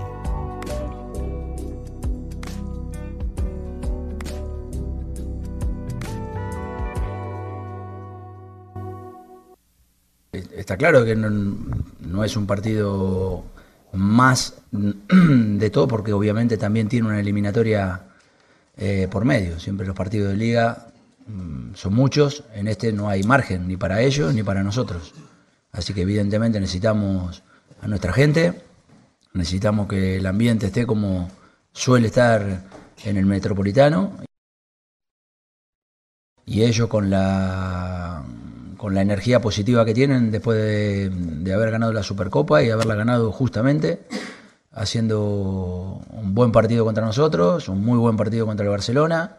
Está 10.55 10.78
claro 10.78 11.03
que 11.03 11.15
no 11.15 12.23
es 12.23 12.38
un 12.38 12.47
partido 12.47 13.43
más 13.95 14.55
de 14.71 15.69
todo 15.69 15.87
porque 15.87 16.13
obviamente 16.13 16.57
también 16.57 16.87
tiene 16.87 17.07
una 17.07 17.19
eliminatoria 17.19 18.01
eh, 18.77 19.07
por 19.09 19.25
medio. 19.25 19.59
Siempre 19.59 19.87
los 19.87 19.95
partidos 19.95 20.29
de 20.29 20.37
liga 20.37 20.87
mm, 21.27 21.75
son 21.75 21.93
muchos, 21.93 22.43
en 22.53 22.67
este 22.67 22.91
no 22.91 23.09
hay 23.09 23.23
margen 23.23 23.67
ni 23.67 23.77
para 23.77 24.01
ellos 24.01 24.33
ni 24.33 24.43
para 24.43 24.63
nosotros. 24.63 25.13
Así 25.71 25.93
que 25.93 26.01
evidentemente 26.01 26.59
necesitamos 26.59 27.43
a 27.81 27.87
nuestra 27.87 28.13
gente, 28.13 28.61
necesitamos 29.33 29.87
que 29.87 30.17
el 30.17 30.25
ambiente 30.25 30.67
esté 30.67 30.85
como 30.85 31.29
suele 31.73 32.07
estar 32.07 32.63
en 33.03 33.17
el 33.17 33.25
metropolitano 33.25 34.13
y 36.45 36.63
ellos 36.63 36.87
con 36.87 37.09
la 37.09 38.23
con 38.78 38.95
la 38.95 39.01
energía 39.01 39.41
positiva 39.41 39.86
que 39.86 39.93
tienen 39.93 40.32
después 40.32 40.57
de, 40.57 41.09
de, 41.09 41.53
haber 41.53 41.71
ganado 41.71 41.93
la 41.93 42.03
Supercopa 42.03 42.63
y 42.63 42.69
haberla 42.69 42.95
ganado 42.95 43.32
justamente, 43.32 44.03
haciendo 44.71 46.01
un 46.09 46.34
buen 46.34 46.51
partido 46.51 46.86
contra 46.86 47.05
nosotros, 47.05 47.69
un 47.69 47.84
muy 47.84 47.97
buen 47.97 48.17
partido 48.17 48.45
contra 48.45 48.65
el 48.65 48.71
Barcelona, 48.71 49.38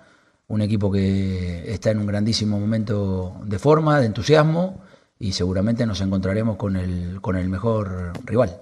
un 0.48 0.62
equipo 0.62 0.90
que 0.90 1.72
está 1.72 1.90
en 1.90 1.98
un 1.98 2.06
grandísimo 2.06 2.58
momento 2.58 3.36
de 3.44 3.58
forma, 3.58 4.00
de 4.00 4.06
entusiasmo 4.06 4.80
y 5.18 5.32
seguramente 5.32 5.86
nos 5.86 6.00
encontraremos 6.00 6.56
con 6.56 6.76
el, 6.76 7.20
con 7.20 7.36
el 7.36 7.48
mejor 7.48 8.12
rival. 8.24 8.60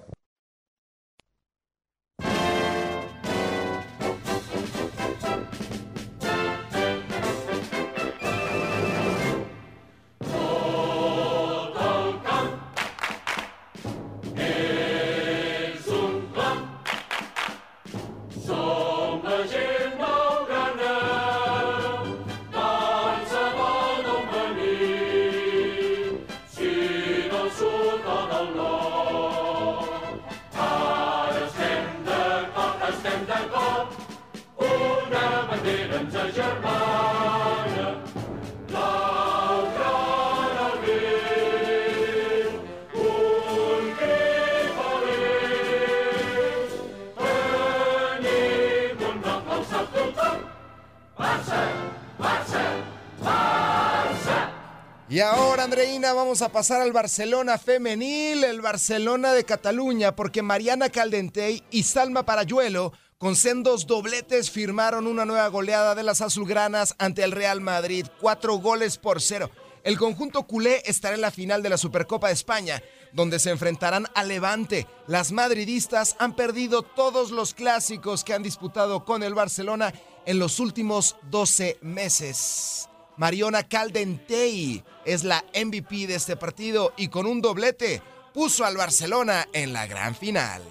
Andreina, 55.75 56.13
vamos 56.13 56.41
a 56.41 56.47
pasar 56.47 56.79
al 56.79 56.93
Barcelona 56.93 57.57
femenil, 57.57 58.45
el 58.45 58.61
Barcelona 58.61 59.33
de 59.33 59.43
Cataluña, 59.43 60.15
porque 60.15 60.41
Mariana 60.41 60.87
Caldentey 60.87 61.63
y 61.69 61.83
Salma 61.83 62.23
Parayuelo, 62.23 62.93
con 63.17 63.35
sendos 63.35 63.85
dobletes, 63.85 64.49
firmaron 64.49 65.05
una 65.05 65.25
nueva 65.25 65.49
goleada 65.49 65.93
de 65.93 66.03
las 66.03 66.21
azulgranas 66.21 66.95
ante 66.97 67.25
el 67.25 67.33
Real 67.33 67.59
Madrid, 67.59 68.07
cuatro 68.21 68.55
goles 68.55 68.97
por 68.97 69.21
cero. 69.21 69.51
El 69.83 69.97
conjunto 69.97 70.43
culé 70.43 70.81
estará 70.85 71.15
en 71.15 71.19
la 71.19 71.29
final 71.29 71.61
de 71.61 71.67
la 71.67 71.77
Supercopa 71.77 72.27
de 72.27 72.35
España, 72.35 72.81
donde 73.11 73.37
se 73.37 73.49
enfrentarán 73.49 74.07
a 74.15 74.23
Levante. 74.23 74.87
Las 75.07 75.33
madridistas 75.33 76.15
han 76.19 76.37
perdido 76.37 76.83
todos 76.83 77.31
los 77.31 77.53
clásicos 77.53 78.23
que 78.23 78.33
han 78.33 78.43
disputado 78.43 79.03
con 79.03 79.23
el 79.23 79.33
Barcelona 79.33 79.93
en 80.25 80.39
los 80.39 80.61
últimos 80.61 81.17
12 81.29 81.79
meses. 81.81 82.87
Mariona 83.17 83.63
Caldentey 83.63 84.83
es 85.05 85.23
la 85.23 85.43
MVP 85.53 86.07
de 86.07 86.15
este 86.15 86.35
partido 86.35 86.93
y 86.97 87.07
con 87.07 87.25
un 87.25 87.41
doblete 87.41 88.01
puso 88.33 88.65
al 88.65 88.75
Barcelona 88.75 89.47
en 89.53 89.71
la 89.71 89.87
gran 89.87 90.15
final. 90.15 90.61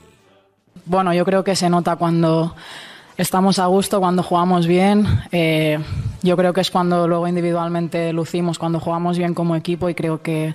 Bueno, 0.84 1.14
yo 1.14 1.24
creo 1.24 1.44
que 1.44 1.56
se 1.56 1.70
nota 1.70 1.96
cuando 1.96 2.54
estamos 3.16 3.58
a 3.58 3.66
gusto, 3.66 4.00
cuando 4.00 4.22
jugamos 4.22 4.66
bien. 4.66 5.06
Eh, 5.32 5.78
yo 6.22 6.36
creo 6.36 6.52
que 6.52 6.60
es 6.60 6.70
cuando 6.70 7.06
luego 7.08 7.28
individualmente 7.28 8.12
lucimos, 8.12 8.58
cuando 8.58 8.80
jugamos 8.80 9.16
bien 9.18 9.34
como 9.34 9.56
equipo 9.56 9.88
y 9.88 9.94
creo 9.94 10.20
que 10.20 10.54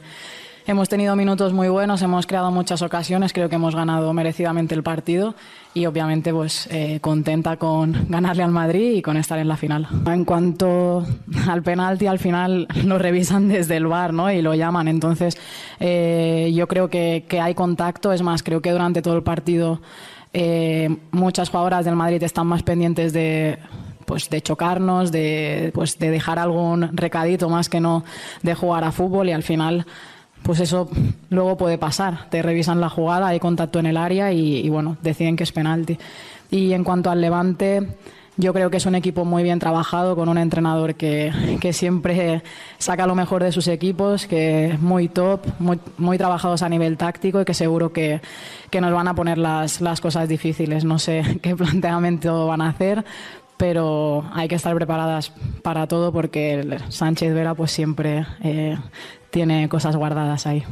hemos 0.69 0.87
tenido 0.87 1.15
minutos 1.15 1.51
muy 1.51 1.67
buenos, 1.67 2.03
hemos 2.03 2.27
creado 2.27 2.51
muchas 2.51 2.83
ocasiones, 2.83 3.33
creo 3.33 3.49
que 3.49 3.55
hemos 3.55 3.75
ganado 3.75 4.13
merecidamente 4.13 4.75
el 4.75 4.83
partido 4.83 5.33
y 5.73 5.87
obviamente 5.87 6.31
pues 6.31 6.67
eh, 6.69 6.99
contenta 7.01 7.57
con 7.57 8.05
ganarle 8.07 8.43
al 8.43 8.51
Madrid 8.51 8.93
y 8.93 9.01
con 9.01 9.17
estar 9.17 9.39
en 9.39 9.47
la 9.47 9.57
final. 9.57 9.87
En 10.05 10.25
cuanto 10.25 11.03
al 11.47 11.63
penalti, 11.63 12.05
al 12.05 12.19
final 12.19 12.67
lo 12.85 12.99
revisan 12.99 13.47
desde 13.47 13.77
el 13.77 13.87
bar 13.87 14.13
¿no? 14.13 14.31
y 14.31 14.43
lo 14.43 14.53
llaman, 14.53 14.87
entonces 14.87 15.39
eh, 15.79 16.51
yo 16.53 16.67
creo 16.67 16.87
que, 16.87 17.25
que 17.27 17.41
hay 17.41 17.55
contacto, 17.55 18.13
es 18.13 18.21
más, 18.21 18.43
creo 18.43 18.61
que 18.61 18.71
durante 18.71 19.01
todo 19.01 19.15
el 19.15 19.23
partido 19.23 19.81
eh, 20.33 20.95
muchas 21.09 21.49
jugadoras 21.49 21.83
del 21.83 21.95
Madrid 21.95 22.21
están 22.21 22.45
más 22.45 22.61
pendientes 22.61 23.11
de 23.11 23.57
pues 24.05 24.29
de 24.29 24.41
chocarnos, 24.41 25.11
de, 25.11 25.71
pues 25.73 25.97
de 25.97 26.09
dejar 26.09 26.37
algún 26.37 26.95
recadito 26.95 27.47
más 27.47 27.69
que 27.69 27.79
no 27.79 28.03
de 28.41 28.53
jugar 28.55 28.83
a 28.83 28.91
fútbol 28.91 29.29
y 29.29 29.31
al 29.31 29.43
final 29.43 29.85
pues 30.43 30.59
eso 30.59 30.89
luego 31.29 31.57
puede 31.57 31.77
pasar. 31.77 32.29
Te 32.29 32.41
revisan 32.41 32.81
la 32.81 32.89
jugada, 32.89 33.27
hay 33.27 33.39
contacto 33.39 33.79
en 33.79 33.85
el 33.85 33.97
área 33.97 34.31
y, 34.31 34.67
bueno, 34.69 34.97
deciden 35.01 35.35
que 35.35 35.43
es 35.43 35.51
penalti. 35.51 35.97
Y 36.51 36.73
en 36.73 36.83
cuanto 36.83 37.11
al 37.11 37.21
Levante, 37.21 37.87
yo 38.37 38.53
creo 38.53 38.69
que 38.69 38.77
es 38.77 38.85
un 38.85 38.95
equipo 38.95 39.25
muy 39.25 39.43
bien 39.43 39.59
trabajado, 39.59 40.15
con 40.15 40.29
un 40.29 40.37
entrenador 40.37 40.95
que, 40.95 41.31
que 41.59 41.73
siempre 41.73 42.41
saca 42.77 43.05
lo 43.05 43.13
mejor 43.13 43.43
de 43.43 43.51
sus 43.51 43.67
equipos, 43.67 44.25
que 44.25 44.67
es 44.71 44.81
muy 44.81 45.09
top, 45.09 45.41
muy, 45.59 46.17
trabajados 46.17 46.63
a 46.63 46.69
nivel 46.69 46.97
táctico 46.97 47.41
y 47.41 47.45
que 47.45 47.53
seguro 47.53 47.91
que, 47.91 48.21
que 48.69 48.81
nos 48.81 48.93
van 48.93 49.07
a 49.07 49.13
poner 49.13 49.37
las, 49.37 49.81
las 49.81 50.01
cosas 50.01 50.27
difíciles. 50.27 50.85
No 50.85 50.99
sé 50.99 51.39
qué 51.41 51.55
planteamiento 51.55 52.47
van 52.47 52.61
a 52.61 52.69
hacer, 52.69 53.03
pero 53.59 54.23
hay 54.33 54.47
que 54.47 54.55
estar 54.55 54.73
preparadas 54.73 55.33
para 55.61 55.85
todo 55.85 56.13
porque 56.13 56.79
Sánchez 56.87 57.33
Vera 57.33 57.55
pues 57.55 57.71
siempre 57.71 58.25
eh, 58.41 58.77
tiene 59.29 59.69
cosas 59.69 59.95
guardadas 59.95 60.45
ahí. 60.47 60.65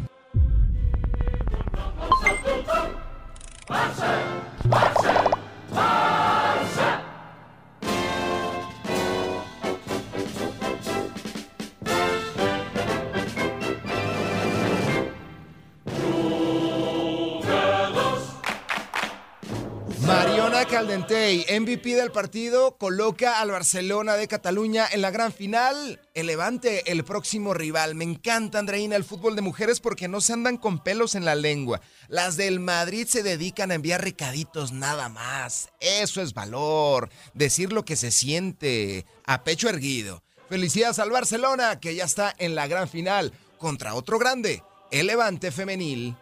Caldentey, 20.78 21.43
MVP 21.59 21.95
del 21.95 22.11
partido, 22.11 22.78
coloca 22.78 23.41
al 23.41 23.49
Barcelona 23.49 24.13
de 24.13 24.28
Cataluña 24.28 24.86
en 24.91 25.01
la 25.01 25.09
gran 25.09 25.34
final. 25.34 25.99
El 26.13 26.28
Levante, 26.28 26.91
el 26.91 27.03
próximo 27.03 27.55
rival. 27.55 27.95
Me 27.95 28.03
encanta, 28.03 28.59
Andreina, 28.59 28.95
el 28.95 29.03
fútbol 29.03 29.36
de 29.36 29.41
mujeres 29.41 29.80
porque 29.80 30.07
no 30.07 30.21
se 30.21 30.34
andan 30.34 30.57
con 30.57 30.78
pelos 30.84 31.15
en 31.15 31.25
la 31.25 31.34
lengua. 31.34 31.82
Las 32.09 32.38
del 32.38 32.59
Madrid 32.59 33.07
se 33.07 33.23
dedican 33.23 33.71
a 33.71 33.73
enviar 33.73 34.03
recaditos 34.03 34.71
nada 34.71 35.09
más. 35.09 35.69
Eso 35.80 36.21
es 36.21 36.36
valor. 36.36 37.09
Decir 37.34 37.73
lo 37.73 37.84
que 37.84 37.95
se 37.95 38.11
siente 38.11 39.07
a 39.25 39.43
pecho 39.43 39.69
erguido. 39.69 40.21
Felicidades 40.47 40.99
al 40.99 41.09
Barcelona, 41.09 41.80
que 41.80 41.95
ya 41.95 42.05
está 42.05 42.36
en 42.38 42.53
la 42.53 42.67
gran 42.67 42.88
final 42.88 43.34
contra 43.57 43.95
otro 43.95 44.19
grande, 44.19 44.61
el 44.91 45.07
Levante 45.07 45.49
femenil. 45.49 46.15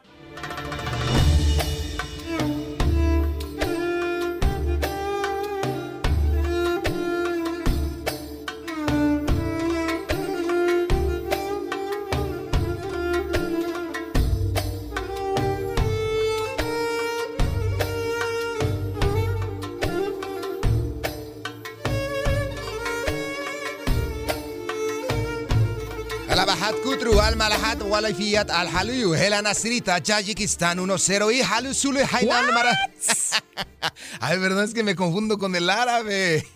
Alabahat 26.35 26.75
Kutru, 26.83 27.21
Al 27.21 27.37
Malahat, 27.37 27.79
Walafiyat, 27.81 28.49
Al 28.51 28.67
Haluyu, 28.67 29.15
Hela 29.15 29.41
Nasrita, 29.41 30.01
Tajikistán 30.03 30.79
1-0 30.79 31.31
y 31.33 31.41
Hainan 31.41 32.53
Mara. 32.53 32.77
Ay, 34.19 34.37
verdad 34.39 34.65
es 34.65 34.73
que 34.73 34.83
me 34.83 34.95
confundo 34.97 35.37
con 35.37 35.55
el 35.55 35.69
árabe. 35.69 36.45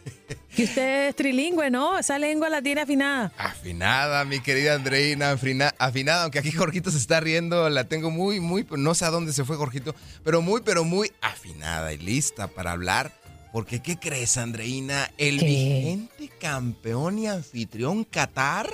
Que 0.53 0.65
usted 0.65 1.07
es 1.07 1.15
trilingüe, 1.15 1.69
¿no? 1.71 1.97
Esa 1.97 2.19
lengua 2.19 2.49
la 2.49 2.61
tiene 2.61 2.81
afinada. 2.81 3.31
Afinada, 3.37 4.25
mi 4.25 4.41
querida 4.41 4.73
Andreina, 4.75 5.31
afina- 5.31 5.73
afinada, 5.79 6.23
aunque 6.23 6.39
aquí 6.39 6.51
Jorgito 6.51 6.91
se 6.91 6.97
está 6.97 7.21
riendo, 7.21 7.69
la 7.69 7.85
tengo 7.85 8.11
muy, 8.11 8.41
muy, 8.41 8.67
no 8.71 8.93
sé 8.93 9.05
a 9.05 9.11
dónde 9.11 9.31
se 9.31 9.45
fue 9.45 9.55
Jorgito, 9.55 9.95
pero 10.25 10.41
muy, 10.41 10.59
pero 10.61 10.83
muy 10.83 11.13
afinada 11.21 11.93
y 11.93 11.97
lista 11.99 12.47
para 12.47 12.71
hablar. 12.73 13.13
Porque, 13.53 13.81
¿qué 13.81 13.97
crees, 13.97 14.37
Andreina? 14.37 15.09
El 15.17 15.39
¿Qué? 15.39 15.45
vigente 15.45 16.29
campeón 16.37 17.17
y 17.19 17.27
anfitrión 17.27 18.03
Qatar 18.03 18.69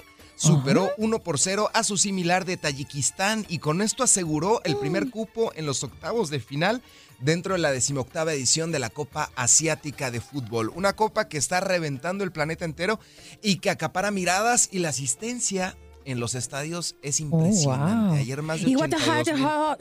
superó 0.46 0.92
1 0.98 1.20
por 1.20 1.40
0 1.40 1.70
a 1.74 1.84
su 1.84 1.98
similar 1.98 2.46
de 2.46 2.58
Tayikistán 2.58 3.46
y 3.50 3.60
con 3.60 3.82
esto 3.82 4.04
aseguró 4.04 4.62
el 4.64 4.76
primer 4.78 5.10
cupo 5.10 5.52
en 5.56 5.66
los 5.66 5.84
octavos 5.84 6.30
de 6.30 6.40
final 6.40 6.82
dentro 7.20 7.54
de 7.54 7.60
la 7.60 7.72
decimoctava 7.72 8.34
edición 8.34 8.72
de 8.72 8.80
la 8.80 8.90
Copa 8.90 9.32
Asiática 9.36 10.12
de 10.12 10.22
Fútbol. 10.22 10.70
Una 10.76 10.94
copa 10.96 11.28
que 11.28 11.38
está 11.38 11.60
reventando 11.62 12.24
el 12.24 12.32
planeta 12.32 12.66
entero 12.66 13.00
y 13.42 13.58
que 13.58 13.70
acapara 13.70 14.12
miradas 14.12 14.70
y 14.72 14.80
la 14.80 14.90
asistencia 14.90 15.76
en 16.06 16.20
los 16.20 16.36
estadios 16.36 16.96
es 17.02 17.20
impresionante. 17.20 18.20
Ayer 18.20 18.42
más 18.44 18.62
de 18.62 18.70
¿Y 18.70 18.76
what 18.76 18.90
the 18.90 18.96
82 18.98 19.40
mil. 19.40 19.46
heck? 19.46 19.80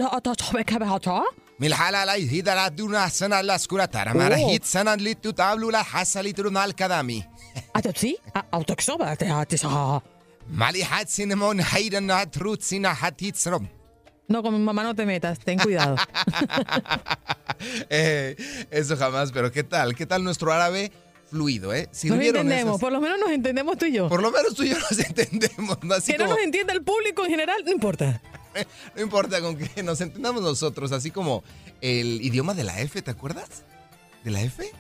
Milhala 1.59 2.05
la 2.05 2.19
hidara 2.19 2.71
duna 2.71 3.09
sana 3.11 3.43
la 3.43 3.59
skuratara 3.59 4.13
mara 4.15 4.37
Oh. 4.41 4.49
hit 4.51 4.65
sana 4.65 4.97
litu 4.97 5.33
tablu 5.33 5.71
la 5.71 5.83
hasali 5.83 6.33
trunal 6.33 6.75
kadami. 6.75 7.25
Sí, 10.47 10.53
Mali 10.57 10.83
hat 10.83 11.09
cinnamon, 11.09 11.61
hayden 11.61 12.11
hat 12.11 12.37
root, 12.37 12.61
sina 12.63 12.93
hat 12.93 13.21
hitzrom. 13.21 13.69
No, 14.29 14.43
con 14.43 14.55
mi 14.55 14.61
mamá 14.61 14.83
no 14.83 14.95
te 14.95 15.05
metas, 15.07 15.39
ten 15.39 15.59
cuidado. 15.59 15.97
Eh, 17.89 18.37
eso 18.71 18.97
jamás, 18.97 19.33
pero 19.33 19.51
¿qué 19.51 19.63
tal? 19.63 19.95
¿Qué 19.95 20.05
tal 20.07 20.23
nuestro 20.23 20.53
árabe 20.53 20.93
fluido, 21.31 21.73
eh? 21.73 21.89
Nos 21.91 22.03
entendemos, 22.03 22.73
esas- 22.75 22.81
por 22.81 22.93
lo 22.93 23.01
menos 23.01 23.19
nos 23.19 23.31
entendemos 23.31 23.79
tú 23.79 23.87
y 23.87 23.93
yo. 23.93 24.09
Por 24.09 24.21
lo 24.23 24.31
menos 24.31 24.55
tú 24.55 24.65
y 24.65 24.71
yo 24.71 24.79
nos 24.79 24.99
entendemos, 24.99 25.79
¿no? 25.83 25.95
Así 25.95 26.13
que 26.13 26.19
no 26.19 26.25
como- 26.25 26.37
nos 26.37 26.45
entienda 26.45 26.73
el 26.75 26.83
público 26.83 27.25
en 27.25 27.31
general, 27.31 27.63
no 27.65 27.71
importa. 27.73 28.21
No 28.95 29.03
importa 29.03 29.41
con 29.41 29.57
que 29.57 29.83
nos 29.83 30.01
entendamos 30.01 30.41
nosotros, 30.43 30.93
así 30.93 31.11
como 31.11 31.43
el 31.81 32.21
idioma 32.23 32.55
de 32.55 32.63
la 32.65 32.79
F, 32.81 33.01
¿te 33.03 33.11
acuerdas? 33.11 33.65
¿De 34.23 34.31
la 34.31 34.43
F? 34.43 34.71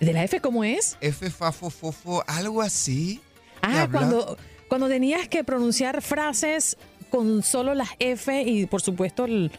¿De 0.00 0.12
la 0.12 0.24
F 0.24 0.40
cómo 0.40 0.64
es? 0.64 0.96
F, 1.00 1.30
fa, 1.30 1.50
fo, 1.52 1.70
fo, 1.70 1.92
fo, 1.92 2.22
algo 2.26 2.60
así. 2.60 3.20
Ah, 3.62 3.82
habla- 3.82 4.36
cuando, 4.72 4.88
tenías 4.88 5.28
que 5.28 5.44
pronunciar 5.44 6.00
frases 6.00 6.78
con 7.10 7.42
solo 7.42 7.74
las 7.74 7.90
F 7.98 8.42
y 8.42 8.64
por 8.64 8.80
supuesto 8.80 9.26
el- 9.26 9.52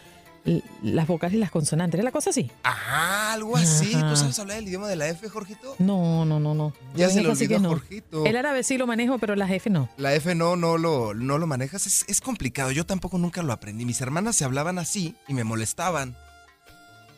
el- 0.43 0.63
las 0.81 1.05
vocales 1.05 1.35
y 1.35 1.37
las 1.39 1.51
consonantes. 1.51 1.99
¿Era 1.99 2.03
la 2.05 2.11
cosa 2.11 2.31
así? 2.31 2.49
Ah, 2.63 3.31
algo 3.33 3.55
así. 3.55 3.93
Ajá. 3.93 4.09
¿Tú 4.09 4.15
sabes 4.15 4.39
hablar 4.39 4.57
el 4.57 4.67
idioma 4.67 4.87
de 4.87 4.95
la 4.95 5.07
F, 5.09 5.29
Jorgito? 5.29 5.75
No, 5.77 6.25
no, 6.25 6.39
no, 6.39 6.55
no. 6.55 6.73
Ya 6.95 7.09
se 7.09 7.21
sí 7.21 7.25
olvidó 7.27 7.59
no. 7.59 7.69
Jorgito. 7.69 8.25
El 8.25 8.35
árabe 8.35 8.63
sí 8.63 8.77
lo 8.79 8.87
manejo, 8.87 9.19
pero 9.19 9.35
las 9.35 9.51
F 9.51 9.69
no. 9.69 9.87
La 9.97 10.15
F 10.15 10.33
no, 10.33 10.55
no 10.55 10.77
lo, 10.79 11.13
no 11.13 11.37
lo 11.37 11.45
manejas. 11.45 11.85
Es, 11.85 12.05
es 12.07 12.19
complicado. 12.19 12.71
Yo 12.71 12.85
tampoco 12.85 13.19
nunca 13.19 13.43
lo 13.43 13.53
aprendí. 13.53 13.85
Mis 13.85 14.01
hermanas 14.01 14.35
se 14.35 14.45
hablaban 14.45 14.79
así 14.79 15.15
y 15.27 15.33
me 15.35 15.43
molestaban. 15.43 16.17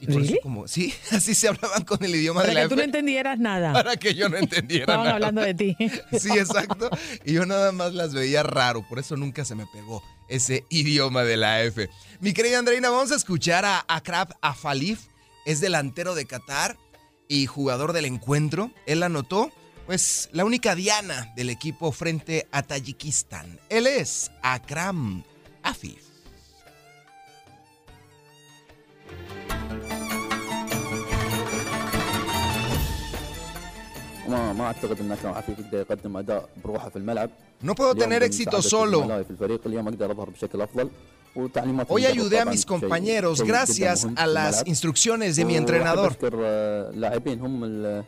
Y 0.08 0.14
por 0.14 0.22
eso 0.22 0.30
¿Really? 0.32 0.42
como, 0.42 0.68
sí, 0.68 0.94
así 1.12 1.34
se 1.36 1.48
hablaban 1.48 1.84
con 1.84 2.04
el 2.04 2.14
idioma 2.16 2.42
Para 2.42 2.50
de 2.50 2.54
la 2.56 2.62
que 2.64 2.68
tú 2.70 2.74
F. 2.76 2.78
no 2.82 2.84
entendieras 2.86 3.40
nada. 3.40 3.74
para 3.74 3.96
que 3.98 4.14
yo 4.16 4.30
no 4.30 4.38
entendiera 4.38 4.84
Estaban 4.84 5.04
nada. 5.06 5.16
hablando 5.16 5.42
de 5.42 5.54
ti. 5.54 5.76
Sí, 6.20 6.30
exacto. 6.38 6.90
Y 7.24 7.34
yo 7.34 7.46
nada 7.46 7.72
más 7.72 7.94
las 7.94 8.14
veía 8.14 8.44
raro, 8.44 8.86
por 8.88 9.00
eso 9.00 9.18
nunca 9.18 9.44
se 9.46 9.56
me 9.56 9.66
pegó 9.68 10.04
ese 10.30 10.64
idioma 10.70 11.24
de 11.24 11.38
la 11.38 11.64
F. 11.64 11.90
Mi 12.20 12.34
querida 12.34 12.60
Andreina, 12.60 12.90
vamos 12.90 13.12
a 13.12 13.16
escuchar 13.16 13.66
a 13.66 13.84
Akrab 13.88 14.36
Afalif, 14.42 15.02
es 15.46 15.60
delantero 15.62 16.16
de 16.16 16.26
Qatar 16.26 16.78
y 17.28 17.46
jugador 17.48 17.94
del 17.94 18.06
encuentro. 18.06 18.72
Él 18.86 19.04
anotó, 19.04 19.52
pues, 19.86 20.30
la 20.32 20.46
única 20.46 20.76
diana 20.76 21.32
del 21.36 21.50
equipo 21.50 21.92
frente 21.92 22.48
a 22.52 22.64
Tayikistán. 22.64 23.60
Él 23.70 23.86
es 23.88 24.32
Akram 24.42 25.24
Afif. 25.64 26.05
ما 34.29 34.53
ما 34.53 34.65
اعتقد 34.65 35.01
ان 35.01 35.13
اكرم 35.13 35.33
عفيف 35.33 35.59
يقدر 35.59 35.79
يقدم 35.79 36.17
اداء 36.17 36.49
بروحه 36.65 36.89
في 36.89 36.97
الملعب 36.97 37.31
No 37.65 37.69
puedo 37.75 37.81
اليوم 37.81 38.01
tener 38.01 38.23
éxito 38.23 38.51
بمساعدة 38.55 38.61
solo. 38.61 39.03
زملائي 39.03 39.25
في 39.25 39.31
الفريق 39.31 39.61
اليوم 39.67 39.89
اقدر 39.89 40.11
اظهر 40.11 40.31
بشكل 40.31 40.61
افضل 40.61 40.91
وتعليمات 41.37 41.89
Hoy 41.89 41.93
المدرب 41.93 42.31
ayudé 42.31 42.37
a 42.37 42.43
طبعاً 42.45 42.55
mis 42.55 42.59
شيء- 42.59 42.67
compañeros 42.69 43.37
شيء 43.39 43.47
جداً 43.47 43.65
gracias 43.65 44.05
مهم 44.05 44.15
a 44.17 44.19
في 44.19 44.35
las 44.35 44.55
الملعب. 44.55 44.67
instrucciones 44.69 45.37
de 45.37 45.45
mi 45.45 45.53
وأحب 45.53 45.67
entrenador. 45.67 46.11
أشكر 46.11 46.33
آه، 46.43 46.91
اللاعبين 46.91 47.41
هم 47.41 47.65
ال- 47.65 48.05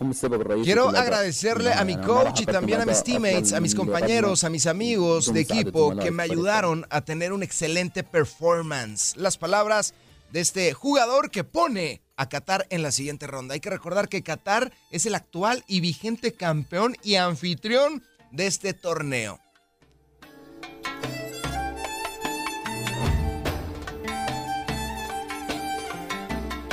هم 0.00 0.10
السبب 0.10 0.40
الرئيسي 0.40 0.72
Quiero 0.74 0.78
في 0.84 0.90
الأداء. 0.90 1.32
agradecerle 1.32 1.72
a 1.72 1.84
mi 1.84 1.90
يعني 1.90 1.94
أنا 1.94 2.06
ما 2.06 2.12
راح 2.22 2.32
coach 2.34 2.38
y 2.38 2.42
أقدم 2.42 2.60
también 2.66 2.80
a 2.80 2.86
mis 2.86 2.96
أداء 2.96 3.04
teammates, 3.04 3.52
أفضل 3.52 3.56
a 3.56 3.60
من 3.60 3.66
mis 3.68 3.74
اللي 3.74 3.76
compañeros, 3.76 4.44
a 4.44 4.46
قدمه 4.46 4.58
mis 4.58 4.66
amigos 4.66 5.30
بدون 5.30 5.34
de 5.34 5.46
مساعدة 5.46 5.70
equipo 5.70 5.78
زملائي 5.78 6.00
que 6.00 6.12
في 6.12 6.16
me 6.16 6.20
الفريق. 6.20 6.30
ayudaron 6.32 6.86
a 6.90 7.00
tener 7.00 7.32
un 7.32 7.42
excelente 7.42 8.02
performance. 8.02 9.16
Las 9.16 9.36
palabras 9.36 9.92
de 10.32 10.40
este 10.40 10.72
jugador 10.72 11.30
que 11.30 11.44
pone 11.44 12.00
a 12.17 12.29
Qatar 12.29 12.67
en 12.69 12.81
la 12.81 12.91
siguiente 12.91 13.27
ronda. 13.27 13.53
Hay 13.53 13.59
que 13.59 13.69
recordar 13.69 14.09
que 14.09 14.23
Qatar 14.23 14.71
es 14.91 15.05
el 15.05 15.15
actual 15.15 15.63
y 15.67 15.79
vigente 15.79 16.33
campeón 16.33 16.95
y 17.03 17.15
anfitrión 17.15 18.03
de 18.31 18.47
este 18.47 18.73
torneo. 18.73 19.39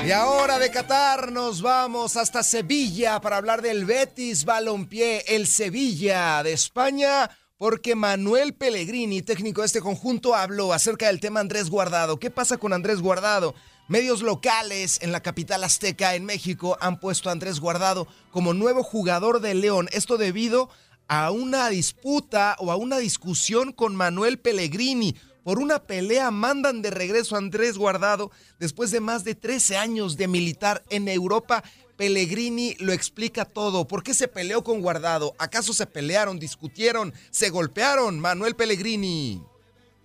Y 0.04 0.10
ahora 0.10 0.58
de 0.58 0.68
Qatar 0.72 1.30
nos 1.30 1.62
vamos 1.62 2.16
hasta 2.16 2.42
Sevilla 2.42 3.20
para 3.20 3.36
hablar 3.36 3.62
del 3.62 3.84
Betis 3.84 4.44
Balompié, 4.44 5.22
el 5.28 5.46
Sevilla 5.46 6.42
de 6.42 6.52
España, 6.52 7.30
porque 7.56 7.94
Manuel 7.94 8.52
Pellegrini, 8.54 9.22
técnico 9.22 9.60
de 9.60 9.68
este 9.68 9.80
conjunto, 9.80 10.34
habló 10.34 10.72
acerca 10.72 11.06
del 11.06 11.20
tema 11.20 11.38
Andrés 11.38 11.70
Guardado. 11.70 12.18
¿Qué 12.18 12.32
pasa 12.32 12.56
con 12.56 12.72
Andrés 12.72 13.00
Guardado? 13.00 13.54
Medios 13.88 14.22
locales 14.22 14.98
en 15.02 15.10
la 15.10 15.20
capital 15.20 15.64
azteca, 15.64 16.14
en 16.14 16.24
México, 16.24 16.78
han 16.80 17.00
puesto 17.00 17.28
a 17.28 17.32
Andrés 17.32 17.58
Guardado 17.58 18.06
como 18.30 18.54
nuevo 18.54 18.84
jugador 18.84 19.40
de 19.40 19.54
León. 19.54 19.88
Esto 19.92 20.18
debido 20.18 20.70
a 21.08 21.32
una 21.32 21.68
disputa 21.68 22.56
o 22.60 22.70
a 22.70 22.76
una 22.76 22.98
discusión 22.98 23.72
con 23.72 23.96
Manuel 23.96 24.38
Pellegrini. 24.38 25.16
Por 25.42 25.58
una 25.58 25.80
pelea 25.80 26.30
mandan 26.30 26.80
de 26.80 26.92
regreso 26.92 27.34
a 27.34 27.38
Andrés 27.38 27.76
Guardado 27.76 28.30
después 28.60 28.92
de 28.92 29.00
más 29.00 29.24
de 29.24 29.34
13 29.34 29.76
años 29.76 30.16
de 30.16 30.28
militar 30.28 30.84
en 30.88 31.08
Europa. 31.08 31.64
Pellegrini 31.96 32.76
lo 32.78 32.92
explica 32.92 33.44
todo. 33.44 33.88
¿Por 33.88 34.04
qué 34.04 34.14
se 34.14 34.28
peleó 34.28 34.62
con 34.62 34.80
Guardado? 34.80 35.34
¿Acaso 35.38 35.72
se 35.72 35.86
pelearon, 35.86 36.38
discutieron, 36.38 37.12
se 37.30 37.50
golpearon? 37.50 38.20
Manuel 38.20 38.54
Pellegrini. 38.54 39.42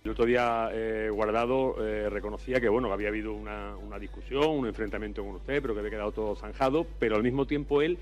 El 0.04 0.12
otro 0.12 0.24
día 0.26 0.70
Guardado 1.10 1.84
eh, 1.84 2.08
reconocía 2.08 2.60
que 2.60 2.68
bueno 2.68 2.92
había 2.92 3.08
habido 3.08 3.32
una, 3.32 3.76
una 3.76 3.98
discusión, 3.98 4.48
un 4.48 4.66
enfrentamiento 4.66 5.24
con 5.24 5.34
usted, 5.34 5.60
pero 5.60 5.74
que 5.74 5.80
había 5.80 5.90
quedado 5.90 6.12
todo 6.12 6.36
zanjado, 6.36 6.86
pero 6.98 7.16
al 7.16 7.22
mismo 7.22 7.46
tiempo 7.46 7.82
él 7.82 7.98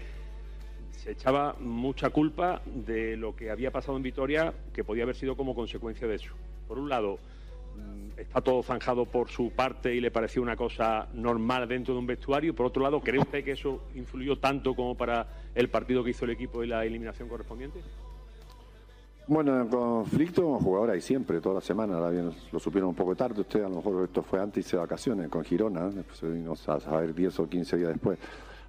se 0.91 1.13
echaba 1.13 1.55
mucha 1.61 2.11
culpa 2.11 2.63
de 2.67 3.17
lo 3.17 3.35
que 3.37 3.51
había 3.51 3.71
pasado 3.71 3.97
en 3.97 4.03
Vitoria, 4.03 4.53
que 4.73 4.85
podía 4.85 5.05
haber 5.05 5.17
sido 5.17 5.37
como 5.37 5.55
consecuencia 5.55 6.07
de 6.07 6.17
eso. 6.17 6.35
Por 6.67 6.79
un 6.79 6.89
lado, 6.89 7.19
mm, 7.77 8.19
está 8.19 8.41
todo 8.41 8.63
zanjado 8.63 9.07
por 9.07 9.29
su 9.29 9.51
parte 9.51 9.95
y 9.95 10.01
le 10.01 10.11
pareció 10.11 10.43
una 10.43 10.57
cosa 10.57 11.09
normal 11.15 11.69
dentro 11.69 11.95
de 11.95 12.01
un 12.01 12.07
vestuario, 12.07 12.55
por 12.55 12.67
otro 12.67 12.83
lado, 12.83 13.01
¿cree 13.01 13.21
usted 13.21 13.45
que 13.45 13.53
eso 13.53 13.85
influyó 13.95 14.39
tanto 14.39 14.75
como 14.75 14.97
para 14.97 15.29
el 15.55 15.69
partido 15.69 16.03
que 16.03 16.11
hizo 16.11 16.25
el 16.25 16.33
equipo 16.33 16.63
y 16.63 16.67
la 16.67 16.85
eliminación 16.85 17.29
correspondiente? 17.29 17.81
Bueno, 19.29 19.61
en 19.61 19.67
conflicto, 19.67 20.55
jugadores 20.61 20.95
hay 20.95 21.01
siempre, 21.01 21.41
toda 21.41 21.57
la 21.57 21.61
semana. 21.61 21.97
Ahora 21.97 22.11
bien, 22.11 22.31
lo 22.53 22.61
supieron 22.61 22.91
un 22.91 22.95
poco 22.95 23.17
tarde. 23.17 23.41
Usted 23.41 23.65
a 23.65 23.69
lo 23.69 23.77
mejor 23.77 24.05
esto 24.05 24.23
fue 24.23 24.41
antes 24.41 24.71
de 24.71 24.79
vacaciones 24.79 25.29
con 25.29 25.43
Girona, 25.43 25.89
después 25.89 26.33
vimos 26.33 26.69
a 26.69 26.79
saber 26.79 27.13
10 27.13 27.41
o 27.41 27.49
15 27.49 27.77
días 27.77 27.89
después. 27.89 28.21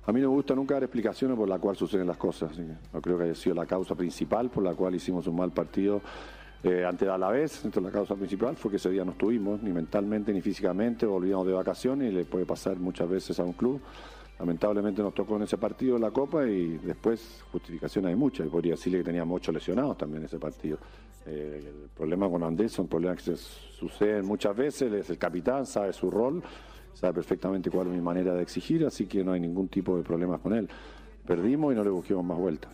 A 0.07 0.11
mí 0.11 0.19
no 0.19 0.29
me 0.29 0.35
gusta 0.35 0.55
nunca 0.55 0.73
dar 0.73 0.83
explicaciones 0.83 1.37
por 1.37 1.47
la 1.47 1.59
cual 1.59 1.75
suceden 1.75 2.07
las 2.07 2.17
cosas. 2.17 2.57
no 2.57 3.01
creo 3.01 3.19
que 3.19 3.25
haya 3.25 3.35
sido 3.35 3.53
la 3.55 3.67
causa 3.67 3.93
principal 3.93 4.49
por 4.49 4.63
la 4.63 4.73
cual 4.73 4.95
hicimos 4.95 5.27
un 5.27 5.35
mal 5.35 5.51
partido 5.51 6.01
eh, 6.63 6.83
ante 6.85 7.07
Alavés. 7.07 7.63
Entonces 7.63 7.83
la 7.83 7.91
causa 7.91 8.15
principal 8.15 8.55
fue 8.55 8.71
que 8.71 8.77
ese 8.77 8.89
día 8.89 9.05
no 9.05 9.11
estuvimos, 9.11 9.61
ni 9.61 9.71
mentalmente 9.71 10.33
ni 10.33 10.41
físicamente, 10.41 11.05
volvíamos 11.05 11.45
de 11.45 11.53
vacaciones 11.53 12.11
y 12.11 12.15
le 12.15 12.25
puede 12.25 12.47
pasar 12.47 12.77
muchas 12.77 13.07
veces 13.07 13.39
a 13.39 13.43
un 13.43 13.53
club. 13.53 13.79
Lamentablemente 14.39 15.01
nos 15.01 15.13
tocó 15.13 15.35
en 15.37 15.43
ese 15.43 15.57
partido 15.57 15.97
la 15.97 16.11
Copa 16.11 16.45
y 16.45 16.77
después 16.77 17.43
justificación 17.51 18.05
hay 18.05 18.15
muchas. 18.15 18.47
Podría 18.47 18.73
decirle 18.73 18.99
que 18.99 19.05
teníamos 19.05 19.37
ocho 19.37 19.51
lesionados 19.51 19.97
también 19.97 20.21
en 20.21 20.25
ese 20.25 20.37
partido. 20.37 20.77
Eh, 21.25 21.73
el 21.83 21.89
problema 21.89 22.29
con 22.29 22.43
Andrés 22.43 22.71
son 22.71 22.87
problemas 22.87 23.17
que 23.17 23.35
se 23.35 23.37
suceden 23.37 24.25
muchas 24.25 24.55
veces. 24.55 24.93
Es 24.93 25.09
el 25.09 25.17
capitán, 25.17 25.65
sabe 25.65 25.91
su 25.91 26.11
rol, 26.11 26.43
sabe 26.93 27.13
perfectamente 27.13 27.71
cuál 27.71 27.87
es 27.87 27.93
mi 27.93 28.01
manera 28.01 28.35
de 28.35 28.43
exigir, 28.43 28.85
así 28.85 29.07
que 29.07 29.23
no 29.23 29.31
hay 29.31 29.39
ningún 29.39 29.67
tipo 29.69 29.97
de 29.97 30.03
problemas 30.03 30.39
con 30.39 30.53
él. 30.53 30.69
Perdimos 31.25 31.73
y 31.73 31.75
no 31.75 31.83
le 31.83 31.89
busquemos 31.89 32.23
más 32.23 32.37
vueltas. 32.37 32.71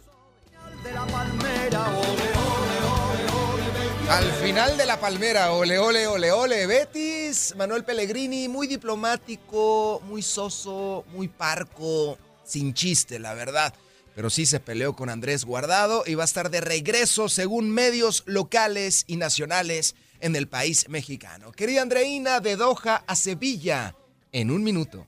Al 4.13 4.31
final 4.33 4.77
de 4.77 4.85
la 4.85 4.99
palmera, 4.99 5.53
ole, 5.53 5.79
ole, 5.79 6.05
ole, 6.05 6.31
ole, 6.31 6.67
Betis, 6.67 7.55
Manuel 7.57 7.83
Pellegrini, 7.83 8.47
muy 8.47 8.67
diplomático, 8.67 10.03
muy 10.05 10.21
soso, 10.21 11.03
muy 11.13 11.27
parco, 11.27 12.19
sin 12.43 12.75
chiste, 12.75 13.17
la 13.17 13.33
verdad. 13.33 13.73
Pero 14.13 14.29
sí 14.29 14.45
se 14.45 14.59
peleó 14.59 14.95
con 14.95 15.09
Andrés 15.09 15.45
Guardado 15.45 16.03
y 16.05 16.13
va 16.13 16.21
a 16.21 16.25
estar 16.25 16.51
de 16.51 16.61
regreso, 16.61 17.27
según 17.27 17.71
medios 17.71 18.21
locales 18.27 19.03
y 19.07 19.17
nacionales, 19.17 19.95
en 20.19 20.35
el 20.35 20.47
país 20.47 20.89
mexicano. 20.89 21.51
Querida 21.51 21.81
Andreina, 21.81 22.39
de 22.39 22.55
Doha 22.55 23.03
a 23.07 23.15
Sevilla, 23.15 23.95
en 24.31 24.51
un 24.51 24.61
minuto. 24.61 25.07